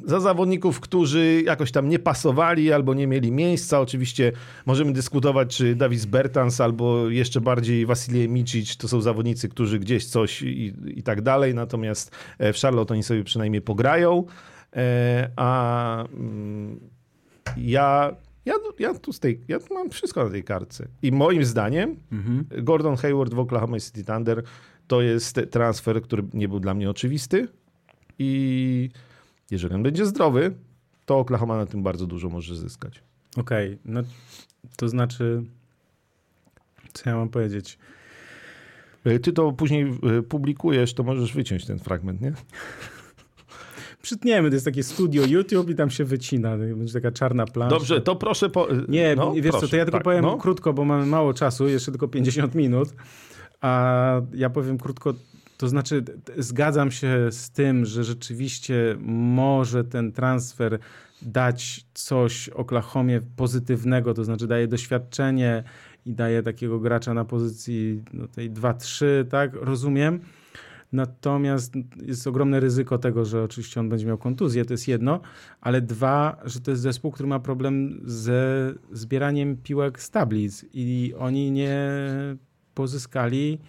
[0.05, 3.79] za zawodników, którzy jakoś tam nie pasowali albo nie mieli miejsca.
[3.81, 4.31] Oczywiście
[4.65, 10.05] możemy dyskutować, czy Davis Bertans albo jeszcze bardziej Wasilij Micic to są zawodnicy, którzy gdzieś
[10.05, 11.53] coś i, i tak dalej.
[11.53, 14.23] Natomiast e, w Charlotte oni sobie przynajmniej pograją.
[14.75, 16.79] E, A mm,
[17.57, 20.87] ja Ja, ja tu z tej, ja tu mam wszystko na tej kartce.
[21.01, 22.45] I moim zdaniem Mhm.
[22.63, 24.43] Gordon Hayward w Oklahoma City Thunder
[24.87, 27.47] to jest transfer, który nie był dla mnie oczywisty
[28.19, 28.89] i
[29.51, 30.53] jeżeli on będzie zdrowy,
[31.05, 33.03] to Oklahoma na tym bardzo dużo może zyskać.
[33.37, 34.01] Okej, no
[34.77, 35.43] to znaczy,
[36.93, 37.77] co ja mam powiedzieć?
[39.05, 42.33] E, Ty to później e, publikujesz, to możesz wyciąć ten fragment, nie?
[44.01, 47.75] Przytniemy, to jest takie studio YouTube i tam się wycina, będzie taka czarna plansza.
[47.75, 48.67] Dobrze, to proszę po...
[48.87, 50.37] Nie, no, wiesz co, proszę, to ja tylko tak, powiem no.
[50.37, 52.89] krótko, bo mamy mało czasu, jeszcze tylko 50 minut.
[53.61, 55.13] A ja powiem krótko,
[55.57, 56.03] to znaczy
[56.37, 60.79] zgadzam się z tym, że rzeczywiście może ten transfer
[61.21, 65.63] dać coś Oklahomie pozytywnego, to znaczy daje doświadczenie
[66.05, 69.51] i daje takiego gracza na pozycji no, tej 2-3, tak?
[69.53, 70.19] Rozumiem.
[70.93, 75.19] Natomiast jest ogromne ryzyko tego, że oczywiście on będzie miał kontuzję, to jest jedno,
[75.61, 81.13] ale dwa, że to jest zespół, który ma problem ze zbieraniem piłek z tablic i
[81.17, 81.89] oni nie
[82.73, 83.59] pozyskali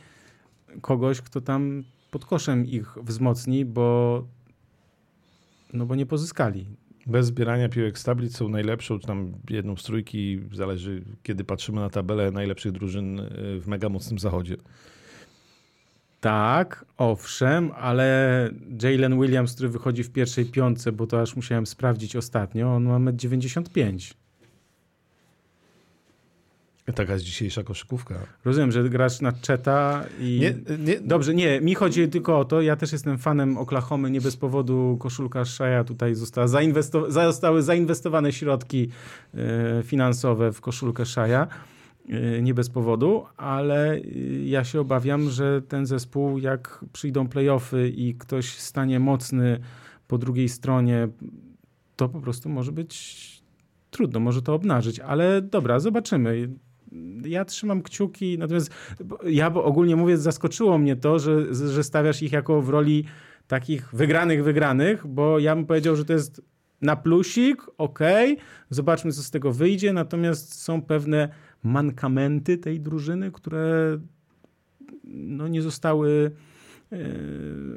[0.81, 4.24] kogoś, kto tam pod koszem ich wzmocni, bo
[5.73, 6.66] no bo nie pozyskali.
[7.07, 11.81] Bez zbierania piłek z tablic są najlepszą, czy tam jedną z trójki, zależy kiedy patrzymy
[11.81, 13.24] na tabelę najlepszych drużyn e,
[13.61, 14.57] w mega mocnym zachodzie.
[16.20, 18.51] Tak, owszem, ale
[18.82, 23.12] Jalen Williams, który wychodzi w pierwszej piątce, bo to aż musiałem sprawdzić ostatnio, on ma
[23.12, 23.98] 1,95 m.
[26.94, 28.14] Taka jest dzisiejsza koszykówka.
[28.44, 30.38] Rozumiem, że grasz na czeta i...
[30.40, 34.20] Nie, nie, Dobrze, nie, mi chodzi tylko o to, ja też jestem fanem Oklahomy, nie
[34.20, 38.88] bez powodu koszulka Shea tutaj została zainwesto- zostały zainwestowane środki
[39.34, 41.46] e, finansowe w koszulkę Shea,
[42.08, 44.00] e, nie bez powodu, ale e,
[44.44, 49.60] ja się obawiam, że ten zespół, jak przyjdą playoffy i ktoś stanie mocny
[50.08, 51.08] po drugiej stronie,
[51.96, 53.26] to po prostu może być
[53.90, 56.48] trudno, może to obnażyć, ale dobra, zobaczymy.
[57.24, 58.70] Ja trzymam kciuki, natomiast
[59.24, 63.04] ja ogólnie mówię, zaskoczyło mnie to, że, że stawiasz ich jako w roli
[63.46, 66.42] takich wygranych, wygranych, bo ja bym powiedział, że to jest
[66.82, 68.36] na plusik, okej,
[68.70, 71.28] zobaczmy, co z tego wyjdzie, natomiast są pewne
[71.62, 73.98] mankamenty tej drużyny, które
[75.04, 76.30] no, nie zostały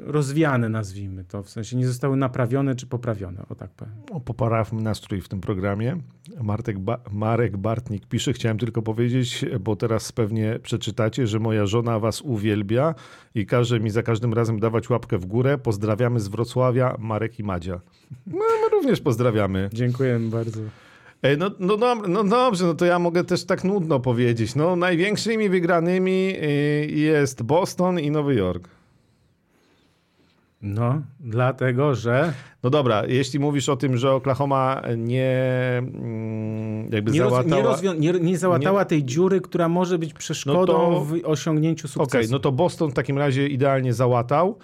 [0.04, 3.94] rozwiane, nazwijmy to, w sensie nie zostały naprawione czy poprawione, o tak powiem.
[4.10, 5.96] O, Poprawmy nastrój w tym programie.
[6.42, 11.98] Martek ba- Marek Bartnik pisze, chciałem tylko powiedzieć, bo teraz pewnie przeczytacie, że moja żona
[11.98, 12.94] was uwielbia
[13.34, 15.58] i każe mi za każdym razem dawać łapkę w górę.
[15.58, 17.80] Pozdrawiamy z Wrocławia, Marek i Madzia.
[18.26, 19.68] No, my również pozdrawiamy.
[19.72, 20.60] Dziękujemy bardzo.
[21.22, 24.54] Ej, no, no, dob- no dobrze, no to ja mogę też tak nudno powiedzieć.
[24.54, 28.68] No, największymi wygranymi y, jest Boston i Nowy Jork.
[30.62, 32.32] No, dlatego, że
[32.62, 35.34] No dobra, jeśli mówisz o tym, że Oklahoma nie
[35.78, 37.62] mm, jakby nie, roz, załatała...
[37.62, 41.86] nie, rozwią- nie, nie załatała tej dziury, która może być przeszkodą No to- w osiągnięciu
[41.86, 42.32] Okej, sukcesu.
[42.32, 44.58] no to Boston w takim razie idealnie załatał.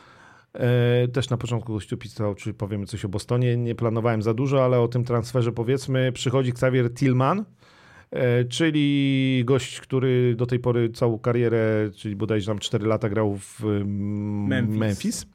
[0.54, 3.56] E, też na początku gościu pisał, czy powiemy coś o Bostonie.
[3.56, 6.12] Nie planowałem za dużo, ale o tym transferze powiedzmy.
[6.12, 7.44] Przychodzi Xavier Tillman,
[8.10, 13.36] e, czyli gość, który do tej pory całą karierę, czyli bodajże tam 4 lata grał
[13.36, 14.78] w mm, Memphis.
[14.78, 15.26] Memphis.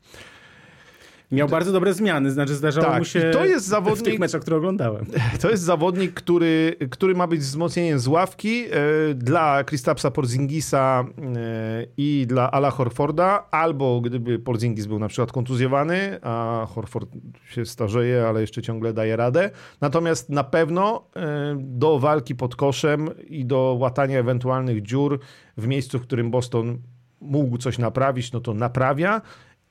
[1.32, 4.20] Miał bardzo dobre zmiany, znaczy zdarzało Tak, mu się i to jest w zawodnik- tych
[4.20, 5.06] meczach, które oglądałem.
[5.42, 11.06] To jest zawodnik, który, który ma być wzmocnieniem z ławki e, dla Kristapsa Porzingisa
[11.36, 17.10] e, i dla Ala Horforda, albo gdyby Porzingis był na przykład kontuzjowany, a Horford
[17.50, 19.50] się starzeje, ale jeszcze ciągle daje radę.
[19.82, 25.20] Natomiast na pewno e, do walki pod koszem i do łatania ewentualnych dziur
[25.58, 26.78] w miejscu, w którym Boston
[27.22, 29.22] mógł coś naprawić, no to naprawia.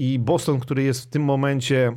[0.01, 1.93] I Boston, który jest w tym momencie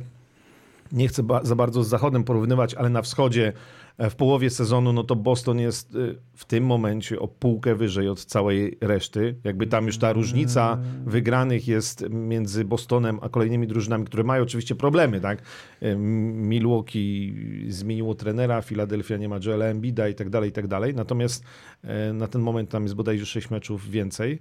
[0.92, 3.52] nie chcę ba- za bardzo z Zachodem porównywać, ale na wschodzie
[3.98, 8.08] e, w połowie sezonu, no to Boston jest y, w tym momencie o półkę wyżej
[8.08, 9.36] od całej reszty.
[9.44, 14.74] Jakby tam już ta różnica wygranych jest między Bostonem a kolejnymi drużynami, które mają oczywiście
[14.74, 15.42] problemy, tak?
[15.80, 17.34] E, Milwaukee
[17.68, 20.94] zmieniło trenera, Philadelphia nie ma Joela Embida i tak dalej, i tak dalej.
[20.94, 21.44] Natomiast
[21.84, 24.38] e, na ten moment tam jest bodajże 6 meczów więcej.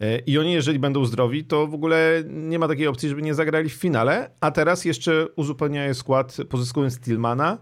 [0.00, 3.34] E, I oni, jeżeli będą zdrowi, to w ogóle nie ma takiej opcji, żeby nie
[3.34, 4.30] zagrali w finale.
[4.40, 7.58] A teraz jeszcze uzupełniają skład, pozyskując Tillmana,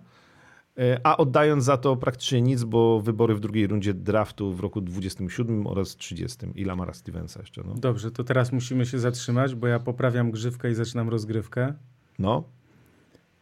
[0.79, 4.81] e, a oddając za to praktycznie nic, bo wybory w drugiej rundzie draftu w roku
[4.81, 7.63] 27 oraz 30 i Lamara Stevensa jeszcze.
[7.67, 7.75] No.
[7.75, 11.75] Dobrze, to teraz musimy się zatrzymać, bo ja poprawiam grzywkę i zaczynam rozgrywkę.
[12.19, 12.45] no.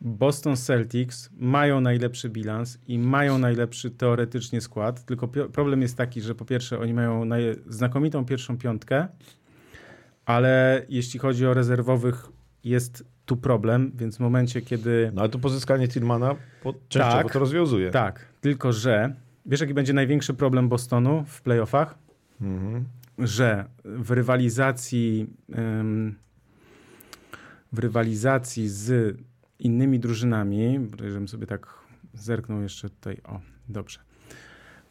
[0.05, 6.35] Boston Celtics mają najlepszy bilans i mają najlepszy teoretycznie skład, tylko problem jest taki, że
[6.35, 7.29] po pierwsze oni mają
[7.67, 9.09] znakomitą pierwszą piątkę,
[10.25, 12.29] ale jeśli chodzi o rezerwowych,
[12.65, 15.11] jest tu problem, więc w momencie, kiedy...
[15.15, 17.33] No ale to pozyskanie Tillmana po, częściowo Tak.
[17.33, 17.91] to rozwiązuje.
[17.91, 19.15] Tak, tylko że
[19.47, 21.99] wiesz, jaki będzie największy problem Bostonu w playoffach?
[22.41, 22.85] Mhm.
[23.19, 26.15] Że w rywalizacji em,
[27.73, 29.17] w rywalizacji z
[29.65, 31.67] innymi drużynami, żebym sobie tak
[32.15, 33.99] zerknął jeszcze tutaj, o, dobrze.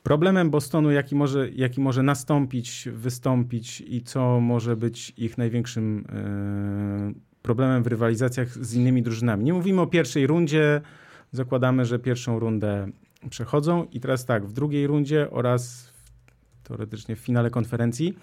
[0.03, 7.14] Problemem Bostonu, jaki może, jaki może nastąpić, wystąpić i co może być ich największym e,
[7.41, 9.43] problemem w rywalizacjach z innymi drużynami.
[9.43, 10.81] Nie mówimy o pierwszej rundzie,
[11.31, 12.88] zakładamy, że pierwszą rundę
[13.30, 15.93] przechodzą i teraz tak, w drugiej rundzie oraz
[16.64, 18.18] teoretycznie w finale konferencji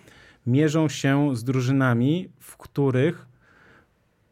[0.46, 3.27] mierzą się z drużynami, w których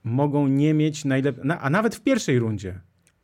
[0.07, 2.81] mogą nie mieć najlepiej, a nawet w pierwszej rundzie.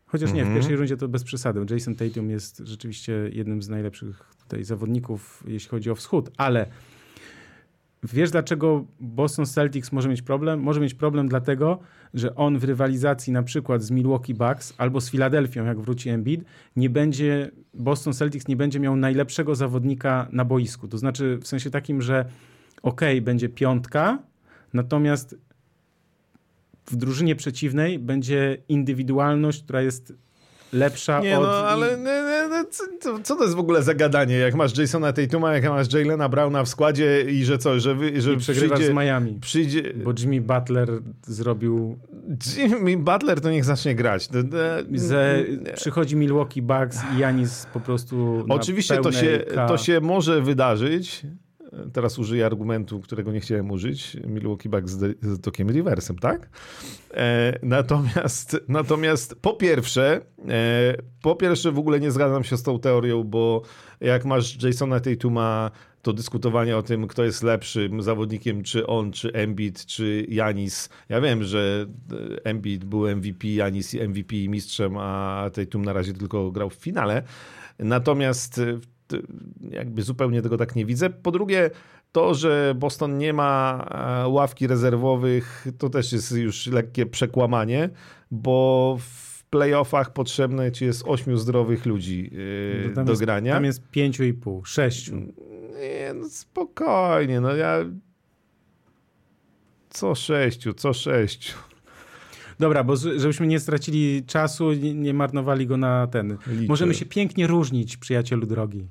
[0.06, 0.54] Chociaż nie, w Mhm.
[0.54, 1.66] pierwszej rundzie to bez przesady.
[1.70, 6.66] Jason Tatum jest rzeczywiście jednym z najlepszych tutaj zawodników, jeśli chodzi o wschód, ale
[8.02, 10.60] wiesz dlaczego Boston Celtics może mieć problem?
[10.60, 11.78] Może mieć problem dlatego,
[12.14, 16.44] że on w rywalizacji na przykład z Milwaukee Bucks albo z Filadelfią, jak wróci Embiid,
[16.76, 20.88] nie będzie, Boston Celtics nie będzie miał najlepszego zawodnika na boisku.
[20.88, 22.24] To znaczy w sensie takim, że
[22.82, 24.18] okej, będzie piątka,
[24.72, 25.36] natomiast
[26.86, 30.12] w drużynie przeciwnej będzie indywidualność, która jest
[30.72, 31.44] lepsza Nie od...
[31.44, 32.84] no, ale nie, nie, no, co,
[33.22, 34.36] co- to jest w ogóle za gadanie?
[34.36, 38.20] Jak masz Jasona Tatuma, jak masz Jalena Browna w składzie i że co, że, wy,
[38.20, 38.92] że I przegrywasz przyjdzie...
[38.92, 39.38] z Miami.
[39.40, 39.82] Przyjdzie...
[40.04, 40.88] Bo Jimmy Butler
[41.26, 41.98] zrobił.
[42.56, 44.28] Jimmy Butler to niech zacznie grać.
[44.92, 45.72] Że nie.
[45.72, 48.44] przychodzi Milwaukee Bucks i Janis po prostu.
[48.48, 51.22] Oczywiście to się, to się może wydarzyć.
[51.92, 54.16] Teraz użyję argumentu, którego nie chciałem użyć.
[54.26, 56.48] Milwaukee Bucks z, Dokiem Riversem, tak?
[57.14, 62.78] E, natomiast, natomiast po pierwsze, e, po pierwsze w ogóle nie zgadzam się z tą
[62.78, 63.62] teorią, bo
[64.00, 65.70] jak masz Jasona Tatuma,
[66.02, 70.88] to dyskutowanie o tym, kto jest lepszym zawodnikiem, czy on, czy Embiid, czy Janis.
[71.08, 76.50] Ja wiem, że e, Embiid był MVP, Janis MVP mistrzem, a Tatum na razie tylko
[76.50, 77.22] grał w finale.
[77.78, 78.78] Natomiast e,
[79.70, 81.10] jakby zupełnie tego tak nie widzę.
[81.10, 81.70] Po drugie,
[82.12, 83.84] to, że Boston nie ma
[84.24, 87.90] e, ławki rezerwowych, to też jest już lekkie przekłamanie,
[88.30, 92.30] bo w playoffach potrzebne ci jest ośmiu zdrowych ludzi
[92.86, 93.54] yy, do jest, grania.
[93.54, 95.16] Tam jest pięciu i pół, sześciu.
[95.80, 97.76] Nie, no spokojnie, no ja...
[99.90, 101.54] Co sześciu, co sześciu.
[102.58, 106.36] Dobra, bo żebyśmy nie stracili czasu, nie, nie marnowali go na ten.
[106.46, 108.86] Liczę, Możemy się pięknie różnić, przyjacielu drogi.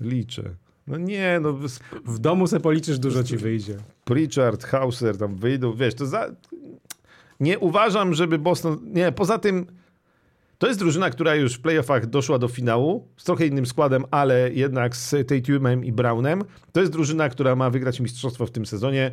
[0.00, 0.42] Liczę.
[0.86, 1.58] No nie, no
[2.04, 3.76] W domu se policzysz, dużo ci wyjdzie.
[4.04, 6.30] Pritchard, Hauser tam wyjdą, wiesz, to za...
[7.40, 8.78] Nie uważam, żeby Boston...
[8.82, 9.66] Nie, poza tym
[10.58, 14.52] to jest drużyna, która już w playoffach doszła do finału z trochę innym składem, ale
[14.52, 16.44] jednak z Tatumem i Brownem.
[16.72, 19.10] To jest drużyna, która ma wygrać mistrzostwo w tym sezonie.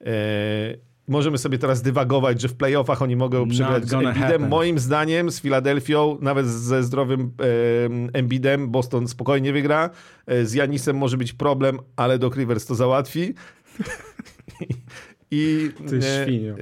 [0.00, 0.78] Eee,
[1.08, 4.48] możemy sobie teraz dywagować, że w playoffach oni mogą przegrać z happen.
[4.48, 9.90] Moim zdaniem z Filadelfią, nawet ze zdrowym em, Embiidem, Boston spokojnie wygra.
[10.26, 13.34] E, Z Janisem może być problem, ale Doc Rivers to załatwi.
[15.30, 15.70] I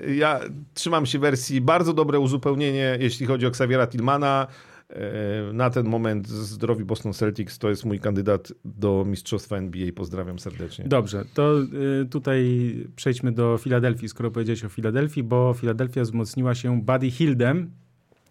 [0.07, 0.41] e, ja
[0.75, 4.47] trzymam się wersji bardzo dobre uzupełnienie, jeśli chodzi o Xaviera Tillmana.
[4.93, 9.93] E, Na ten moment zdrowi Boston Celtics to jest mój kandydat do Mistrzostwa NBA.
[9.95, 10.85] Pozdrawiam serdecznie.
[10.89, 11.63] Dobrze, to
[12.03, 17.71] y, tutaj przejdźmy do Filadelfii, skoro powiedziałeś o Filadelfii, bo Filadelfia wzmocniła się Buddy Hildem,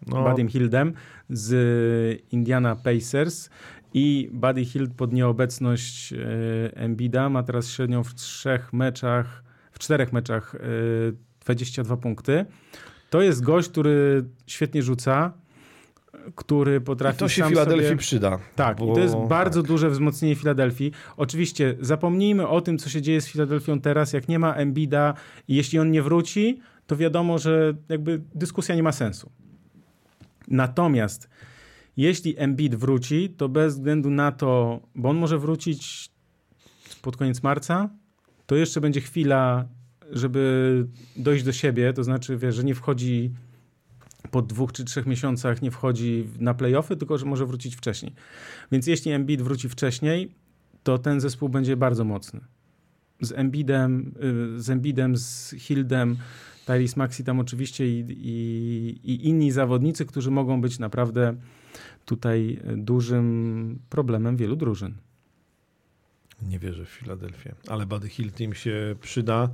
[0.06, 0.92] No, Buddy Hildem
[1.30, 3.50] z Indiana Pacers
[3.94, 6.16] i Buddy Hield pod nieobecność e,
[6.76, 10.58] Embida ma teraz średnią w trzech meczach, w czterech meczach e,
[11.44, 12.44] 22 punkty.
[13.10, 15.32] To jest gość, który świetnie rzuca,
[16.34, 17.96] który I potrafi to się Filadelfii sobie...
[17.96, 18.38] przyda.
[18.56, 19.68] Tak, bo- i to jest bardzo tak.
[19.68, 20.92] duże wzmocnienie Filadelfii.
[21.16, 25.14] Oczywiście zapomnijmy o tym, co się dzieje z Filadelfią teraz, jak nie ma Embida
[25.48, 29.30] i jeśli on nie wróci, to wiadomo, że jakby dyskusja nie ma sensu.
[30.48, 31.28] Natomiast
[31.96, 36.10] jeśli Embiid wróci, to bez względu na to, bo on może wrócić
[37.02, 37.90] pod koniec marca,
[38.46, 39.64] to jeszcze będzie chwila,
[40.10, 40.86] żeby
[41.16, 43.30] dojść do siebie, to znaczy, wiesz, że nie wchodzi
[44.30, 48.12] po dwóch czy trzech miesiącach nie wchodzi na playoffy, tylko że może wrócić wcześniej.
[48.72, 50.34] Więc jeśli Embiid wróci wcześniej,
[50.82, 52.40] to ten zespół będzie bardzo mocny.
[53.20, 54.14] Z Embidem,
[54.56, 56.16] y, z, Embidem, z Hildem,
[56.66, 61.34] Tyrese Maxi tam oczywiście i, i, i inni zawodnicy, którzy mogą być naprawdę
[62.04, 64.94] tutaj dużym problemem wielu drużyn.
[66.42, 69.48] Nie wierzę w Filadelfię, ale Buddy Hill im się przyda,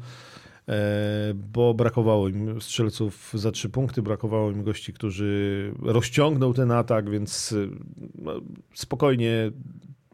[1.35, 7.53] bo brakowało im strzelców za trzy punkty, brakowało im gości, którzy rozciągną ten atak, więc
[7.53, 7.69] e,
[8.15, 8.32] no,
[8.74, 9.51] spokojnie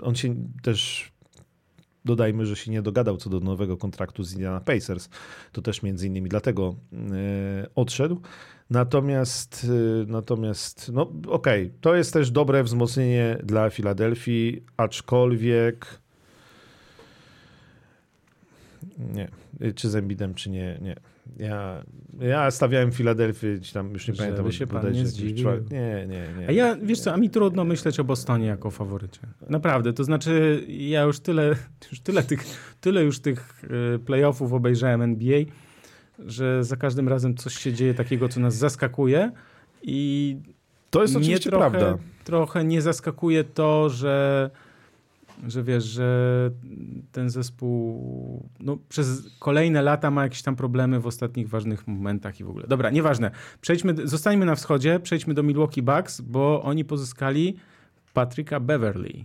[0.02, 1.12] on się też
[2.04, 5.08] dodajmy, że się nie dogadał co do nowego kontraktu z Indiana Pacers.
[5.52, 8.20] To też między innymi dlatego e, odszedł.
[8.70, 9.66] Natomiast,
[10.04, 11.78] e, natomiast no okej, okay.
[11.80, 16.03] to jest też dobre wzmocnienie dla Filadelfii, aczkolwiek
[18.98, 19.28] nie.
[19.74, 20.96] Czy z Embidem, czy nie, nie.
[21.36, 21.84] Ja,
[22.20, 24.52] ja stawiałem Filadelfię, tam już nie Żeby pamiętam.
[24.52, 25.48] się pan nie zdziwił.
[25.70, 26.48] Nie, nie, nie.
[26.48, 29.20] A ja, wiesz co, a mi trudno myśleć o Bostonie jako faworycie.
[29.50, 31.56] Naprawdę, to znaczy ja już tyle,
[31.90, 32.44] już tyle tych,
[32.80, 33.64] tyle już tych
[33.94, 35.40] y, playoffów obejrzałem NBA,
[36.18, 39.32] że za każdym razem coś się dzieje takiego, co nas zaskakuje
[39.82, 40.36] i
[40.90, 42.02] to jest oczywiście trochę, prawda.
[42.24, 44.50] trochę nie zaskakuje to, że
[45.46, 46.50] że wiesz, że
[47.12, 52.44] ten zespół no, przez kolejne lata ma jakieś tam problemy w ostatnich ważnych momentach i
[52.44, 52.66] w ogóle.
[52.66, 53.30] Dobra, nieważne.
[53.60, 57.56] Przejdźmy, zostańmy na wschodzie, przejdźmy do Milwaukee Bucks, bo oni pozyskali
[58.12, 59.24] Patryka Beverly.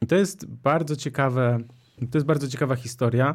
[0.00, 1.58] I to jest bardzo ciekawe,
[2.10, 3.34] to jest bardzo ciekawa historia,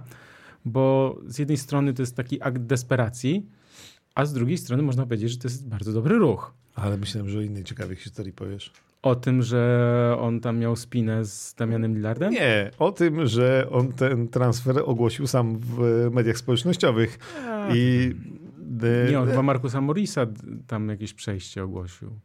[0.65, 3.45] bo z jednej strony to jest taki akt desperacji,
[4.15, 6.53] a z drugiej strony można powiedzieć, że to jest bardzo dobry ruch.
[6.75, 8.71] Ale myślałem, że o innej ciekawej historii powiesz.
[9.01, 12.31] O tym, że on tam miał spinę z Damianem Lillardem?
[12.31, 17.19] Nie, o tym, że on ten transfer ogłosił sam w mediach społecznościowych.
[17.47, 18.13] A, I...
[19.09, 20.25] Nie, on chyba Markusa Morisa
[20.67, 22.19] tam jakieś przejście ogłosił.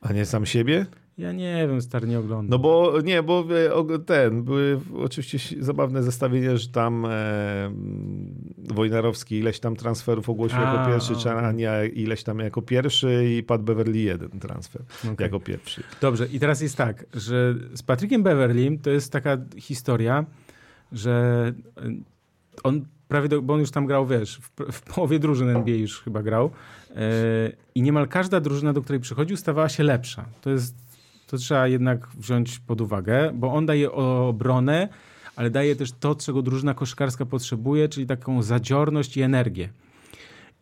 [0.00, 0.86] A nie sam siebie?
[1.18, 2.50] Ja nie wiem, stary nie oglądam.
[2.50, 3.44] No bo nie, bo
[3.94, 7.10] e, ten, były oczywiście zabawne zestawienie, że tam e,
[8.58, 13.62] Wojnarowski ileś tam transferów ogłosił A, jako pierwszy, Czarania ileś tam jako pierwszy i Pat
[13.62, 15.26] Beverly jeden transfer okay.
[15.26, 15.82] jako pierwszy.
[16.00, 20.24] Dobrze, i teraz jest tak, że z Patrykiem Beverly to jest taka historia,
[20.92, 21.52] że
[22.62, 26.00] on prawie, do, bo on już tam grał, wiesz, w, w połowie drużyn NBA już
[26.00, 26.50] chyba grał
[26.90, 26.96] yy,
[27.74, 30.24] i niemal każda drużyna, do której przychodził, stawała się lepsza.
[30.40, 30.87] To jest
[31.28, 34.88] to trzeba jednak wziąć pod uwagę, bo on daje obronę,
[35.36, 39.68] ale daje też to, czego drużyna koszykarska potrzebuje, czyli taką zadziorność i energię.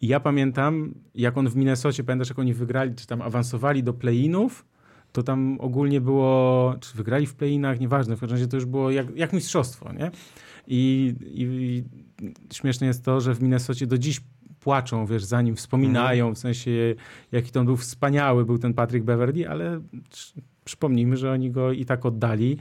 [0.01, 3.93] I ja pamiętam, jak on w Minnesocie, pamiętasz, jak oni wygrali, czy tam awansowali do
[3.93, 4.65] play-inów,
[5.13, 8.91] to tam ogólnie było, czy wygrali w play-inach, nieważne, w każdym razie to już było
[8.91, 10.11] jak, jak mistrzostwo, nie?
[10.67, 11.85] I, i, I,
[12.55, 14.21] śmieszne jest to, że w Minnesocie do dziś
[14.61, 16.71] płaczą, wiesz, za nim wspominają, w sensie
[17.33, 19.81] jaki to on był wspaniały, był ten Patrick Beverly, ale
[20.67, 22.57] przypomnijmy, że oni go i tak oddali.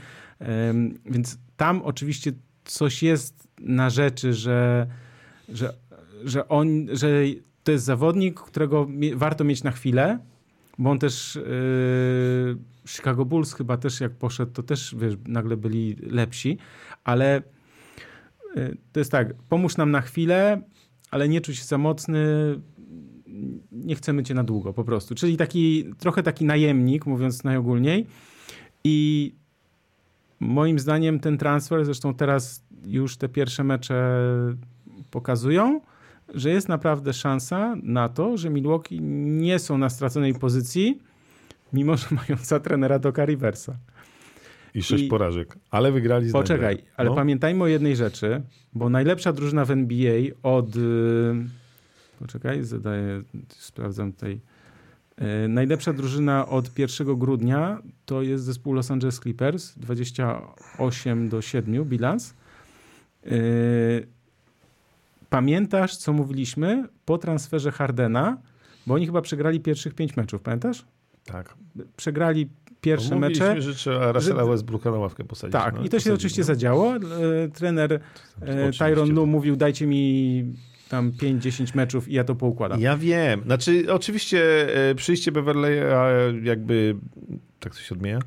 [1.06, 2.32] Więc tam oczywiście
[2.65, 4.88] coś jest na rzeczy, że,
[5.49, 5.73] że,
[6.23, 7.10] że on, że
[7.64, 10.19] to jest zawodnik, którego warto mieć na chwilę,
[10.77, 12.57] bo on też yy,
[12.88, 16.57] Chicago Bulls chyba też jak poszedł, to też wiesz, nagle byli lepsi,
[17.03, 17.41] ale
[18.56, 20.61] yy, to jest tak, pomóż nam na chwilę,
[21.11, 22.26] ale nie czuć się za mocny,
[23.71, 25.15] nie chcemy cię na długo po prostu.
[25.15, 28.05] Czyli taki, trochę taki najemnik, mówiąc najogólniej.
[28.83, 29.31] I
[30.39, 34.19] moim zdaniem ten transfer, zresztą teraz już te pierwsze mecze
[35.11, 35.81] pokazują,
[36.33, 40.99] że jest naprawdę szansa na to, że Milwaukee nie są na straconej pozycji,
[41.73, 43.75] mimo że mają za trenera Doka Riversa.
[44.73, 45.07] I sześć I...
[45.07, 47.15] porażek, ale wygrali z Poczekaj, ale no.
[47.15, 48.41] pamiętajmy o jednej rzeczy,
[48.73, 50.69] bo najlepsza drużyna w NBA od
[52.19, 54.39] Poczekaj, zadaję, sprawdzam tutaj.
[55.17, 61.85] E, najlepsza drużyna od 1 grudnia to jest zespół Los Angeles Clippers, 28 do 7
[61.85, 62.33] bilans.
[63.25, 63.29] E,
[65.29, 68.37] pamiętasz, co mówiliśmy po transferze Hardena,
[68.87, 70.85] bo oni chyba przegrali pierwszych pięć meczów, pamiętasz?
[71.25, 71.55] Tak.
[71.97, 72.49] Przegrali
[72.81, 73.61] pierwsze no, mecze.
[73.61, 74.45] że trzeba Russella.
[74.45, 75.53] Westbrooka na ławkę posadzić.
[75.53, 76.45] Tak, no, i to się oczywiście no.
[76.45, 76.95] zadziało.
[76.95, 76.99] E,
[77.53, 77.99] trener
[78.79, 80.53] Tyron Lu mówił, dajcie mi
[80.89, 82.79] tam 5-10 meczów i ja to poukładam.
[82.81, 83.41] Ja wiem.
[83.45, 86.95] Znaczy, oczywiście e, przyjście Beverley'a jakby,
[87.59, 88.19] tak to się odmienia,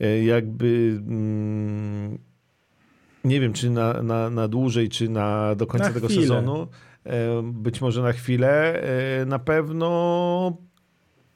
[0.00, 2.18] e, jakby mm,
[3.24, 6.22] nie wiem, czy na, na, na dłużej, czy na do końca na tego chwilę.
[6.22, 6.66] sezonu.
[7.04, 8.82] E, być może na chwilę.
[9.26, 10.56] Na pewno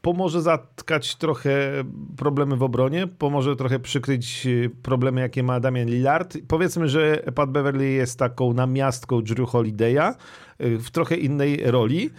[0.02, 1.84] pomoże zatkać trochę
[2.16, 4.48] problemy w obronie, pomoże trochę przykryć
[4.82, 6.38] problemy, jakie ma Damian Lillard.
[6.48, 10.14] Powiedzmy, że Pat Beverly jest taką namiastką Drew Holiday'a,
[10.58, 12.10] w trochę innej roli.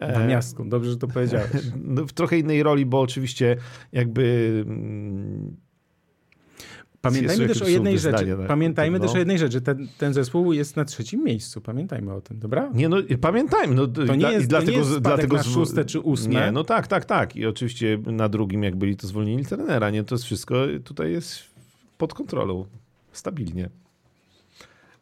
[0.00, 1.50] Na miastku, dobrze, że to powiedziałeś.
[2.08, 3.56] W trochę innej roli, bo oczywiście
[3.92, 4.64] jakby...
[7.02, 8.26] Pamiętajmy też o jednej rzeczy.
[8.26, 9.04] Tak, pamiętajmy no.
[9.04, 9.60] też o jednej rzeczy.
[9.60, 11.60] Ten, ten zespół jest na trzecim miejscu.
[11.60, 12.70] Pamiętajmy o tym, dobra?
[12.74, 13.74] Nie, no pamiętajmy.
[13.74, 16.34] No, to nie jest, dlatego, to nie jest dlatego na szóste czy ósme.
[16.34, 17.36] Nie, no tak, tak, tak.
[17.36, 19.90] I oczywiście na drugim, jak byli, to zwolnili trenera.
[19.90, 20.54] Nie, to jest wszystko
[20.84, 21.38] tutaj jest
[21.98, 22.66] pod kontrolą.
[23.12, 23.70] Stabilnie.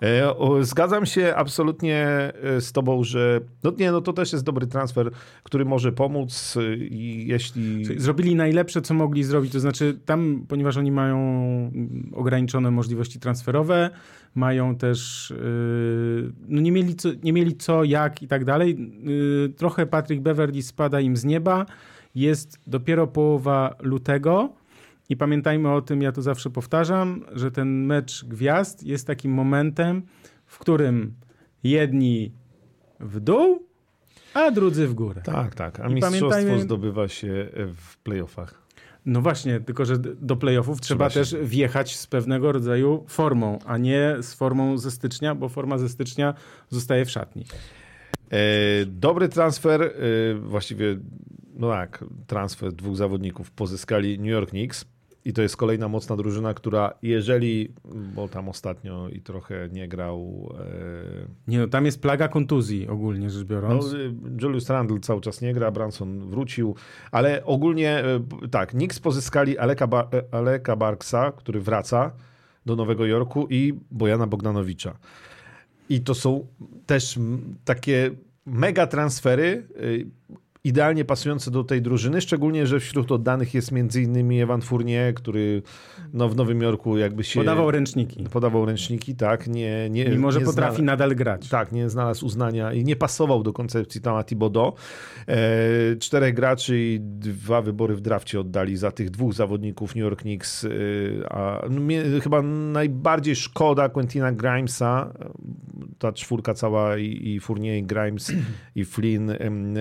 [0.03, 2.07] E, zgadzam się absolutnie
[2.43, 5.11] e, z tobą, że no nie, no to też jest dobry transfer,
[5.43, 7.85] który może pomóc e, i jeśli...
[7.85, 11.19] Zrobili najlepsze, co mogli zrobić, to znaczy tam, ponieważ oni mają
[12.15, 13.91] ograniczone możliwości transferowe,
[14.35, 15.33] mają też,
[16.49, 18.93] no nie mieli, co, nie mieli co, jak i tak dalej.
[19.57, 21.67] Trochę Patrick Beverly spada im z nieba,
[22.15, 24.53] jest dopiero połowa lutego,
[25.09, 30.03] i pamiętajmy o tym, ja to zawsze powtarzam, że ten mecz gwiazd jest takim momentem,
[30.47, 31.15] w którym
[31.63, 32.33] jedni
[33.01, 33.69] w dół,
[34.35, 35.21] a drudzy w górę.
[35.25, 35.81] Tak, tak.
[35.81, 36.63] A I mistrzostwo pamiętajmy...
[36.63, 38.69] zdobywa się w playoffach.
[39.07, 43.79] No właśnie, tylko że do playoffów trzeba, trzeba też wjechać z pewnego rodzaju formą, a
[43.79, 46.35] nie z formą ze stycznia, bo forma ze stycznia
[46.69, 47.45] zostaje w szatni.
[48.31, 48.39] E,
[48.87, 49.91] dobry transfer, e,
[50.35, 50.97] właściwie,
[51.55, 54.85] no tak, transfer dwóch zawodników pozyskali New York Knicks.
[55.29, 57.73] I to jest kolejna mocna drużyna, która jeżeli,
[58.15, 60.49] bo tam ostatnio i trochę nie grał.
[60.61, 61.51] E...
[61.51, 63.93] Nie, no tam jest plaga kontuzji ogólnie rzecz biorąc.
[63.93, 63.99] No,
[64.43, 66.75] Julius Randle cały czas nie gra, Branson wrócił,
[67.11, 72.13] ale ogólnie e, tak, Knicks pozyskali Aleka, ba e, Aleka Barksa, który wraca
[72.67, 74.99] do Nowego Jorku i Bojana Bogdanowicza.
[75.89, 76.47] I to są
[76.87, 77.19] też
[77.65, 78.11] takie
[78.47, 79.83] mega transfery e,
[80.65, 84.43] idealnie pasujące do tej drużyny, szczególnie, że wśród oddanych jest m.in.
[84.43, 85.63] Evan Fournier, który
[86.13, 87.41] no, w Nowym Jorku jakby się...
[87.41, 88.25] Podawał ręczniki.
[88.33, 89.47] Podawał ręczniki, tak.
[89.47, 91.49] Nie, nie, Mimo, że nie potrafi nadal grać.
[91.49, 94.73] Tak, nie znalazł uznania i nie pasował do koncepcji Tama Thibodeau.
[95.29, 100.21] E, czterech graczy i dwa wybory w drafcie oddali za tych dwóch zawodników New York
[100.21, 100.65] Knicks.
[100.65, 100.69] E,
[101.33, 105.13] a no, mnie, chyba najbardziej szkoda Quentina Grimesa,
[105.99, 108.33] ta czwórka cała i, i Fournier, i Grimes
[108.75, 109.31] i Flynn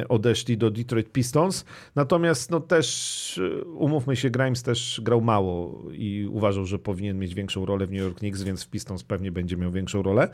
[0.09, 1.65] odeszli do Detroit Pistons.
[1.95, 7.35] Natomiast no też, e, umówmy się, Grimes też grał mało i uważał, że powinien mieć
[7.35, 10.29] większą rolę w New York Knicks, więc w Pistons pewnie będzie miał większą rolę.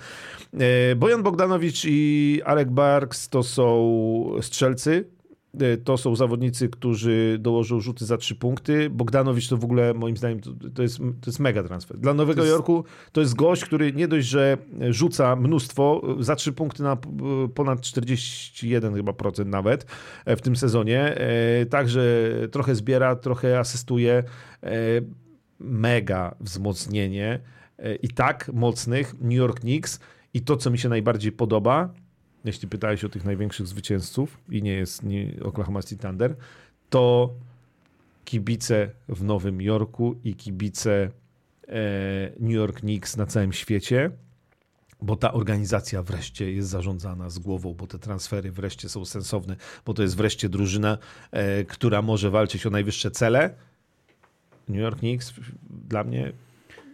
[0.54, 3.64] E, Bojan Bogdanowicz i Alek Barks to są
[4.42, 5.13] strzelcy,
[5.84, 8.90] to są zawodnicy, którzy dołożą rzuty za trzy punkty.
[8.90, 11.98] Bogdanowicz to w ogóle moim zdaniem to, to, jest, to jest mega transfer.
[11.98, 12.56] Dla Nowego to jest...
[12.56, 14.58] Jorku to jest gość, który nie dość, że
[14.90, 16.98] rzuca mnóstwo, za trzy punkty na
[17.56, 19.86] ponad 41 chyba procent nawet
[20.26, 21.18] e, w tym sezonie.
[21.18, 24.24] E, także trochę zbiera, trochę asystuje.
[25.60, 27.40] Mega wzmocnienie
[28.02, 30.00] i tak mocnych New York Knicks.
[30.34, 31.94] I to, co mi się najbardziej podoba,
[32.46, 36.36] jeśli pytałeś o tych największych zwycięzców i nie jest nie Oklahoma City Thunder,
[36.90, 37.34] to
[38.26, 41.12] kibice w Nowym Jorku i kibice
[41.68, 44.12] e, New York Knicks na całym świecie,
[45.02, 49.56] bo ta organizacja wreszcie jest zarządzana z głową, bo te transfery wreszcie są sensowne,
[49.86, 50.98] bo to jest wreszcie drużyna,
[51.32, 53.56] e, która może walczyć o najwyższe cele.
[54.70, 55.34] New York Knicks
[55.90, 56.34] dla mnie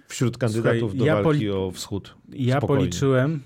[0.07, 2.15] wśród kandydatów Słuchaj, do ja walki o wschód.
[2.30, 2.81] Ja spokojnie.
[2.81, 3.41] policzyłem,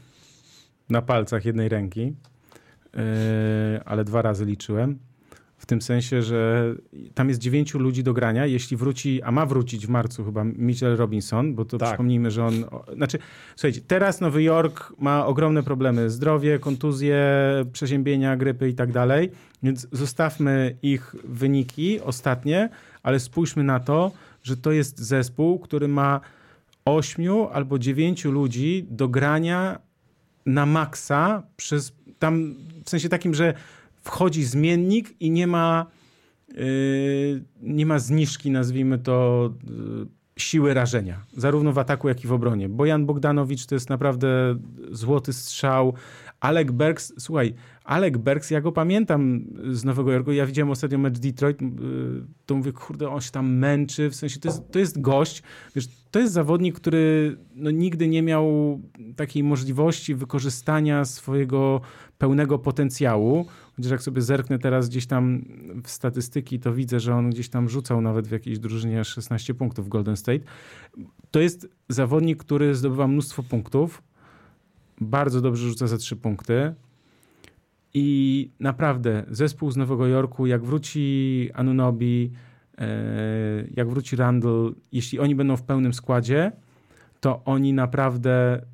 [0.89, 3.01] na palcach jednej ręki, yy,
[3.85, 4.99] ale dwa razy liczyłem.
[5.57, 6.75] W tym sensie, że
[7.13, 8.45] tam jest dziewięciu ludzi do grania.
[8.45, 11.89] Jeśli wróci, a ma wrócić w marcu chyba Mitchell Robinson, bo to tak.
[11.89, 12.53] przypomnijmy, że on.
[12.95, 13.19] Znaczy,
[13.55, 17.17] słuchajcie, teraz Nowy Jork ma ogromne problemy: zdrowie, kontuzje,
[17.73, 19.31] przeziębienia, grypy i tak dalej.
[19.63, 22.69] Więc zostawmy ich wyniki ostatnie,
[23.03, 24.11] ale spójrzmy na to,
[24.43, 26.21] że to jest zespół, który ma
[26.85, 29.79] ośmiu albo dziewięciu ludzi do grania
[30.45, 32.55] na maksa przez tam
[32.85, 33.53] w sensie takim, że
[34.01, 35.85] wchodzi zmiennik i nie ma
[36.47, 40.07] yy, nie ma zniżki, nazwijmy to yy,
[40.37, 42.69] siły rażenia, zarówno w ataku, jak i w obronie.
[42.69, 44.59] Bojan Bogdanowicz to jest naprawdę
[44.91, 45.93] złoty strzał.
[46.39, 47.53] Alek Bergs, słuchaj,
[47.83, 51.69] Alek Bergs, ja go pamiętam z Nowego Jorku, ja widziałem ostatnio mecz Detroit, yy,
[52.45, 55.43] to mówię, kurde, on się tam męczy, w sensie to jest, to jest gość,
[55.75, 58.79] wiesz, to jest zawodnik, który no, nigdy nie miał
[59.15, 61.81] takiej możliwości wykorzystania swojego
[62.17, 63.45] pełnego potencjału.
[63.75, 65.45] Chociaż jak sobie zerknę teraz gdzieś tam
[65.83, 69.85] w statystyki, to widzę, że on gdzieś tam rzucał nawet w jakiejś drużynie 16 punktów
[69.85, 70.43] w Golden State.
[71.31, 74.03] To jest zawodnik, który zdobywa mnóstwo punktów,
[75.01, 76.73] bardzo dobrze rzuca za 3 punkty.
[77.93, 82.31] I naprawdę zespół z Nowego Jorku, jak wróci Anunobi,
[82.77, 86.51] E, jak wróci Randall, jeśli oni będą w pełnym składzie,
[87.19, 88.65] to oni naprawdę,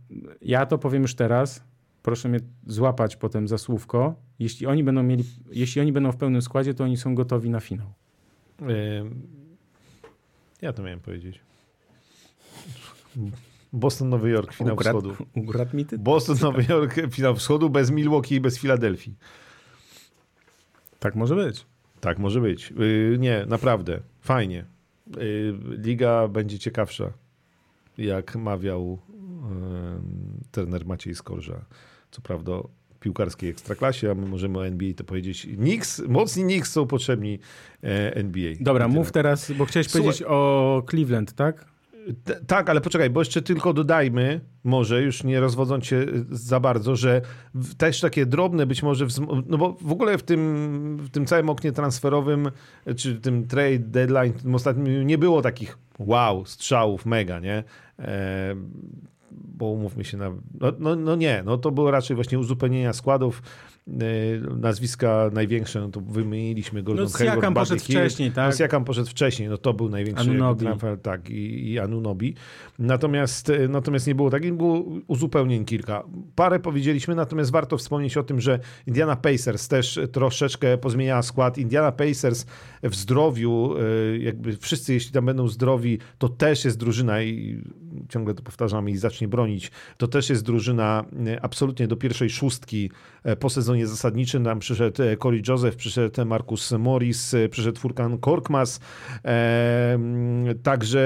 [0.41, 1.64] ja to powiem już teraz,
[2.04, 6.41] proszę mnie złapać potem za słówko, jeśli oni będą mieli, jeśli oni będą w pełnym
[6.41, 7.94] składzie, to oni są gotowi na finał.
[10.62, 11.40] Ja to miałem powiedzieć.
[13.74, 15.16] Boston, Nowy Jork, finał Ugrad, wschodu.
[15.36, 15.98] Ukradł mi ty?
[15.98, 19.16] Boston, Nowy Jork, finał wschodu bez Milwaukee i bez Filadelfii.
[21.00, 21.66] Tak może być.
[22.02, 22.72] Tak może być.
[22.72, 24.00] Yy, nie, naprawdę.
[24.22, 24.66] Fajnie.
[25.18, 27.14] Yy, liga będzie ciekawsza,
[27.98, 31.66] jak mawiał yy, trener Maciej Skorża.
[32.12, 32.52] Co prawda
[33.00, 35.48] piłkarskiej ekstraklasie, a my możemy o NBA to powiedzieć.
[35.58, 37.40] Knicks, mocni Knicks są potrzebni
[37.84, 38.54] e, NBA.
[38.60, 41.66] Dobra, mów teraz, bo chciałeś Słuchaj, powiedzieć o Cleveland, tak?
[42.48, 47.22] Tak, ale poczekaj, bo jeszcze tylko dodajmy, może już nie rozwodząc się za bardzo, że
[47.77, 49.07] też takie drobne być może,
[49.48, 52.52] no bo w ogóle w tym, w tym całym oknie transferowym,
[52.98, 57.64] czy tym trade deadline tym ostatnim nie było takich wow, strzałów mega, nie?
[57.99, 58.56] E
[59.31, 60.30] bo umówmy się na.
[60.60, 63.41] No, no, no, nie, no to było raczej właśnie uzupełnienia składów.
[63.90, 68.52] E, nazwiska największe, no to wymieniliśmy Gordon no, Hayward, poszedł wcześniej, tak?
[68.52, 70.66] No, Siakam poszedł wcześniej, no to był największy Anunobi.
[71.02, 72.36] tak, i, i Anunobi.
[72.80, 76.03] Natomiast, e, natomiast nie było takich, było uzupełnień kilka.
[76.36, 81.57] Parę powiedzieliśmy, natomiast warto wspomnieć o tym, że Indiana Pacers też troszeczkę pozmieniała skład.
[81.57, 82.45] Indiana Pacers
[82.84, 83.76] w zdrowiu,
[84.14, 87.64] e, jakby wszyscy, jeśli tam będą zdrowi, to też jest drużyna i
[88.10, 91.06] ciągle to powtarzamy i zacznie bronić, to też jest drużyna
[91.41, 92.91] absolutnie do pierwszej szóstki
[93.40, 94.43] po sezonie sezonie zasadniczym.
[94.43, 98.80] Tam przyszedł e, Corey Joseph, przyszedł Marcus Morris, e, przyszedł Furkan Korkmaz,
[99.26, 99.99] e,
[100.64, 100.99] także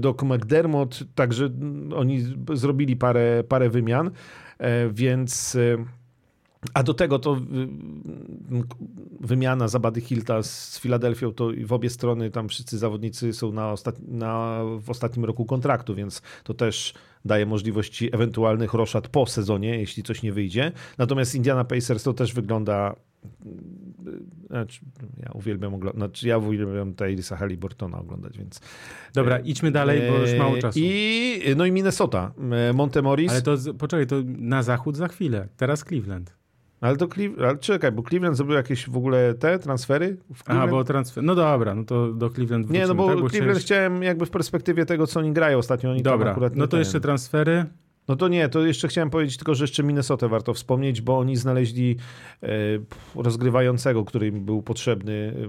[0.00, 1.50] Doc McDermott, także
[1.96, 4.10] oni zrobili parę, parę wymian,
[4.90, 5.56] więc...
[6.74, 7.36] A do tego to
[9.20, 13.74] wymiana Zabady Hilta z Filadelfią, to w obie strony tam wszyscy zawodnicy są na,
[14.08, 20.02] na w ostatnim roku kontraktu, więc to też daje możliwości ewentualnych roszad po sezonie, jeśli
[20.02, 20.72] coś nie wyjdzie.
[20.98, 22.94] Natomiast Indiana Pacers to też wygląda
[24.46, 24.80] znaczy,
[25.22, 28.60] ja uwielbiam oglądać, znaczy ja uwielbiam Tyrisa Halliburtona oglądać, więc...
[29.14, 30.78] Dobra, idźmy dalej, bo już mało czasu.
[30.82, 32.32] I, no i Minnesota,
[32.74, 33.32] Montemoris.
[33.32, 36.39] Ale to, poczekaj, to na zachód za chwilę, teraz Cleveland.
[36.80, 40.16] Ale to Cleveland, ale czekaj, bo Cleveland zrobił jakieś w ogóle te transfery?
[40.46, 41.24] A, bo transfer.
[41.24, 43.20] No dobra, no to do Cleveland wrócimy, Nie, no bo, tak?
[43.20, 43.64] bo Cleveland chciałeś...
[43.64, 45.90] chciałem jakby w perspektywie tego, co oni grają ostatnio.
[45.90, 46.78] Oni dobra, akurat no to ten...
[46.78, 47.66] jeszcze transfery.
[48.08, 51.36] No to nie, to jeszcze chciałem powiedzieć tylko, że jeszcze Minnesota warto wspomnieć, bo oni
[51.36, 51.96] znaleźli
[52.42, 52.48] e,
[53.14, 55.48] rozgrywającego, który im był potrzebny e,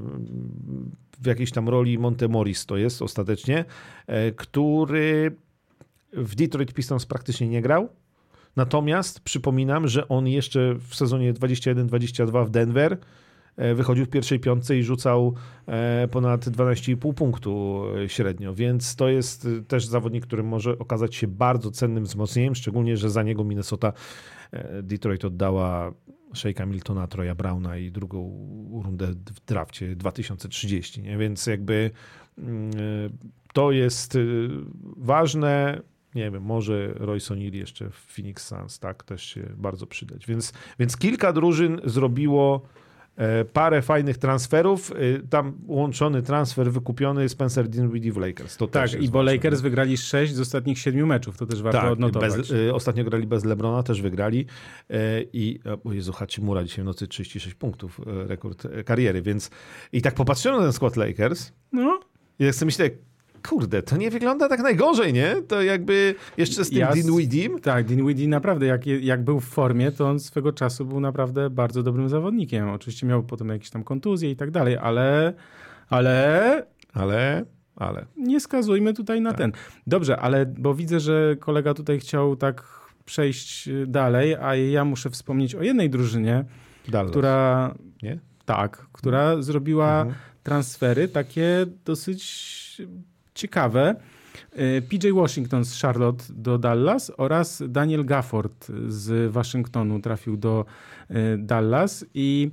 [1.22, 3.66] w jakiejś tam roli Montemoris to jest ostatecznie,
[4.08, 5.36] e, który
[6.14, 7.90] w Detroit Pistons praktycznie nie grał
[8.56, 12.98] Natomiast przypominam, że on jeszcze w sezonie 21-22 w Denver
[13.58, 15.34] e, wychodził w pierwszej piątce i rzucał
[15.68, 21.28] e, ponad 12,5 punktu e, średnio, więc to jest też zawodnik, który może okazać się
[21.28, 23.94] bardzo cennym wzmocnieniem, szczególnie, że za niego Minnesota
[24.84, 25.94] Detroit oddała
[26.34, 28.48] Shake'a Miltona, Troya Browna i drugą
[28.84, 31.18] rundę w drafcie 2030, nie?
[31.18, 31.92] więc jakby
[32.38, 32.72] mm,
[33.54, 34.18] to jest
[34.98, 35.82] ważne
[36.16, 40.28] nie wiem, może Royce O'Neal jeszcze w Phoenix Suns, tak, też się bardzo przydać.
[40.28, 42.62] Więc, więc kilka drużyn zrobiło
[43.16, 44.92] e, parę fajnych transferów.
[44.92, 44.96] E,
[45.30, 48.58] tam łączony transfer wykupiony Spencer Dinwiddie w Lakers.
[48.58, 51.92] To tak, i bo Lakers wygrali 6 z ostatnich 7 meczów, to też warto tak,
[51.92, 52.38] odnotować.
[52.38, 54.46] Bez, e, ostatnio grali bez LeBrona, też wygrali
[55.34, 59.50] i o Jezu, Hachimura dzisiaj w nocy 36 punktów, rekord kariery, więc
[59.92, 62.00] i tak popatrzyłem na ten skład Lakers no.
[62.40, 62.90] i jak sobie myślę,
[63.50, 65.36] kurde, to nie wygląda tak najgorzej, nie?
[65.48, 67.60] To jakby jeszcze z tym ja, Dinwiddiem.
[67.60, 71.84] Tak, Dinwiddie naprawdę, jak, jak był w formie, to on swego czasu był naprawdę bardzo
[71.84, 72.70] dobrym zawodnikiem.
[72.70, 75.34] Oczywiście miał potem jakieś tam kontuzje i tak dalej, ale...
[75.90, 76.66] Ale...
[76.94, 77.46] Ale...
[77.76, 78.06] Ale.
[78.18, 79.38] Nie skazujmy tutaj na tak.
[79.38, 79.52] ten.
[79.88, 82.64] Dobrze, ale bo widzę, że kolega tutaj chciał tak
[83.06, 86.46] przejść dalej, a ja muszę wspomnieć o jednej drużynie,
[86.88, 87.12] Dallas.
[87.12, 87.76] która...
[88.04, 88.20] Nie?
[88.46, 90.16] Tak, która zrobiła mhm.
[90.44, 92.82] transfery takie dosyć
[93.36, 93.96] ciekawe.
[94.52, 100.66] E, PJ Washington z Charlotte do Dallas oraz Daniel Gafford z Waszyngtonu trafił do
[101.10, 102.52] e, Dallas i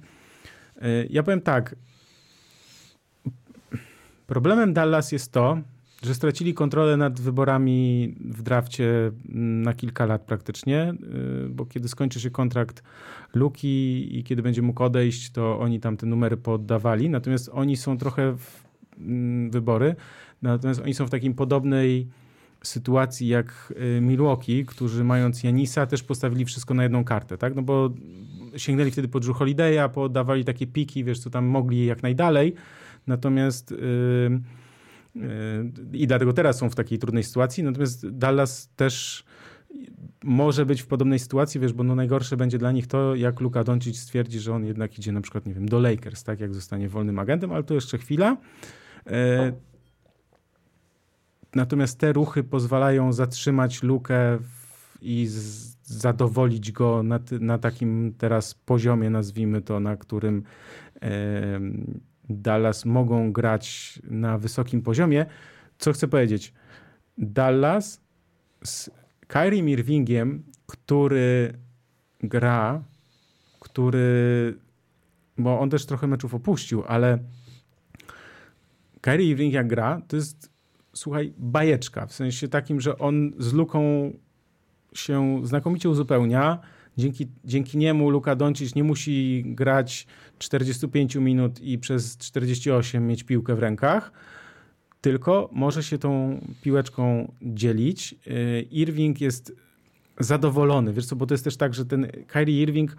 [0.82, 1.76] e, ja powiem tak.
[4.26, 5.58] Problemem Dallas jest to,
[6.02, 9.12] że stracili kontrolę nad wyborami w drafcie
[9.64, 10.94] na kilka lat praktycznie,
[11.50, 12.82] bo kiedy skończy się kontrakt
[13.34, 17.10] Luki i kiedy będzie mógł odejść, to oni tam te numery poddawali.
[17.10, 18.68] Natomiast oni są trochę w
[19.50, 19.96] wybory
[20.42, 22.08] Natomiast oni są w takiej podobnej
[22.62, 27.54] sytuacji jak y, Milwaukee, którzy mając Janisa też postawili wszystko na jedną kartę, tak?
[27.54, 27.90] No bo
[28.56, 32.54] sięgnęli wtedy po Drew Holiday'a, podawali takie piki, wiesz, co tam mogli jak najdalej.
[33.06, 34.40] Natomiast yy,
[35.14, 37.64] yy, i dlatego teraz są w takiej trudnej sytuacji.
[37.64, 39.24] Natomiast Dallas też
[40.24, 43.64] może być w podobnej sytuacji, wiesz, bo no najgorsze będzie dla nich to, jak Luka
[43.64, 46.88] Doncic stwierdzi, że on jednak idzie na przykład, nie wiem, do Lakers, tak, jak zostanie
[46.88, 48.36] wolnym agentem, ale to jeszcze chwila.
[49.06, 49.12] Yy,
[51.54, 54.38] Natomiast te ruchy pozwalają zatrzymać lukę
[55.00, 55.26] i
[55.82, 60.42] zadowolić go na, na, takim teraz poziomie, nazwijmy to, na którym
[61.02, 61.60] e,
[62.28, 65.26] Dallas mogą grać na wysokim poziomie.
[65.78, 66.52] Co chcę powiedzieć?
[67.18, 68.00] Dallas
[68.64, 68.90] z
[69.26, 71.52] Kyrie Irvingiem, który
[72.20, 72.82] gra,
[73.60, 74.58] który,
[75.38, 77.18] bo on też trochę meczów opuścił, ale
[79.00, 80.50] Kyrie Irving jak gra, to jest,
[80.98, 84.12] słuchaj, bajeczka, w sensie takim, że on z Luką
[84.94, 86.58] się znakomicie uzupełnia,
[86.98, 90.06] dzięki, dzięki niemu Luka Doncic nie musi grać
[90.38, 94.12] 45 minut i przez 48 mieć piłkę w rękach,
[95.00, 98.14] tylko może się tą piłeczką dzielić.
[98.26, 99.52] Y, Irving jest
[100.20, 102.96] zadowolony, wiesz co, bo to jest też tak, że ten Kyrie Irving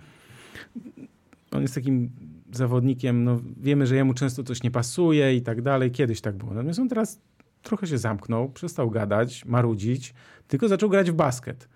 [1.51, 2.09] on jest takim
[2.51, 6.53] zawodnikiem, no wiemy, że jemu często coś nie pasuje i tak dalej, kiedyś tak było.
[6.53, 7.19] Natomiast on teraz
[7.64, 10.14] trochę się zamknął, przestał gadać, marudzić,
[10.48, 11.69] tylko zaczął grać w basket.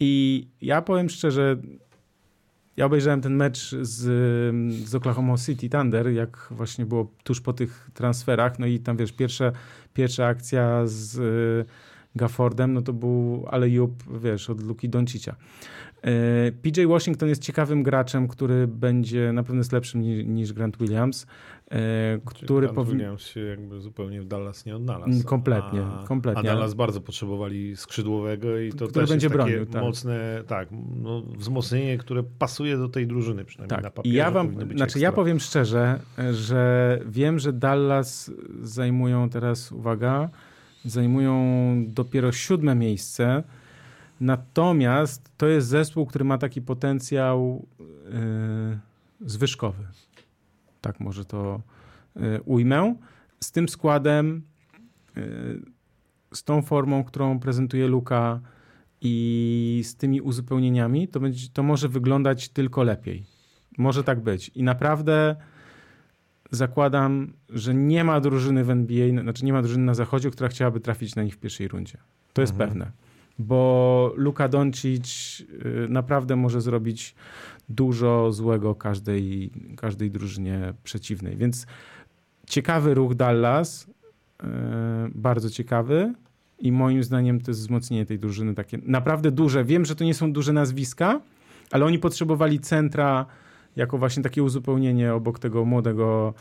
[0.00, 1.56] I ja powiem szczerze,
[2.76, 3.98] ja obejrzałem ten mecz z,
[4.88, 9.12] z Oklahoma City Thunder, jak właśnie było tuż po tych transferach, no i tam wiesz,
[9.12, 9.52] pierwsza,
[9.94, 11.18] pierwsza akcja z
[12.16, 15.36] Gaffordem, no to był ale Jup, wiesz, od Luki Doncicia.
[16.02, 20.76] E, PJ Washington jest ciekawym graczem, który będzie na pewno jest lepszym niż, niż Grant
[20.78, 21.26] Williams.
[21.70, 22.92] E, który Grant powin...
[22.92, 25.10] Williams się jakby zupełnie w Dallas nie odnalazł.
[25.10, 26.50] Mm, kompletnie, a, kompletnie.
[26.50, 29.82] A Dallas bardzo potrzebowali skrzydłowego i to który też będzie jest bronił, takie tak.
[29.82, 33.84] mocne, tak, no, wzmocnienie, które pasuje do tej drużyny przynajmniej tak.
[33.84, 34.14] na papierze.
[34.14, 35.00] I ja wam, znaczy ekstra.
[35.00, 36.00] ja powiem szczerze,
[36.32, 40.28] że wiem, że Dallas zajmują teraz, uwaga,
[40.84, 41.34] zajmują
[41.88, 43.42] dopiero siódme miejsce,
[44.20, 48.78] Natomiast to jest zespół, który ma taki potencjał yy,
[49.20, 49.84] zwyżkowy.
[50.80, 51.60] Tak może to
[52.16, 52.94] yy, ujmę.
[53.40, 54.42] Z tym składem,
[55.16, 55.62] yy,
[56.34, 58.40] z tą formą, którą prezentuje Luka
[59.00, 63.24] i z tymi uzupełnieniami, to, będzie, to może wyglądać tylko lepiej.
[63.78, 64.48] Może tak być.
[64.48, 65.36] I naprawdę
[66.50, 70.80] zakładam, że nie ma drużyny w NBA, znaczy nie ma drużyny na zachodzie, która chciałaby
[70.80, 71.98] trafić na nich w pierwszej rundzie.
[72.32, 72.70] To jest mhm.
[72.70, 72.92] pewne
[73.38, 77.14] bo Luka Doncic y, naprawdę może zrobić
[77.68, 81.36] dużo złego każdej, każdej drużynie przeciwnej.
[81.36, 81.66] Więc
[82.46, 84.46] ciekawy ruch Dallas, y,
[85.14, 86.14] bardzo ciekawy
[86.58, 89.64] i moim zdaniem to jest wzmocnienie tej drużyny takie naprawdę duże.
[89.64, 91.20] Wiem, że to nie są duże nazwiska,
[91.70, 93.26] ale oni potrzebowali centra
[93.76, 96.34] jako właśnie takie uzupełnienie obok tego młodego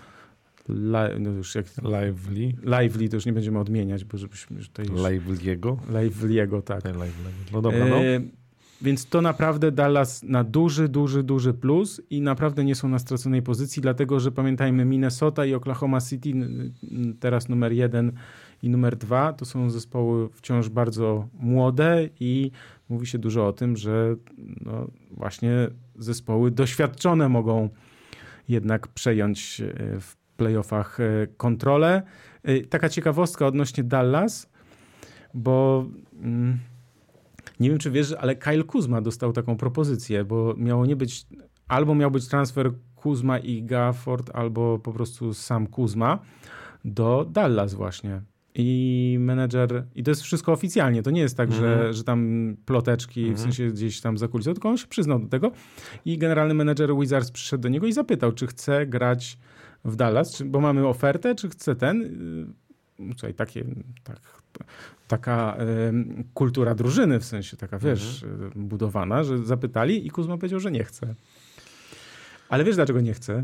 [0.69, 2.53] Li, no już jak, Lively.
[2.63, 5.01] Lively to już nie będziemy odmieniać, bo żebyśmy tutaj już...
[5.01, 5.77] Lively'ego?
[5.89, 6.83] Lively'ego, tak.
[7.53, 7.95] No dobra, no.
[7.95, 8.21] E,
[8.81, 13.41] więc to naprawdę Dallas na duży, duży, duży plus i naprawdę nie są na straconej
[13.41, 16.33] pozycji, dlatego że pamiętajmy Minnesota i Oklahoma City,
[17.19, 18.11] teraz numer jeden
[18.63, 22.51] i numer dwa, to są zespoły wciąż bardzo młode i
[22.89, 24.15] mówi się dużo o tym, że
[24.65, 27.69] no właśnie zespoły doświadczone mogą
[28.49, 29.61] jednak przejąć
[29.99, 32.01] w playoffach e, kontrolę.
[32.43, 34.49] E, taka ciekawostka odnośnie Dallas,
[35.33, 35.85] bo
[36.21, 36.59] mm,
[37.59, 41.25] nie wiem, czy wiesz, ale Kyle Kuzma dostał taką propozycję, bo miało nie być,
[41.67, 46.19] albo miał być transfer Kuzma i Gafford, albo po prostu sam Kuzma
[46.85, 48.21] do Dallas właśnie.
[48.59, 51.93] I menedżer, i to jest wszystko oficjalnie, to nie jest tak, że, mhm.
[51.93, 53.43] że tam ploteczki, w mhm.
[53.43, 55.51] sensie gdzieś tam za kulisą, tylko on się przyznał do tego
[56.05, 59.37] i generalny menedżer Wizards przyszedł do niego i zapytał, czy chce grać
[59.87, 62.01] w Dallas, czy, bo mamy ofertę, czy chce ten.
[62.99, 63.65] Y, słuchaj, takie,
[64.03, 64.19] tak,
[65.07, 68.67] taka y, kultura drużyny, w sensie taka, wiesz, mhm.
[68.67, 71.15] Budowana, że zapytali i Kuzma powiedział, że nie chce.
[72.49, 73.43] Ale wiesz, dlaczego nie chce?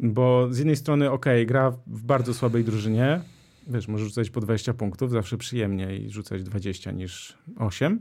[0.00, 3.20] Bo z jednej strony, ok, gra w bardzo słabej drużynie,
[3.66, 8.00] wiesz, może rzucać po 20 punktów, zawsze przyjemniej rzucać 20 niż 8,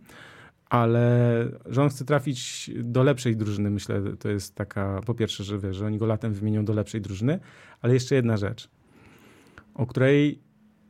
[0.69, 5.59] ale że on chce trafić do lepszej drużyny, myślę, to jest taka, po pierwsze, że
[5.59, 7.39] wiesz, że oni go latem wymienią do lepszej drużyny,
[7.81, 8.69] ale jeszcze jedna rzecz,
[9.73, 10.39] o której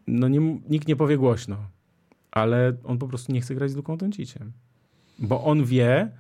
[0.08, 0.40] no nie,
[0.70, 1.58] nikt nie powie głośno,
[2.32, 4.52] ale on po prostu nie chce grać z Luką Donciciem,
[5.20, 6.12] bo on wie,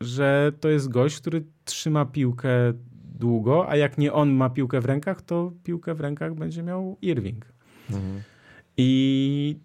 [0.00, 2.50] że to jest gość, który trzyma piłkę
[3.14, 6.96] długo, a jak nie on ma piłkę w rękach, to piłkę w rękach będzie miał
[7.02, 7.46] Irving.
[7.90, 8.22] Mhm.
[8.76, 9.58] I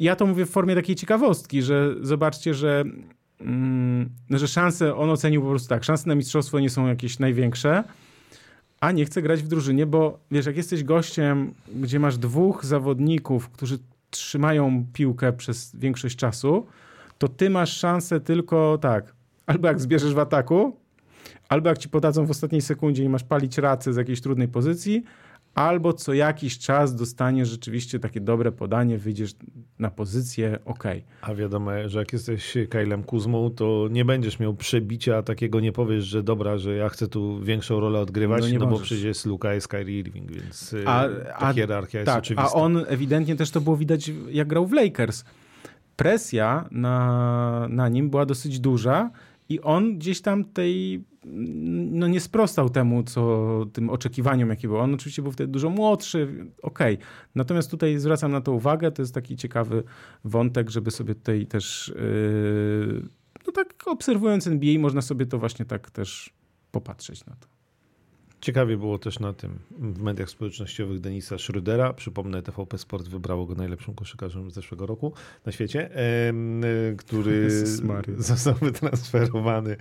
[0.00, 2.84] ja to mówię w formie takiej ciekawostki, że zobaczcie, że,
[3.40, 7.84] mm, że szanse, on ocenił po prostu tak, szanse na mistrzostwo nie są jakieś największe,
[8.80, 13.48] a nie chce grać w drużynie, bo wiesz, jak jesteś gościem, gdzie masz dwóch zawodników,
[13.48, 13.78] którzy
[14.10, 16.66] trzymają piłkę przez większość czasu,
[17.18, 19.14] to ty masz szansę tylko tak,
[19.46, 20.76] albo jak zbierzesz w ataku,
[21.48, 25.04] albo jak ci podadzą w ostatniej sekundzie i masz palić racy z jakiejś trudnej pozycji,
[25.54, 29.34] albo co jakiś czas dostaniesz rzeczywiście takie dobre podanie, wyjdziesz
[29.78, 30.84] na pozycję, ok.
[31.22, 36.04] A wiadomo, że jak jesteś Kylem Kuzmą, to nie będziesz miał przebicia takiego, nie powiesz,
[36.04, 39.54] że dobra, że ja chcę tu większą rolę odgrywać, no, no bo przecież jest Luka,
[39.54, 41.08] jest Kyrie Irving, więc y, a,
[41.38, 42.50] ta a, hierarchia jest tak, oczywista.
[42.50, 45.24] A on ewidentnie też to było widać, jak grał w Lakers.
[45.96, 49.10] presja na, na nim była dosyć duża
[49.48, 54.80] i on gdzieś tam tej, no nie sprostał temu, co tym oczekiwaniom, jakie było.
[54.80, 56.94] On oczywiście był wtedy dużo młodszy, okej.
[56.94, 57.06] Okay.
[57.34, 59.82] Natomiast tutaj zwracam na to uwagę, to jest taki ciekawy
[60.24, 63.02] wątek, żeby sobie tutaj też, yy,
[63.46, 66.32] no tak obserwując NBA, można sobie to właśnie tak też
[66.70, 67.46] popatrzeć na to.
[68.40, 71.94] Ciekawie było też na tym w mediach społecznościowych Denisa Schrödera.
[71.94, 75.12] Przypomnę, TVP Sport wybrało go najlepszym koszykarzem z zeszłego roku
[75.46, 75.90] na świecie,
[76.98, 77.50] który
[78.18, 79.76] został wytransferowany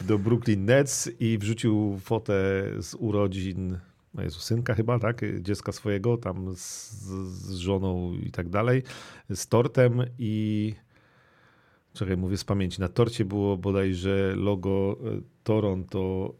[0.00, 2.34] do Brooklyn Nets i wrzucił fotę
[2.80, 3.78] z urodzin
[4.14, 5.20] no Jezu, synka chyba, tak?
[5.40, 6.90] Dziecka swojego, tam z,
[7.28, 8.82] z żoną i tak dalej,
[9.30, 10.74] z tortem i
[11.94, 12.80] Czekaj, mówię z pamięci.
[12.80, 16.34] Na torcie było bodajże logo e, Toronto,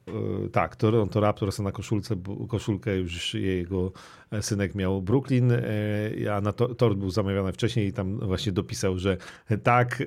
[0.44, 2.16] e, tak, Toronto Raptors, a na koszulce,
[2.48, 3.92] koszulkę już jego
[4.40, 8.98] synek miał Brooklyn, e, a na to, tort był zamawiany wcześniej i tam właśnie dopisał,
[8.98, 9.16] że
[9.62, 10.02] tak,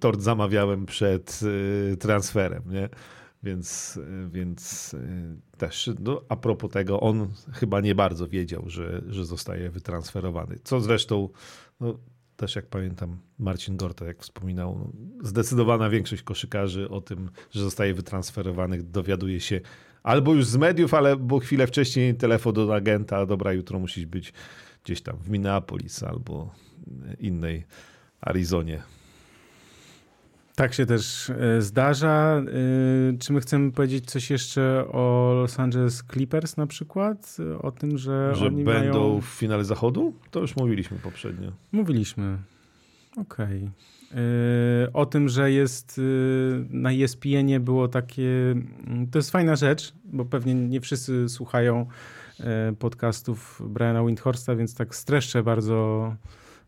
[0.00, 1.40] tort zamawiałem przed
[2.00, 2.88] transferem, nie?
[3.42, 3.98] Więc,
[4.30, 4.94] więc
[5.58, 10.58] też no, a propos tego, on chyba nie bardzo wiedział, że, że zostaje wytransferowany.
[10.64, 11.28] Co zresztą
[11.80, 11.98] no,
[12.38, 14.92] też jak pamiętam Marcin Gorta, jak wspominał,
[15.22, 19.60] zdecydowana większość koszykarzy o tym, że zostaje wytransferowanych, dowiaduje się
[20.02, 24.32] albo już z mediów, ale bo chwilę wcześniej telefon do agenta, dobra, jutro musisz być
[24.84, 26.54] gdzieś tam w Minneapolis albo
[27.20, 27.64] innej
[28.20, 28.82] Arizonie.
[30.58, 32.42] Tak się też e, zdarza.
[33.12, 37.36] E, czy my chcemy powiedzieć coś jeszcze o Los Angeles Clippers na przykład?
[37.62, 39.20] O tym, że, że oni będą mają...
[39.20, 40.14] w finale zachodu?
[40.30, 41.52] To już mówiliśmy poprzednio.
[41.72, 42.38] Mówiliśmy.
[43.16, 43.56] Okej.
[43.56, 44.20] Okay.
[44.84, 46.00] E, o tym, że jest
[46.70, 48.50] na ESPN-ie było takie.
[48.86, 51.86] Mm, to jest fajna rzecz, bo pewnie nie wszyscy słuchają
[52.78, 56.14] podcastów Briana Windhorsta, więc tak streszczę bardzo,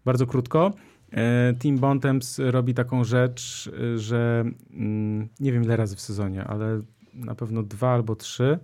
[0.05, 0.73] bardzo krótko.
[1.13, 6.81] E, Team Bontemps robi taką rzecz, że mm, nie wiem ile razy w sezonie, ale
[7.15, 8.59] na pewno dwa albo trzy.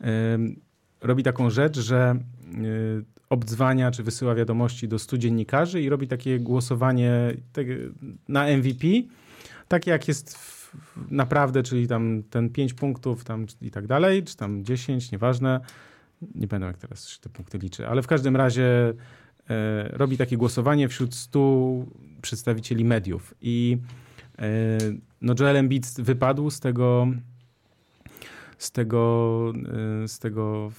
[0.00, 0.38] E,
[1.00, 2.18] robi taką rzecz, że e,
[3.30, 7.34] obdzwania czy wysyła wiadomości do stu dziennikarzy i robi takie głosowanie
[8.28, 8.86] na MVP,
[9.68, 10.38] takie jak jest
[11.10, 15.60] naprawdę, czyli tam ten pięć punktów tam i tak dalej, czy tam dziesięć, nieważne.
[16.34, 18.94] Nie będę jak teraz te punkty liczy, ale w każdym razie
[19.90, 21.86] robi takie głosowanie wśród stu
[22.22, 23.34] przedstawicieli mediów.
[23.40, 23.78] I
[24.38, 24.78] e,
[25.20, 27.06] no Joel Embiid wypadł z tego,
[28.58, 29.52] z tego,
[30.04, 30.72] e, z tego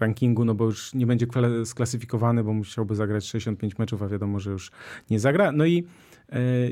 [0.00, 1.26] rankingu, no bo już nie będzie
[1.64, 4.70] sklasyfikowany, bo musiałby zagrać 65 meczów, a wiadomo, że już
[5.10, 5.52] nie zagra.
[5.52, 5.86] No i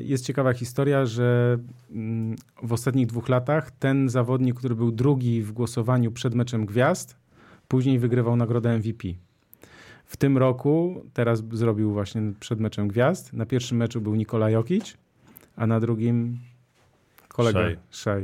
[0.03, 1.57] jest ciekawa historia, że
[1.91, 7.17] mm, w ostatnich dwóch latach ten zawodnik, który był drugi w głosowaniu przed meczem gwiazd,
[7.67, 9.07] później wygrywał nagrodę MVP.
[10.11, 13.33] W tym roku, teraz zrobił właśnie przed meczem gwiazd.
[13.33, 14.97] Na pierwszym meczu był Nikola Jokic,
[15.55, 16.39] a na drugim
[17.27, 17.59] kolega
[17.89, 18.21] Shea.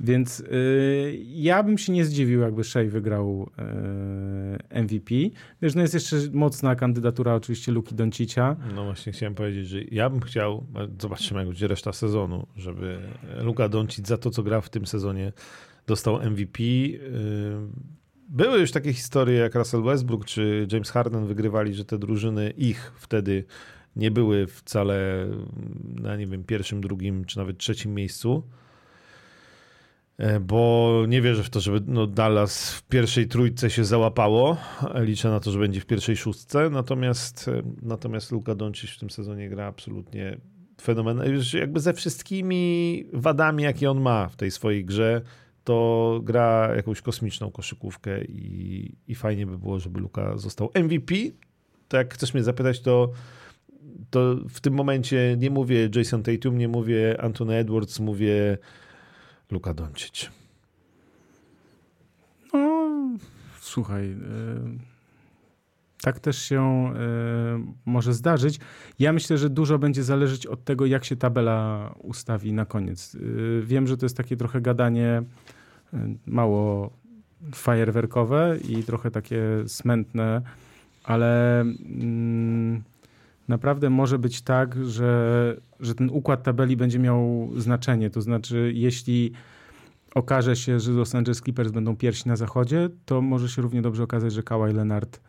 [0.00, 3.50] Więc y, ja bym się nie zdziwił, jakby Shea wygrał
[4.72, 5.14] y, MVP.
[5.62, 8.56] Wiesz, no jest jeszcze mocna kandydatura oczywiście Luki Doncicia.
[8.74, 10.66] No właśnie chciałem powiedzieć, że ja bym chciał,
[11.00, 12.98] zobaczymy jak będzie reszta sezonu, żeby
[13.40, 15.32] Luka Doncic za to, co gra w tym sezonie
[15.86, 16.62] dostał MVP.
[16.62, 16.98] Y,
[18.32, 22.92] były już takie historie, jak Russell Westbrook czy James Harden wygrywali, że te drużyny ich
[22.96, 23.44] wtedy
[23.96, 25.26] nie były wcale
[25.84, 28.42] na nie wiem, pierwszym, drugim czy nawet trzecim miejscu.
[30.18, 34.56] E, bo nie wierzę w to, żeby no Dallas w pierwszej trójce się załapało.
[34.94, 36.70] Liczę na to, że będzie w pierwszej szóstce.
[36.70, 40.36] Natomiast, e, natomiast Luka Doncic w tym sezonie gra absolutnie
[40.80, 41.38] fenomenalnie.
[41.54, 45.22] Jakby ze wszystkimi wadami, jakie on ma w tej swojej grze,
[45.64, 51.14] to gra jakąś kosmiczną koszykówkę i, i fajnie by było, żeby Luka został MVP.
[51.88, 53.12] To jak chcesz mnie zapytać, to,
[54.10, 58.58] to w tym momencie nie mówię Jason Tatum, nie mówię Anthony Edwards, mówię
[59.50, 60.30] Luka Doncic.
[62.52, 62.90] No,
[63.60, 64.91] słuchaj, y,
[66.02, 68.60] tak też się y, może zdarzyć.
[68.98, 73.14] Ja myślę, że dużo będzie zależeć od tego, jak się tabela ustawi na koniec.
[73.14, 75.22] Y, wiem, że to jest takie trochę gadanie
[75.94, 75.96] y,
[76.26, 76.90] mało
[77.54, 80.42] fajerwerkowe i trochę takie smętne,
[81.04, 82.82] ale mm,
[83.48, 88.10] naprawdę może być tak, że, że ten układ tabeli będzie miał znaczenie.
[88.10, 89.32] To znaczy, jeśli
[90.14, 94.02] okaże się, że Los Angeles Clippers będą pierwsi na zachodzie, to może się równie dobrze
[94.02, 95.20] okazać, że Kawhi Leonard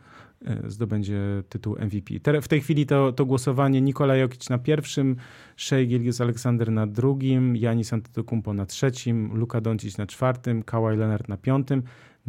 [0.66, 2.40] zdobędzie tytuł MVP.
[2.42, 5.16] W tej chwili to, to głosowanie Nikola Jokic na pierwszym,
[5.56, 11.28] Shea Gilgis Alexander na drugim, Janis Antetokounmpo na trzecim, Luka Doncic na czwartym, Kawhi Leonard
[11.28, 11.82] na piątym,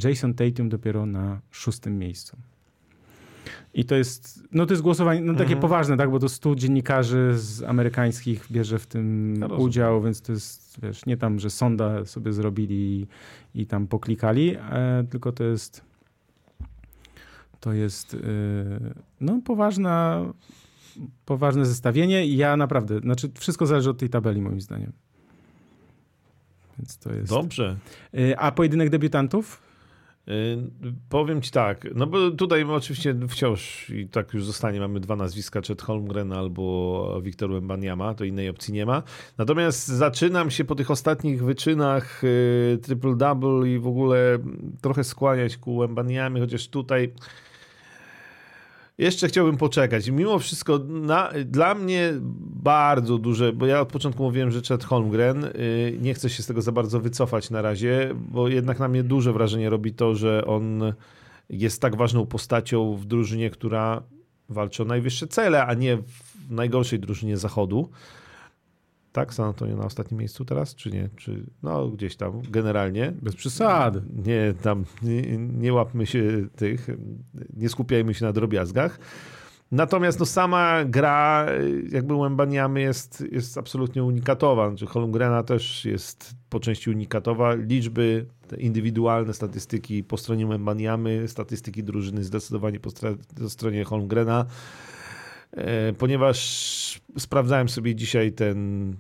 [0.04, 2.38] Jason Tatum dopiero na szóstym miejscu.
[3.74, 5.62] I to jest, no to jest głosowanie, no takie Mhm.
[5.62, 9.62] poważne, tak, bo to 100 dziennikarzy z amerykańskich bierze w tym rozumiem.
[9.62, 13.08] udział, więc to jest, wiesz, nie tam, że sonda sobie zrobili
[13.56, 15.82] i, i tam poklikali, e, tylko to jest,
[17.66, 18.18] to jest, e,
[19.22, 20.26] no poważna,
[21.26, 24.92] poważne zestawienie i ja naprawdę, znaczy wszystko zależy od tej tabeli moim zdaniem.
[26.78, 27.30] Więc to jest.
[27.30, 27.78] Dobrze.
[28.14, 29.62] E, A pojedynek debiutantów?
[30.28, 30.58] Y,
[31.10, 35.62] Powiem ci tak, no bo tutaj oczywiście wciąż i tak już zostanie, mamy dwa nazwiska,
[35.62, 39.04] Chet Holmgren albo Wiktor Wembaniama, to innej opcji nie ma.
[39.38, 44.40] Natomiast zaczynam się po tych ostatnich wyczynach y, triple-double i w ogóle
[44.82, 47.14] trochę skłaniać ku Wembaniamie, chociaż tutaj
[48.98, 50.10] jeszcze chciałbym poczekać.
[50.10, 52.14] Mimo wszystko na, dla mnie
[52.64, 56.48] bardzo duże, bo ja od początku mówiłem, że Chet Holmgren, y, nie chcę się z
[56.48, 60.46] tego za bardzo wycofać na razie, bo jednak na mnie duże wrażenie robi to, że
[60.46, 60.94] on
[61.50, 64.04] jest tak ważną postacią w drużynie, która
[64.50, 67.90] walczy o najwyższe cele, a nie w najgorszej drużynie zachodu.
[69.16, 71.10] Tak, San Antonio na ostatnim miejscu teraz, czy nie?
[71.16, 73.14] Czy, no gdzieś tam, generalnie.
[73.22, 74.02] Bez przesady.
[74.26, 76.88] Nie, tam nie, nie łapmy się tych,
[77.54, 79.00] nie skupiajmy się na drobiazgach.
[79.72, 81.46] Natomiast no, sama gra
[81.92, 84.70] jakby Łębaniamy jest, jest absolutnie unikatowa.
[84.70, 87.54] Znaczy Holmgrena też jest po części unikatowa.
[87.54, 92.90] Liczby, te indywidualne statystyki po stronie Łębaniamy, statystyki drużyny zdecydowanie po,
[93.40, 94.46] po stronie Holmgrena.
[95.56, 98.94] E, Ponieważ sprawdzałem sobie dzisiaj ten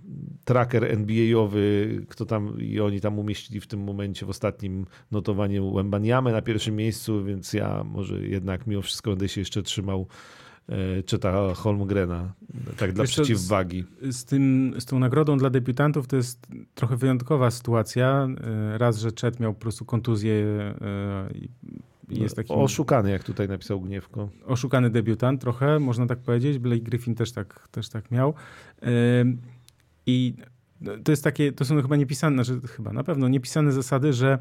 [0.45, 6.31] tracker NBA-owy, kto tam i oni tam umieścili w tym momencie w ostatnim notowaniu Łębaniamy
[6.31, 10.07] na pierwszym miejscu, więc ja może jednak mimo wszystko będę się jeszcze trzymał
[10.69, 12.33] e, Czeta Holmgrena,
[12.77, 13.83] tak dla Wiesz przeciwwagi.
[14.11, 18.27] z, tym, z tą nagrodą dla debiutantów to jest trochę wyjątkowa sytuacja.
[18.73, 20.45] E, Raz, że Chet miał po prostu kontuzję
[21.35, 21.49] i
[22.09, 24.29] jest taki Oszukany, jak tutaj napisał Gniewko.
[24.45, 26.59] oszukany debiutant trochę, można tak powiedzieć.
[26.59, 28.33] Blake Griffin też tak, też tak miał.
[30.05, 30.33] I
[31.03, 34.39] to jest takie, to są chyba niepisane, znaczy chyba na pewno niepisane zasady, że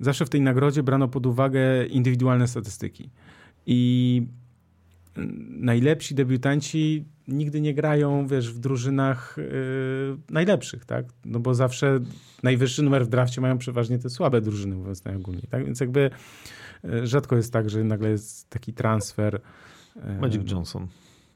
[0.00, 3.10] zawsze w tej nagrodzie brano pod uwagę indywidualne statystyki.
[3.66, 4.22] I
[5.48, 11.06] najlepsi debiutanci nigdy nie grają, wiesz, w drużynach yy, najlepszych, tak?
[11.24, 12.00] No bo zawsze
[12.42, 15.64] najwyższy numer w drafcie mają przeważnie te słabe drużyny, mówiąc najogólniej, tak?
[15.64, 16.10] Więc jakby
[17.04, 19.40] rzadko jest tak, że nagle jest taki transfer.
[19.96, 20.86] yy, Magic Johnson.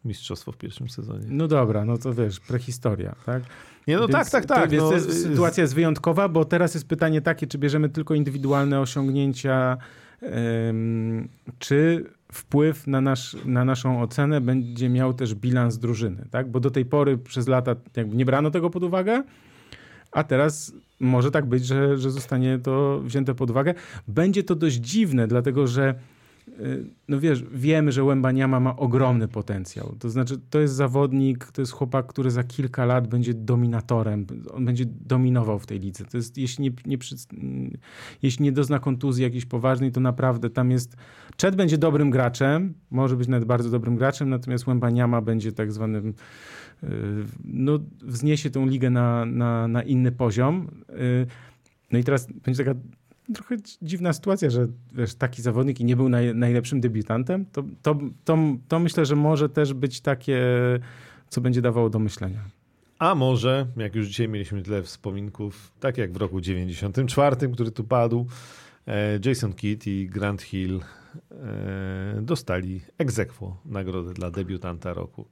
[0.04, 1.26] Mistrzostwo w pierwszym sezonie.
[1.28, 3.42] No dobra, no to wiesz, prehistoria, tak?
[3.86, 4.70] Nie, no Więc tak, tak, to- tak.
[4.70, 8.14] Więc no, to jest, sytuacja jest wyjątkowa, bo teraz jest pytanie takie, czy bierzemy tylko
[8.14, 9.76] indywidualne osiągnięcia,
[10.22, 11.28] em,
[11.58, 16.50] czy wpływ na, nasz, na naszą ocenę będzie miał też bilans drużyny, tak?
[16.50, 19.22] Bo do tej pory przez lata jakby nie brano tego pod uwagę,
[20.12, 20.72] a teraz
[21.02, 23.74] może tak być, że, że zostanie to wzięte pod uwagę.
[24.08, 25.94] Będzie to dość dziwne, dlatego że
[27.08, 29.94] no wiesz, wiemy, że Łębaniama ma ogromny potencjał.
[29.98, 34.26] To znaczy, to jest zawodnik, to jest chłopak, który za kilka lat będzie dominatorem.
[34.54, 36.04] On będzie dominował w tej lidze.
[36.04, 36.98] To jest, jeśli nie, nie,
[38.22, 40.96] jeśli nie dozna kontuzji jakiejś poważnej, to naprawdę tam jest...
[41.36, 46.14] Czed będzie dobrym graczem, może być nawet bardzo dobrym graczem, natomiast Łębaniama będzie tak zwanym
[46.82, 46.86] y,
[47.44, 50.68] no, wzniesie tą ligę na, na, na inny poziom.
[50.90, 51.26] Y,
[51.92, 52.80] No i teraz będzie taka
[53.32, 57.98] trochę dziwna sytuacja, że wiesz, taki zawodnik i nie był naj, najlepszym debiutantem, to, to,
[58.24, 58.38] to,
[58.68, 60.40] to myślę, że może też być takie,
[61.28, 62.40] co będzie dawało do myślenia.
[62.98, 67.84] A może, jak już dzisiaj mieliśmy tyle wspominków, tak jak w roku 94, który tu
[67.84, 68.26] padł,
[68.86, 70.80] e, Jason Kidd i Grant Hill
[71.30, 75.26] e, dostali aequo nagrodę dla debiutanta roku.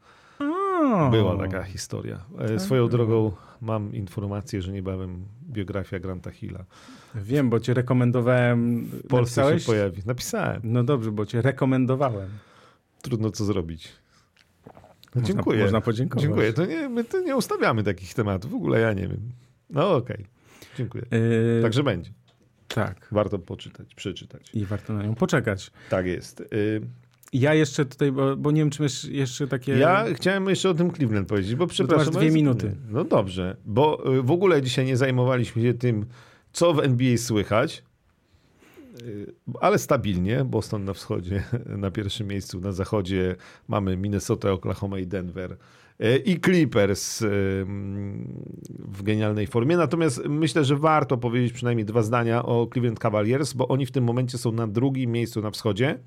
[1.11, 2.21] Była taka historia.
[2.39, 2.89] E, Tak Swoją było.
[2.89, 6.65] drogą mam informację, że niebawem biografia Granta Hilla
[7.15, 8.85] Wiem, bo cię rekomendowałem.
[8.85, 9.63] w Polsce Napisałeś?
[9.63, 10.03] się pojawi.
[10.07, 10.61] Napisałem.
[10.65, 12.29] No dobrze, bo cię rekomendowałem.
[13.03, 13.89] Trudno co zrobić.
[14.67, 14.73] No,
[15.15, 15.63] Można- dziękuję.
[15.63, 16.23] Można podziękować.
[16.23, 16.53] Dziękuję.
[16.53, 18.51] To nie, my to nie ustawiamy takich tematów.
[18.51, 19.33] W ogóle ja nie wiem.
[19.71, 20.27] No okej.
[20.77, 21.05] Dziękuję.
[21.11, 22.11] Yy, Także będzie.
[22.69, 23.09] Tak.
[23.13, 24.51] Warto poczytać, przeczytać.
[24.55, 25.71] I warto na nią poczekać.
[25.91, 26.43] Tak jest.
[27.33, 29.73] Ja jeszcze tutaj, bo, bo nie wiem, czy masz jeszcze takie.
[29.73, 32.15] Ja chciałem jeszcze o tym Cleveland powiedzieć, bo przepraszam.
[32.15, 32.77] masz dwie minuty.
[32.89, 36.07] No dobrze, bo y, w ogóle dzisiaj nie zajmowaliśmy się tym,
[36.53, 37.83] co w NBA słychać,
[39.03, 40.45] Y, ale stabilnie.
[40.45, 43.37] Boston na wschodzie, na pierwszym miejscu, na zachodzie
[43.69, 45.57] mamy Minnesota, Oklahoma i Denver.
[46.05, 47.27] Y, I Clippers y,
[48.79, 49.77] w genialnej formie.
[49.77, 54.05] Natomiast myślę, że warto powiedzieć przynajmniej dwa zdania o Cleveland Cavaliers, bo oni w tym
[54.05, 55.99] momencie są na drugim miejscu na wschodzie.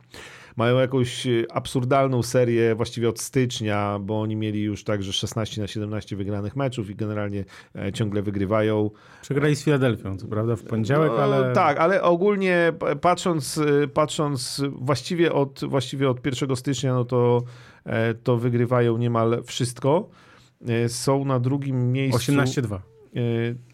[0.57, 6.15] mają jakąś absurdalną serię właściwie od stycznia, bo oni mieli już także 16 na 17
[6.15, 7.45] wygranych meczów i generalnie
[7.93, 8.89] ciągle wygrywają.
[9.21, 11.53] Przegrali z Filadelfią, co prawda w poniedziałek, no, ale...
[11.53, 13.59] Tak, ale ogólnie patrząc,
[13.93, 17.43] patrząc właściwie od, właściwie od 1 stycznia, no to,
[18.23, 20.09] to wygrywają niemal wszystko.
[20.87, 22.31] Są na drugim miejscu...
[22.31, 22.79] 18-2.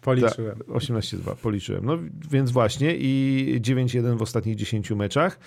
[0.02, 0.58] Policzyłem.
[0.58, 1.84] 18-2, policzyłem.
[1.84, 1.98] No
[2.30, 5.38] więc właśnie i 9-1 w ostatnich 10 meczach.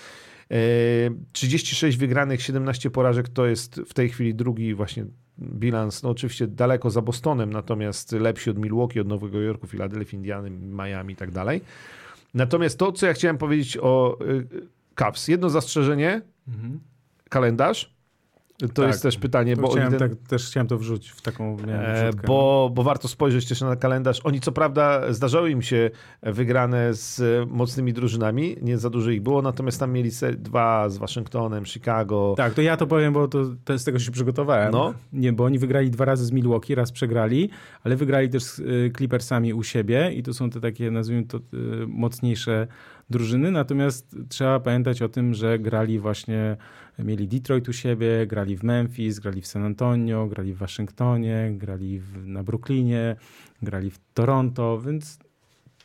[1.32, 5.06] 36 wygranych, 17 porażek to jest w tej chwili drugi właśnie
[5.40, 10.50] bilans, no oczywiście daleko za Bostonem, natomiast lepszy od Milwaukee, od Nowego Jorku, Filadelfii, Indiany,
[10.50, 11.62] Miami i tak dalej.
[12.34, 14.48] Natomiast to, co ja chciałem powiedzieć o y,
[14.96, 16.80] Cavs, jedno zastrzeżenie, mhm.
[17.30, 17.93] kalendarz,
[18.60, 22.12] to tak, jest też pytanie, bo chciałem, tak, też chciałem to wrzucić w taką e,
[22.28, 24.22] bo, bo warto spojrzeć też na kalendarz.
[24.24, 25.90] Oni co prawda zdarzały im się
[26.24, 31.66] wygrane z mocnymi drużynami, nie za dużo ich było, natomiast tam mieli dwa z Waszyngtonem,
[31.66, 32.34] Chicago.
[32.38, 34.72] Tak, to ja to powiem, bo to, to z tego się przygotowałem.
[34.72, 34.94] No.
[35.14, 37.50] Nie, bo oni wygrali dwa razy z Milwaukee, raz przegrali,
[37.84, 41.38] ale wygrali też z y, Clippersami u siebie i to są te takie, nazwijmy to,
[41.38, 41.42] y,
[41.88, 42.68] mocniejsze
[43.10, 46.58] drużyny, natomiast trzeba pamiętać o tym, że grali właśnie,
[47.00, 52.00] mieli Detroit u siebie, grali w Memphis, grali w San Antonio, grali w Waszyngtonie, grali
[52.00, 53.16] w, na Brooklynie,
[53.62, 55.20] grali w Toronto, więc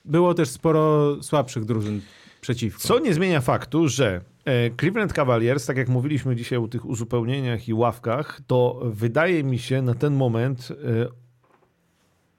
[0.04, 2.00] było też sporo słabszych drużyn
[2.40, 2.80] przeciwko.
[2.80, 7.68] Co nie zmienia faktu, że e, Cleveland Cavaliers, tak jak mówiliśmy dzisiaj o tych uzupełnieniach
[7.68, 11.08] i ławkach, to wydaje mi się na ten moment, e,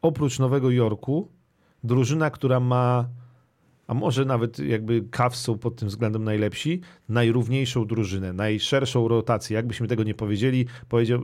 [0.01, 1.31] oprócz Nowego Jorku,
[1.83, 3.09] drużyna, która ma
[3.89, 9.87] a może nawet jakby Cavs są pod tym względem najlepsi, najrówniejszą drużynę, najszerszą rotację, jakbyśmy
[9.87, 11.21] tego nie powiedzieli, powiedział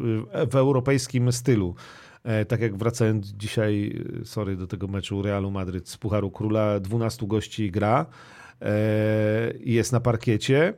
[0.52, 1.76] w europejskim stylu.
[2.24, 6.80] E, tak jak wracając dzisiaj, e, sorry, do tego meczu Realu Madryt z Pucharu Króla,
[6.80, 8.06] 12 gości gra
[8.62, 10.74] e, jest na parkiecie,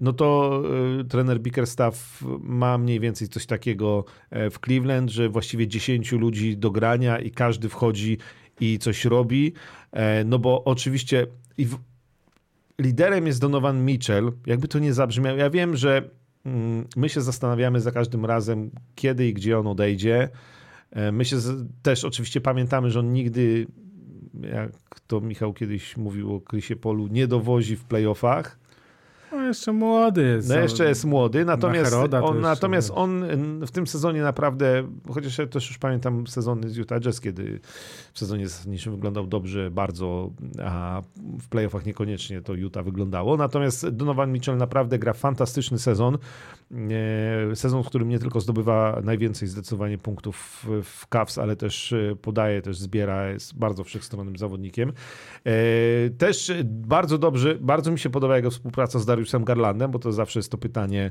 [0.00, 0.62] no to
[1.08, 7.18] trener Bickerstaff ma mniej więcej coś takiego w Cleveland, że właściwie 10 ludzi do grania
[7.18, 8.18] i każdy wchodzi
[8.62, 9.52] i coś robi.
[9.92, 11.26] E, no bo oczywiście
[12.78, 14.32] liderem jest Donovan Mitchell.
[14.46, 15.38] Jakby to nie zabrzmiało.
[15.38, 16.10] Ja wiem, że
[16.46, 20.28] mm, my się zastanawiamy za każdym razem, kiedy i gdzie on odejdzie.
[20.90, 21.36] E, my się
[21.82, 23.66] też oczywiście pamiętamy, że on nigdy,
[24.52, 28.58] jak to Michał kiedyś mówił o Chrisie Polu, nie dowozi w playoffach.
[29.52, 30.48] Jeszcze młody jest.
[30.48, 33.24] No jeszcze jest młody, natomiast, on, natomiast on
[33.66, 37.60] w tym sezonie naprawdę, chociaż ja też już pamiętam sezony z Utah Jazz, kiedy
[38.12, 40.30] w sezonie zasadniczym wyglądał dobrze bardzo,
[40.64, 41.02] a
[41.40, 43.36] w playoffach niekoniecznie to Utah wyglądało.
[43.36, 46.18] Natomiast Donovan Mitchell naprawdę gra fantastyczny sezon.
[47.54, 52.62] Sezon, w którym nie tylko zdobywa najwięcej zdecydowanie punktów w Cavs, ale też e, podaje,
[52.62, 54.92] też zbiera, jest bardzo wszechstronnym zawodnikiem.
[55.44, 55.52] E,
[56.10, 59.06] też bardzo dobrze, bardzo mi się podoba jego współpraca z
[59.44, 61.10] Garlandem, bo to zawsze jest to pytanie,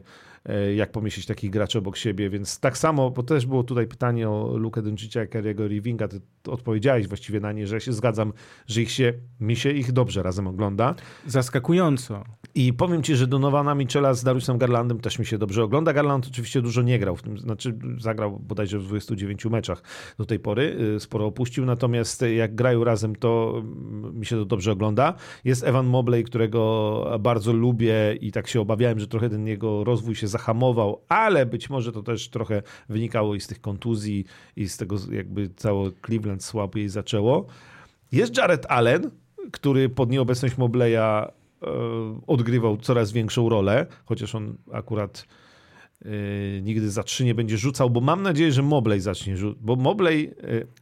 [0.75, 4.57] jak pomieścić takich graczy obok siebie, więc tak samo, bo też było tutaj pytanie o
[4.57, 8.33] Lukę Doncicza i Kerry'ego Rivinga, ty odpowiedziałeś właściwie na nie, że się zgadzam,
[8.67, 10.95] że ich się, mi się ich dobrze razem ogląda.
[11.27, 12.23] Zaskakująco.
[12.55, 15.93] I powiem ci, że Donowana Michela z Dariusem Garlandem też mi się dobrze ogląda.
[15.93, 19.83] Garland oczywiście dużo nie grał, w tym, znaczy zagrał bodajże w 29 meczach
[20.17, 24.45] do tej pory, y, sporo opuścił, natomiast jak grają razem, to mm, mi się to
[24.45, 25.13] dobrze ogląda.
[25.45, 30.15] Jest Evan Mobley, którego bardzo lubię i tak się obawiałem, że trochę ten jego rozwój
[30.15, 34.25] się zahamował, ale być może to też trochę wynikało i z tych kontuzji
[34.55, 37.45] i z tego jakby całe Cleveland słabiej zaczęło.
[38.11, 39.11] Jest Jared Allen,
[39.51, 41.31] który pod nieobecność Mobleya
[42.27, 45.25] odgrywał coraz większą rolę, chociaż on akurat
[46.05, 46.09] e,
[46.61, 50.33] nigdy za trzy nie będzie rzucał, bo mam nadzieję, że Mobley zacznie rzucać, bo Mobley...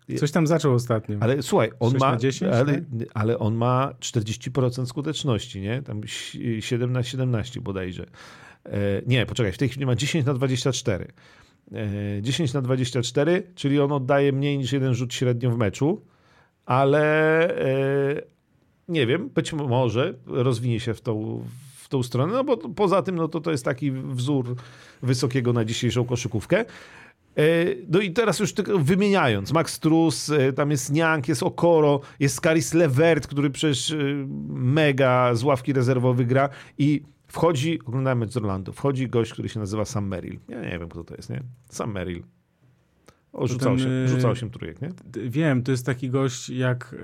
[0.10, 1.18] E, Coś tam zaczął ostatnio.
[1.20, 2.84] Ale słuchaj, on ma, 10, ale, tak?
[3.14, 5.82] ale, on ma 40% skuteczności, nie?
[5.82, 6.02] Tam
[6.60, 8.06] 7 na 17 bodajże.
[9.08, 11.08] Nie, poczekaj, w tej chwili ma 10 na 24.
[12.22, 16.02] 10 na 24, czyli on oddaje mniej niż jeden rzut średnio w meczu,
[16.66, 17.56] ale,
[18.90, 21.44] nie wiem, być może rozwinie się w tą,
[21.76, 24.56] w tą stronę, no bo poza tym no to, to jest taki wzór
[25.02, 26.66] wysokiego na dzisiejszą koszykówkę.
[27.36, 27.44] E,
[27.90, 32.42] no i teraz już tylko wymieniając, Max Strus, e, tam jest Niank, jest Okoro, jest
[32.42, 33.98] Karis Levert, który przecież e,
[34.50, 39.86] mega z ławki rezerwowy gra i wchodzi, oglądamy z Orlando, wchodzi gość, który się nazywa
[39.86, 40.40] Sam Merrill.
[40.48, 41.44] Ja nie wiem, kto to jest, nie?
[41.70, 42.24] Sam Merrill.
[43.34, 43.48] O,
[44.06, 44.90] rzucał się trójek, nie?
[45.30, 46.96] Wiem, to jest taki gość jak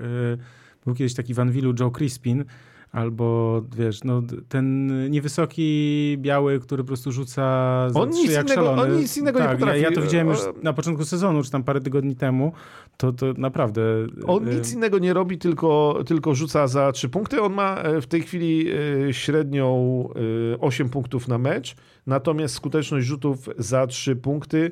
[0.86, 2.44] Był kiedyś taki w Anwilu Joe Crispin,
[2.92, 7.42] albo wiesz, no ten niewysoki, biały, który po prostu rzuca
[7.90, 8.82] za On trzy nic jak innego- szalony.
[8.82, 9.80] on nic innego nie tak, potrafi.
[9.80, 12.52] Ja, ja to widziałem już E, na początku sezonu, czy tam parę tygodni temu,
[12.96, 13.82] to, to naprawdę...
[14.26, 17.42] On e, nic innego nie robi, tylko, tylko rzuca za trzy punkty.
[17.42, 18.66] On ma e, w tej chwili
[19.12, 20.08] średnią
[20.54, 21.76] e, 8 punktów na mecz,
[22.06, 24.70] natomiast skuteczność rzutów za trzy punkty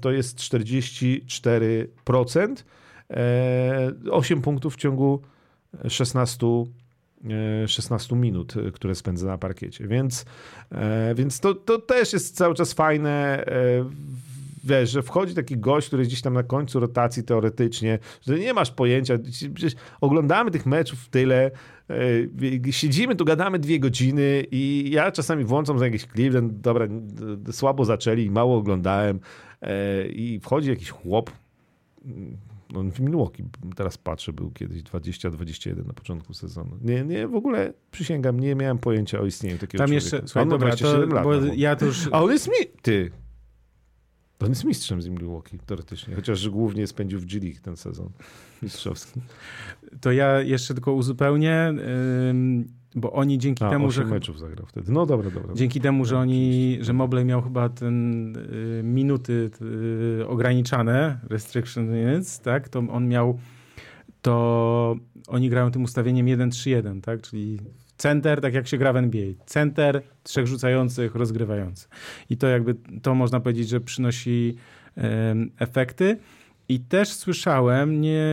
[0.00, 2.54] to jest 44%.
[3.10, 5.20] E, 8 punktów w ciągu
[5.88, 6.66] 16,
[7.64, 9.88] e, 16 minut, e, które spędza na parkiecie.
[9.88, 10.24] Więc,
[10.72, 13.44] e, więc to, to też jest cały czas fajne.
[13.46, 13.84] e,
[14.64, 18.54] Wiesz, że wchodzi taki gość, który jest gdzieś tam na końcu rotacji teoretycznie, że nie
[18.54, 19.18] masz pojęcia.
[19.54, 21.50] Przecież oglądamy tych meczów tyle,
[21.90, 26.86] e, siedzimy tu, gadamy dwie godziny i ja czasami włączam za jakiś Cleveland, dobra,
[27.52, 29.20] słabo zaczęli mało oglądałem
[29.62, 31.30] e, i wchodzi jakiś chłop,
[32.74, 33.44] on w Milwaukee,
[33.76, 36.76] teraz patrzę, był kiedyś 20-21 na początku sezonu.
[36.80, 40.04] Nie, nie, w ogóle przysięgam, nie miałem pojęcia o istnieniu takiego Tam człowieka.
[40.16, 41.52] jeszcze, słuchaj, dobra, to, 27 lat, bo no.
[41.56, 42.08] ja to już...
[42.12, 42.66] A on jest mi...
[42.82, 43.10] Ty.
[44.42, 46.14] On jest mistrzem z Milwaukee, teoretycznie.
[46.14, 48.10] Chociaż głównie spędził w G League ten sezon
[48.62, 49.20] mistrzowski.
[50.00, 51.74] To ja jeszcze tylko uzupełnię,
[52.94, 54.04] bo oni dzięki A, temu, że...
[54.04, 54.92] meczów zagrał wtedy.
[54.92, 55.54] No dobra, dobra.
[55.54, 59.50] Dzięki temu, że No, oni, że Mobley miał chyba ten y, minuty
[60.20, 63.38] y, ograniczane, restriction minutes, tak, to on miał,
[64.22, 64.96] to
[65.28, 67.58] oni grają tym ustawieniem 1-3-1, tak, czyli
[68.00, 69.26] center, tak jak się gra w NBA.
[69.46, 71.88] Center, trzech rzucających, rozgrywający.
[72.30, 74.56] I to jakby, to można powiedzieć, że przynosi
[75.58, 76.18] efekty.
[76.68, 78.26] I też słyszałem, nie,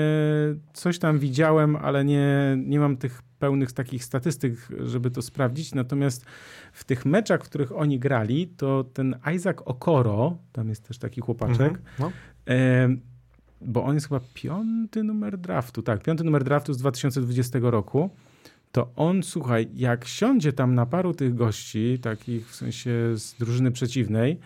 [0.73, 5.76] coś tam widziałem, ale nie, nie mam tych pełnych takich statystyk, żeby to sprawdzić.
[5.76, 6.26] Natomiast
[6.73, 11.22] w tych meczach, w których oni grali, to ten Isaac Okoro, tam jest też taki
[11.22, 11.81] chłopaczek, Mhm.
[11.99, 12.11] No.
[13.61, 18.10] bo on jest chyba piąty numer draftu, tak, piąty numer draftu z 2020 roku,
[18.77, 23.71] to on, słuchaj, jak siądzie tam na paru tych gości, takich w sensie z drużyny
[23.71, 24.39] przeciwnej,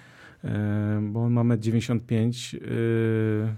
[1.02, 3.58] bo on ma 1,95 m,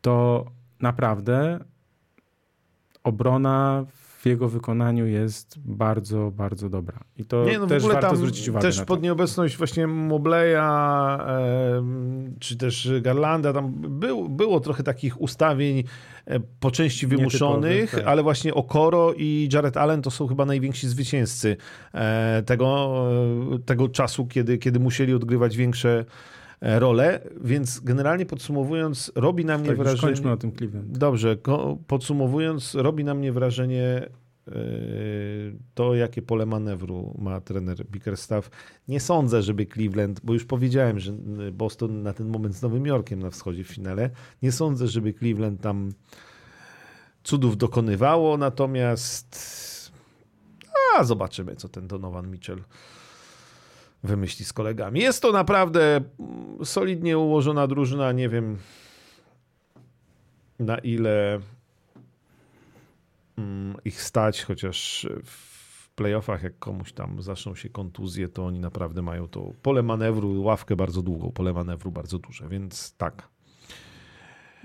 [0.00, 0.46] to
[0.80, 1.64] naprawdę
[3.04, 3.86] obrona
[4.18, 7.00] w jego wykonaniu jest bardzo, bardzo dobra.
[7.16, 9.86] I to Nie, no w też ogóle warto tam zwrócić uwagę też pod nieobecność właśnie
[9.86, 10.58] Mobleya
[12.40, 15.84] czy też Garlanda, tam był, było trochę takich ustawień
[16.26, 18.04] e, po części wymuszonych, tak.
[18.06, 21.56] ale właśnie Okoro i Jared Allen to są chyba najwięksi zwycięzcy
[21.94, 22.94] e, tego,
[23.54, 26.04] e, tego czasu, kiedy, kiedy musieli odgrywać większe
[26.60, 30.00] e, role, więc generalnie podsumowując, robi na mnie Tak, wrażenie...
[30.00, 30.98] kończmy o tym Cleveland.
[30.98, 31.36] Dobrze,
[31.86, 34.08] podsumowując, robi na mnie wrażenie
[34.46, 34.54] yy,
[35.74, 38.50] to, jakie pole manewru ma trener Bickerstaff.
[38.88, 42.86] Nie sądzę, żeby Cleveland, bo już powiedziałem, że yy, Boston na ten moment z Nowym
[42.86, 44.10] Jorkiem na wschodzie w finale,
[44.42, 45.92] nie sądzę, żeby Cleveland tam
[47.22, 49.58] cudów dokonywało, natomiast
[50.98, 52.58] a zobaczymy, co ten Donovan Mitchell
[54.02, 55.00] wymyśli z kolegami.
[55.00, 58.58] Jest to naprawdę mm, solidnie ułożona drużyna, nie wiem
[60.58, 61.40] na ile
[63.38, 69.02] mm, ich stać, chociaż w playoffach, jak komuś tam zaczną się kontuzje, to oni naprawdę
[69.02, 73.28] mają to pole manewru, ławkę bardzo długą, pole manewru bardzo duże, więc tak.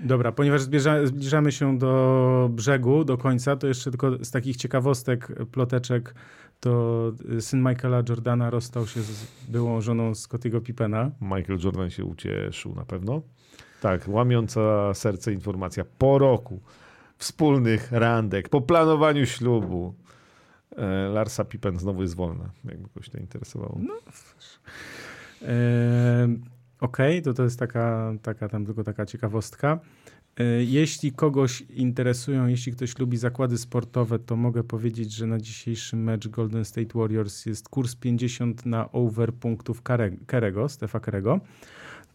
[0.00, 5.28] Dobra, ponieważ zbliża, zbliżamy się do brzegu, do końca, to jeszcze tylko z takich ciekawostek,
[5.50, 6.14] ploteczek,
[6.64, 11.10] to syn Michaela Jordana rozstał się z byłą żoną Scottiego Pippena.
[11.20, 13.22] Michael Jordan się ucieszył na pewno.
[13.80, 15.84] Tak, łamiąca serce informacja.
[15.98, 16.60] Po roku
[17.18, 19.94] wspólnych randek, po planowaniu ślubu,
[20.76, 23.80] e, Larsa Pippen znowu jest wolna, jakby kogoś to interesowało.
[25.42, 26.28] E,
[26.80, 29.78] Okej, to to jest taka, taka tam tylko taka ciekawostka.
[30.36, 35.96] E, Jeśli kogoś interesują, jeśli ktoś lubi zakłady sportowe, to mogę powiedzieć, że na dzisiejszy
[35.96, 39.82] mecz Golden State Warriors jest kurs 50 na over punktów
[40.26, 41.40] Kerego, Stefa Kerego.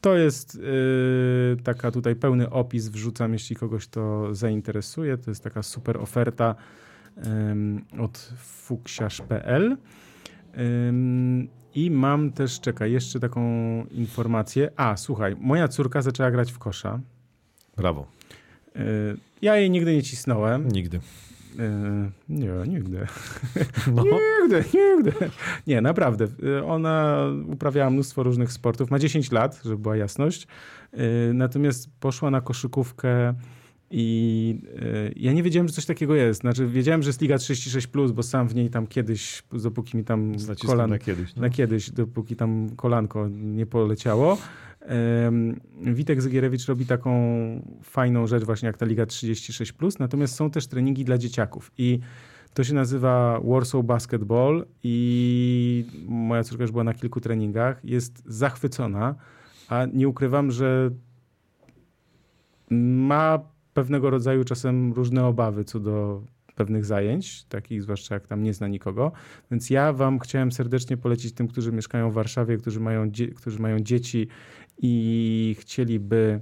[0.02, 5.18] To jest yy, taka tutaj pełny opis, wrzucam, jeśli kogoś to zainteresuje.
[5.18, 6.56] To jest taka super oferta
[7.28, 9.78] ym, od fuksiarz.pl.
[10.88, 13.41] Ym, I mam też, czekaj, jeszcze taką
[13.91, 14.72] informację.
[14.76, 17.00] A, słuchaj, moja córka zaczęła grać w kosza.
[17.80, 18.06] Brawo.
[18.76, 18.81] Yy,
[19.41, 20.68] ja jej nigdy nie cisnąłem.
[20.68, 20.99] Nigdy.
[21.57, 23.07] Yy, nie, nigdy.
[23.95, 24.03] No.
[24.03, 25.14] Nigdy, nigdy.
[25.68, 26.27] Nie, naprawdę.
[26.43, 28.91] Y, Ona uprawiała mnóstwo różnych sportów.
[28.91, 30.47] Ma 10 lat, żeby była jasność.
[30.93, 33.34] Y, Natomiast poszła na koszykówkę
[33.91, 36.41] i y, ja nie wiedziałem, że coś takiego jest.
[36.41, 40.31] Znaczy, wiedziałem, że jest Liga 36, bo sam w niej tam kiedyś, dopóki mi tam
[40.68, 41.35] kolan, na kiedyś.
[41.35, 41.41] No.
[41.41, 44.38] na kiedyś, dopóki tam kolanko nie poleciało.
[45.81, 47.11] Witek Zygierewicz robi taką
[47.84, 51.99] fajną rzecz właśnie jak ta Liga 36+, natomiast są też treningi dla dzieciaków i
[52.53, 59.15] to się nazywa Warsaw Basketball i moja córka już była na kilku treningach, jest zachwycona,
[59.68, 60.91] a nie ukrywam, że
[62.72, 63.39] ma
[63.73, 66.23] pewnego rodzaju czasem różne obawy co do
[66.56, 69.11] pewnych zajęć, takich zwłaszcza jak tam nie zna nikogo.
[69.51, 73.80] Więc ja wam chciałem serdecznie polecić tym, którzy mieszkają w Warszawie, którzy mają, którzy mają
[73.80, 74.27] dzieci
[74.81, 76.41] i chcieliby,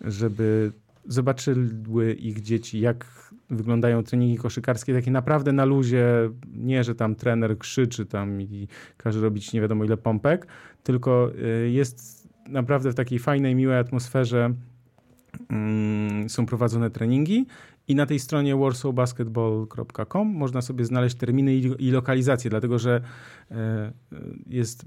[0.00, 0.72] żeby
[1.08, 6.06] zobaczyły ich dzieci, jak wyglądają treningi koszykarskie, takie naprawdę na luzie,
[6.54, 10.46] nie, że tam trener krzyczy tam i każe robić nie wiadomo ile pompek,
[10.82, 11.30] tylko
[11.64, 14.54] y, jest naprawdę w takiej fajnej, miłej atmosferze
[15.50, 17.46] mm, są prowadzone treningi
[17.88, 23.00] i na tej stronie warsawbasketball.com można sobie znaleźć terminy i, lokalizacje, dlatego że
[23.50, 23.92] e,
[24.46, 24.84] jest,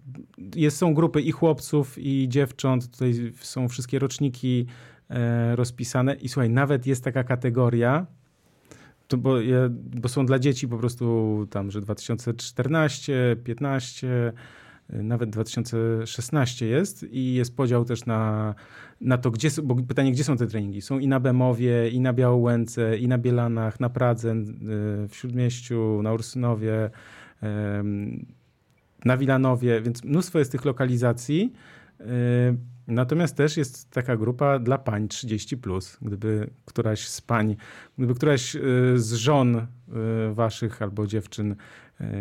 [0.55, 4.65] jest, są grupy i chłopców, i dziewcząt, tutaj są wszystkie roczniki
[5.09, 6.15] e, rozpisane.
[6.15, 8.05] I słuchaj, nawet jest taka kategoria,
[9.07, 9.35] to bo,
[9.69, 14.33] bo są dla dzieci po prostu tam, że 2014, 15,
[14.89, 17.03] nawet 2016 jest.
[17.03, 18.55] I jest podział też na,
[19.01, 20.81] na to, gdzie, bo pytanie, gdzie są te treningi?
[20.81, 24.43] Są i na Bemowie, i na Białołęce, i na Bielanach, na Pradze, y,
[25.07, 26.89] w Śródmieściu, na Ursynowie,
[29.05, 31.53] na Wilanowie, więc mnóstwo jest tych lokalizacji.
[32.01, 32.05] Y,
[32.87, 35.57] natomiast też jest taka grupa dla pań 30.
[36.01, 37.55] Gdyby któraś z pań,
[37.97, 38.59] gdyby któraś y,
[38.95, 39.67] z żon
[40.31, 41.55] waszych albo dziewczyn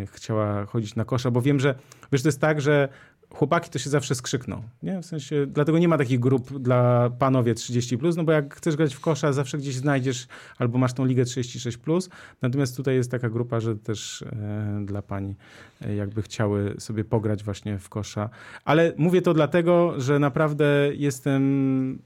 [0.07, 1.75] chciała chodzić na kosza, bo wiem, że
[2.13, 2.89] wiesz, to jest tak, że
[3.35, 5.03] chłopaki to się zawsze skrzykną, nie?
[5.03, 8.77] W sensie, dlatego nie ma takich grup dla panowie 30+, plus, no bo jak chcesz
[8.77, 10.27] grać w kosza, zawsze gdzieś znajdziesz
[10.59, 12.09] albo masz tą ligę 36+, plus,
[12.43, 15.37] natomiast tutaj jest taka grupa, że też e, dla pani
[15.81, 18.31] e, jakby chciały sobie pograć właśnie w kosza.
[18.65, 21.99] Ale mówię to dlatego, że naprawdę jestem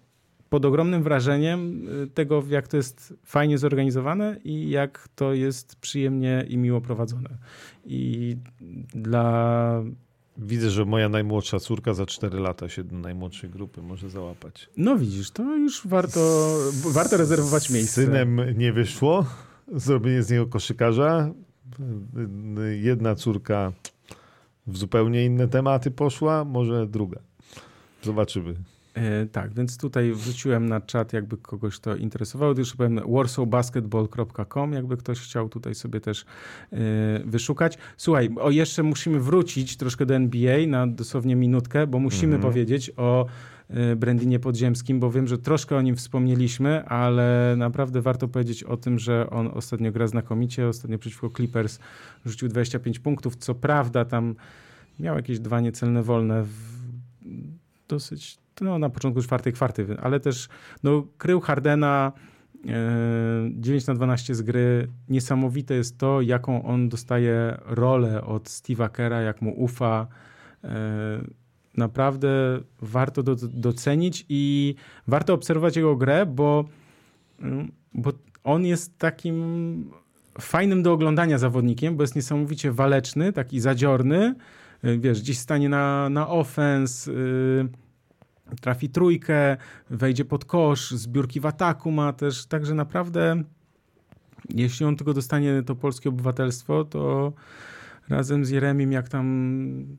[0.51, 6.45] pod ogromnym wrażeniem e, tego, jak to jest fajnie zorganizowane i jak to jest przyjemnie
[6.49, 7.31] i miło prowadzone.
[7.85, 8.37] I
[8.95, 9.83] dla
[10.39, 14.71] Widzę, że moja najmłodsza córka za 4 lata się do najmłodszej grupy może załapać.
[14.77, 16.49] No widzisz, to już warto,
[16.85, 18.05] warto rezerwować miejsce.
[18.05, 19.27] Synem nie wyszło,
[19.73, 21.31] zrobienie z niego koszykarza.
[22.81, 23.73] Jedna córka
[24.67, 27.21] w zupełnie inne tematy poszła, może druga.
[28.03, 28.55] Zobaczymy.
[28.99, 32.55] E, tak, więc tutaj wrzuciłem na czat, jakby kogoś to interesowało.
[32.59, 36.25] Już powiem warsawbasketball.com, jakby ktoś chciał tutaj sobie też
[36.73, 36.77] e,
[37.25, 37.79] wyszukać.
[37.97, 42.43] Słuchaj, o jeszcze musimy wrócić troszkę do NBA na dosłownie minutkę, bo musimy mm -hmm.
[42.43, 43.27] powiedzieć o
[43.69, 48.77] e, Brandinie Podziemskim, bo wiem, że troszkę o nim wspomnieliśmy, ale naprawdę warto powiedzieć o
[48.77, 50.69] tym, że on ostatnio gra znakomicie.
[50.69, 51.79] Ostatnio przeciwko Clippers
[52.27, 53.37] rzucił 25 punktów.
[53.37, 54.35] Co prawda tam
[55.01, 56.79] miał jakieś dwa niecelne wolne w
[57.89, 60.49] dosyć no, na początku czwartej kwarty, ale też
[60.83, 62.13] no, krył Hardena
[63.51, 64.89] 9 e, na 12 z gry.
[65.09, 70.07] Niesamowite jest to, jaką on dostaje rolę od Steve'a Kera, jak mu ufa.
[70.65, 70.69] E,
[71.77, 72.29] naprawdę
[72.83, 74.75] warto do, docenić i
[75.07, 76.65] warto obserwować jego grę, bo,
[77.41, 78.13] mm, bo
[78.45, 79.91] on jest takim
[80.41, 84.35] fajnym do oglądania zawodnikiem, bo jest niesamowicie waleczny, taki zadziorny.
[84.83, 87.13] E, wiesz, gdzieś stanie na, na offense,
[88.61, 89.57] trafi trójkę,
[89.91, 93.43] wejdzie pod kosz, zbiórki w ataku ma też, także naprawdę
[94.55, 97.33] jeśli on tylko dostanie to polskie obywatelstwo, to
[98.09, 99.99] razem z Jeremim, jak tam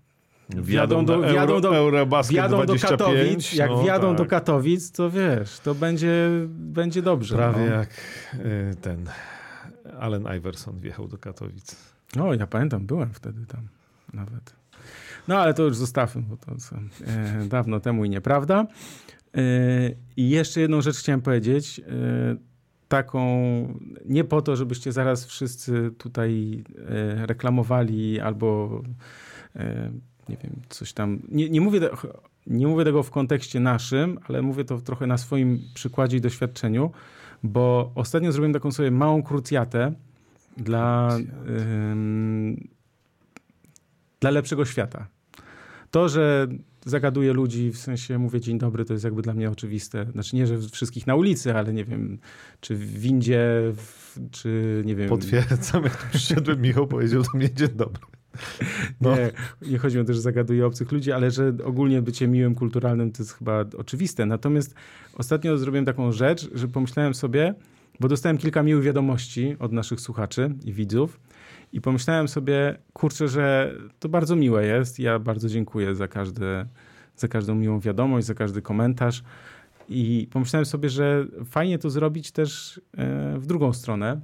[0.50, 1.72] wjadą do, wjadą do,
[2.30, 4.18] wjadą do Katowic, jak no, wjadą tak.
[4.18, 7.36] do Katowic, to wiesz, to będzie, będzie dobrze.
[7.36, 7.76] Prawie no.
[7.76, 7.90] jak
[8.34, 9.10] y, ten
[10.00, 11.76] Allen Iverson wjechał do Katowic.
[12.20, 13.62] O, ja pamiętam, byłem wtedy tam
[14.14, 14.59] nawet.
[15.30, 18.68] No ale to już zostawmy, bo to co, e, dawno temu i nieprawda.
[19.38, 19.42] E,
[20.18, 21.80] I jeszcze jedną rzecz chciałem powiedzieć.
[21.80, 21.84] E,
[22.88, 23.30] taką,
[24.06, 28.82] nie po to, żebyście zaraz wszyscy tutaj e, reklamowali albo
[29.56, 29.92] e,
[30.30, 31.20] nie wiem, coś tam.
[31.30, 31.80] Nie, nie, mówię,
[32.48, 36.92] nie mówię tego w kontekście naszym, ale mówię to trochę na swoim przykładzie i doświadczeniu,
[37.44, 39.94] bo ostatnio zrobiłem taką sobie małą krucjatę
[40.58, 41.18] dla,
[44.20, 45.19] dla lepszego świata.
[45.92, 46.48] To, że
[46.86, 50.06] zagaduję ludzi, w sensie mówię dzień dobry, to jest jakby dla mnie oczywiste.
[50.12, 52.18] Znaczy nie, że wszystkich na ulicy, ale nie wiem,
[52.62, 53.40] czy w windzie,
[53.76, 55.10] w, czy nie wiem...
[55.10, 58.02] Potwierdzam, jak przyszedłem, Michał powiedział do mnie dzień dobry.
[59.02, 59.16] No.
[59.16, 59.32] Nie,
[59.72, 63.24] nie chodzi o to, że zagaduję obcych ludzi, ale że ogólnie bycie miłym, kulturalnym to
[63.24, 64.26] jest chyba oczywiste.
[64.26, 64.76] Natomiast
[65.14, 67.54] ostatnio zrobiłem taką rzecz, że pomyślałem sobie,
[68.00, 71.20] bo dostałem kilka miłych wiadomości od naszych słuchaczy i widzów,
[71.74, 75.00] i pomyślałem sobie, kurczę, że to bardzo miłe jest.
[75.00, 76.66] Ja bardzo dziękuję za każde,
[77.16, 79.24] za każdą miłą wiadomość, za każdy komentarz.
[79.90, 84.22] I pomyślałem sobie, że fajnie to zrobić też e, w drugą stronę.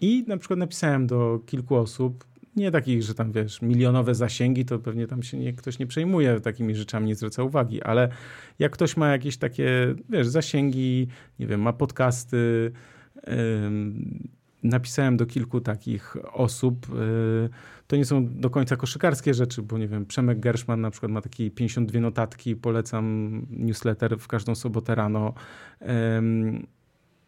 [0.00, 2.24] I na przykład napisałem do kilku osób,
[2.56, 6.40] nie takich, że tam wiesz, milionowe zasięgi, to pewnie tam się nie, ktoś nie przejmuje
[6.40, 8.08] takimi rzeczami, nie zwraca uwagi, ale
[8.58, 11.08] jak ktoś ma jakieś takie, wiesz, zasięgi,
[11.38, 12.72] nie wiem, ma podcasty,
[14.62, 16.86] napisałem do kilku takich osób.
[16.94, 17.48] Y,
[17.86, 21.20] to nie są do końca koszykarskie rzeczy, bo nie wiem, Przemek Gerszman na przykład ma
[21.20, 25.34] takie 52 notatki, polecam newsletter w każdą sobotę rano.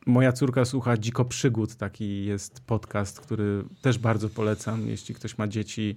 [0.07, 5.49] Moja córka słucha Dziko Przygód, taki jest podcast, który też bardzo polecam, jeśli ktoś ma
[5.49, 5.97] dzieci,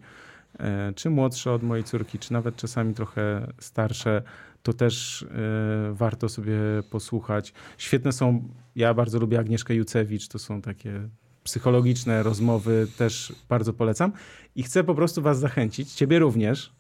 [0.60, 4.22] e, czy młodsze od mojej córki, czy nawet czasami trochę starsze,
[4.64, 6.58] to też e, warto sobie
[6.90, 7.54] posłuchać.
[7.78, 11.10] Świetne są, ja bardzo lubię Agnieszkę Jucewicz, to są takie
[11.46, 14.12] psychologiczne rozmowy, też bardzo polecam.
[14.56, 16.74] I chcę po prostu was zachęcić, ciebie również,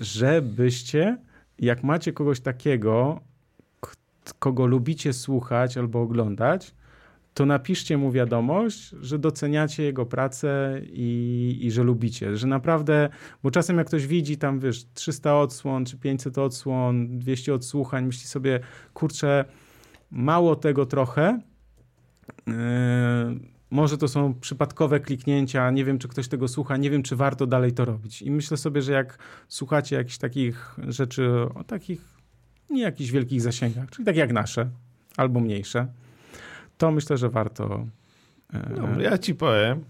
[0.00, 1.18] żebyście,
[1.58, 3.20] jak macie kogoś takiego,
[4.38, 6.74] kogo lubicie słuchać albo oglądać,
[7.34, 12.36] to napiszcie mu wiadomość, że doceniacie jego pracę i, i, że lubicie.
[12.36, 13.08] Że naprawdę,
[13.42, 18.26] bo czasem jak ktoś widzi tam, wiesz, 300 odsłon, czy 500 odsłon, 200 odsłuchań, myśli
[18.28, 18.60] sobie,
[18.94, 19.44] kurczę,
[20.10, 21.40] mało tego trochę.
[22.46, 22.54] Yy,
[23.70, 27.46] może to są przypadkowe kliknięcia, nie wiem, czy ktoś tego słucha, nie wiem, czy warto
[27.46, 28.22] dalej to robić.
[28.22, 29.18] I myślę sobie, że jak
[29.48, 32.14] słuchacie jakichś takich rzeczy o takich
[32.70, 34.68] nie jakichś wielkich zasięgach, czyli tak jak nasze,
[35.16, 35.86] albo mniejsze,
[36.78, 37.86] to myślę, że warto.
[38.52, 39.84] No, ja ci powiem.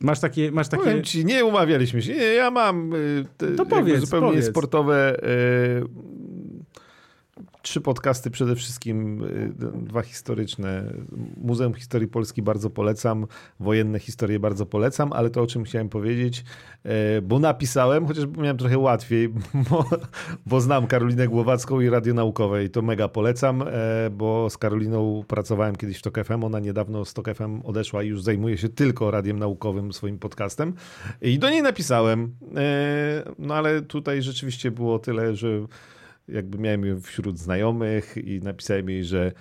[0.00, 0.52] Masz takie.
[0.52, 0.84] Masz takie...
[0.84, 2.14] Powiem ci, nie umawialiśmy się.
[2.14, 3.26] Nie, ja mam y,
[3.56, 4.46] to powiedz, zupełnie powiedz.
[4.46, 5.84] sportowe y,
[7.68, 10.84] trzy podcasty przede wszystkim, y, dwa historyczne.
[11.36, 13.26] Muzeum Historii Polski bardzo polecam,
[13.60, 16.44] wojenne historie bardzo polecam, ale to o czym chciałem powiedzieć,
[16.84, 19.28] e, bo napisałem, chociaż miałem trochę łatwiej,
[19.70, 19.84] bo,
[20.46, 25.24] bo znam Karolinę Głowacką i Radio Naukowe i to mega polecam, e, bo z Karoliną
[25.28, 28.68] pracowałem kiedyś w TOK FM, ona niedawno z TOK FM odeszła i już zajmuje się
[28.68, 30.74] tylko radiem naukowym, swoim podcastem
[31.22, 35.48] i do niej napisałem, e, no ale tutaj rzeczywiście było tyle, że
[36.28, 39.32] jakby miałem ją wśród znajomych i napisałem jej, że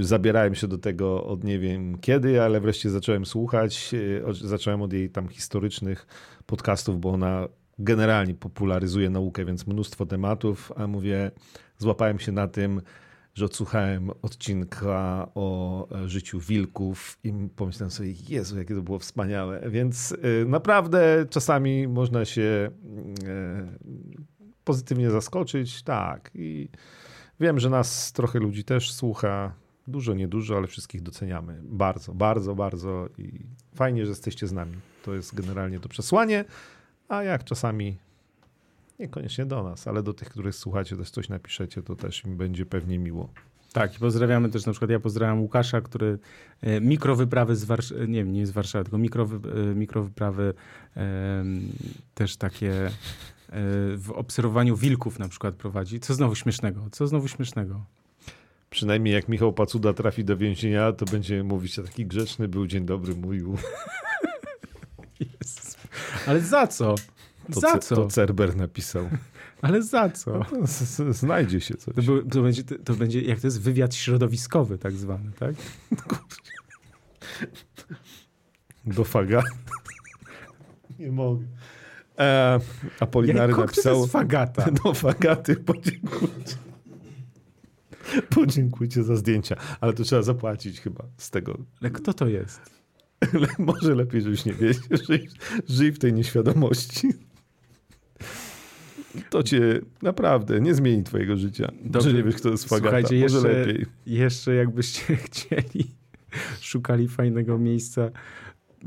[0.00, 3.94] zabierałem się do tego od nie wiem kiedy, ale wreszcie zacząłem słuchać.
[4.28, 6.06] E, zacząłem od jej tam historycznych
[6.46, 7.48] podcastów, bo ona
[7.78, 11.30] generalnie popularyzuje naukę, więc mnóstwo tematów, a mówię,
[11.78, 12.82] złapałem się na tym,
[13.34, 19.70] że odsłuchałem odcinka o e, życiu wilków i pomyślałem sobie, Jezu, jakie to było wspaniałe.
[19.70, 22.70] Więc e, naprawdę czasami można się
[24.64, 26.30] pozytywnie zaskoczyć, tak.
[26.34, 26.68] I
[27.40, 29.54] wiem, że nas trochę ludzi też słucha.
[29.86, 31.60] Dużo, niedużo, ale wszystkich doceniamy.
[31.62, 33.40] Bardzo, bardzo, bardzo i
[33.74, 34.76] fajnie, że jesteście z nami.
[35.04, 36.44] To jest generalnie to przesłanie.
[37.08, 37.96] A jak czasami
[38.98, 42.66] niekoniecznie do nas, ale do tych, których słuchacie, też coś napiszecie, to też mi będzie
[42.66, 43.28] pewnie miło.
[43.72, 46.18] Tak, i pozdrawiamy też na przykład, ja pozdrawiam Łukasza, który
[46.60, 50.54] e, mikrowyprawy z Warszawy, nie, nie z Warszawy, tylko mikrowy, e, mikrowyprawy
[50.96, 51.44] e,
[52.14, 52.90] też takie
[53.96, 56.00] w obserwowaniu wilków na przykład prowadzi.
[56.00, 56.88] Co znowu śmiesznego?
[56.92, 57.84] Co znowu śmiesznego?
[58.70, 62.86] Przynajmniej jak Michał Pacuda trafi do więzienia, to będzie mówić, że taki grzeczny był, dzień
[62.86, 63.56] dobry mówił.
[65.20, 65.76] Jezus.
[66.26, 66.94] Ale za co?
[67.52, 67.96] To za co?
[67.96, 69.08] To Cerber napisał.
[69.62, 70.40] Ale za co?
[70.52, 72.06] No, znajdzie się coś.
[72.06, 75.54] To, to, będzie, to będzie, jak to jest wywiad środowiskowy tak zwany, tak?
[78.84, 79.42] Do faga.
[80.98, 81.44] Nie mogę.
[82.22, 82.60] E,
[83.00, 83.94] Apolinary napisał...
[83.94, 84.66] To jest fagata.
[84.84, 86.56] No fagaty, podziękujcie.
[88.28, 91.58] Podziękujcie za zdjęcia, ale to trzeba zapłacić chyba z tego.
[91.80, 92.60] Ale kto to jest?
[93.58, 94.82] Może lepiej, żebyś nie wiedział.
[95.08, 95.28] Żyj,
[95.68, 97.08] żyj w tej nieświadomości.
[99.30, 101.72] To cię naprawdę nie zmieni twojego życia.
[101.84, 102.98] Dobrze, że nie wiesz, kto jest fagata.
[102.98, 103.86] Słuchajcie, Może jeszcze, lepiej.
[104.06, 105.90] Jeszcze jakbyście chcieli,
[106.60, 108.10] szukali fajnego miejsca,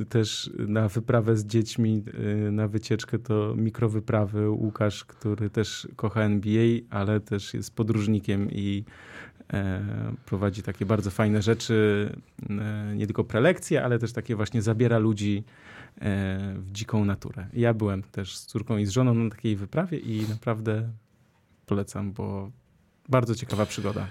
[0.09, 2.03] też na wyprawę z dziećmi,
[2.47, 4.49] y, na wycieczkę to mikrowyprawy.
[4.49, 8.83] Łukasz, który też kocha NBA, ale też jest podróżnikiem i
[9.53, 9.81] e,
[10.25, 12.09] prowadzi takie bardzo fajne rzeczy,
[12.49, 15.43] e, nie tylko prelekcje, ale też takie właśnie zabiera ludzi
[15.97, 17.47] e, w dziką naturę.
[17.53, 20.89] Ja byłem też z córką i z żoną na takiej wyprawie i naprawdę
[21.65, 22.51] polecam, bo
[23.09, 24.07] bardzo ciekawa przygoda.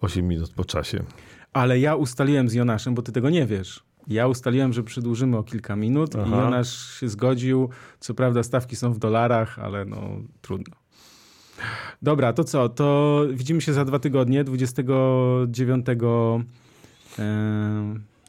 [0.00, 1.04] 8 minut po czasie.
[1.52, 5.42] Ale ja ustaliłem z Jonaszem, bo ty tego nie wiesz ja ustaliłem, że przedłużymy o
[5.42, 6.26] kilka minut Aha.
[6.26, 7.68] i Jonasz się zgodził.
[8.00, 10.02] Co prawda stawki są w dolarach, ale no
[10.42, 10.74] trudno.
[12.02, 12.68] Dobra, to co?
[12.68, 15.94] To widzimy się za dwa tygodnie, 29 e,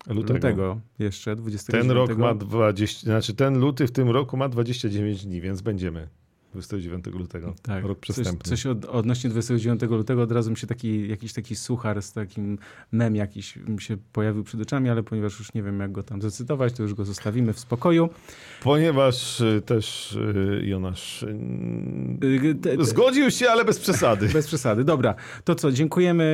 [0.07, 0.34] lutego.
[0.34, 1.88] lutego jeszcze, 29.
[1.88, 6.07] Ten rok ma 20, znaczy ten luty w tym roku ma 29 dni, więc będziemy.
[6.56, 7.53] 29 lutego.
[7.61, 8.49] Tak, Rok coś, przestępny.
[8.49, 12.57] coś od, odnośnie 29 lutego od razu mi się taki, jakiś taki suchar z takim
[12.91, 16.22] mem jakiś mi się pojawił przed oczami, ale ponieważ już nie wiem jak go tam
[16.22, 18.10] zacytować, to już go zostawimy w spokoju.
[18.64, 24.27] Ponieważ y, też y, Jonasz y, zgodził się, ale bez przesady.
[24.27, 24.84] Bez przesady.
[24.84, 26.26] Dobra, to co, dziękujemy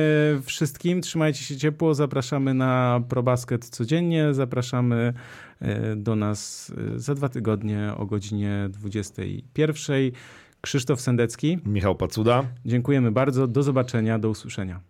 [0.44, 5.12] wszystkim, trzymajcie się ciepło, zapraszamy na ProBasket codziennie, zapraszamy
[5.96, 9.76] do nas e, za dwa tygodnie o godzinie 21.
[10.60, 12.44] Krzysztof Sendecki, Michał Pacuda.
[12.64, 14.80] dziękujemy bardzo, do zobaczenia, do usłyszenia.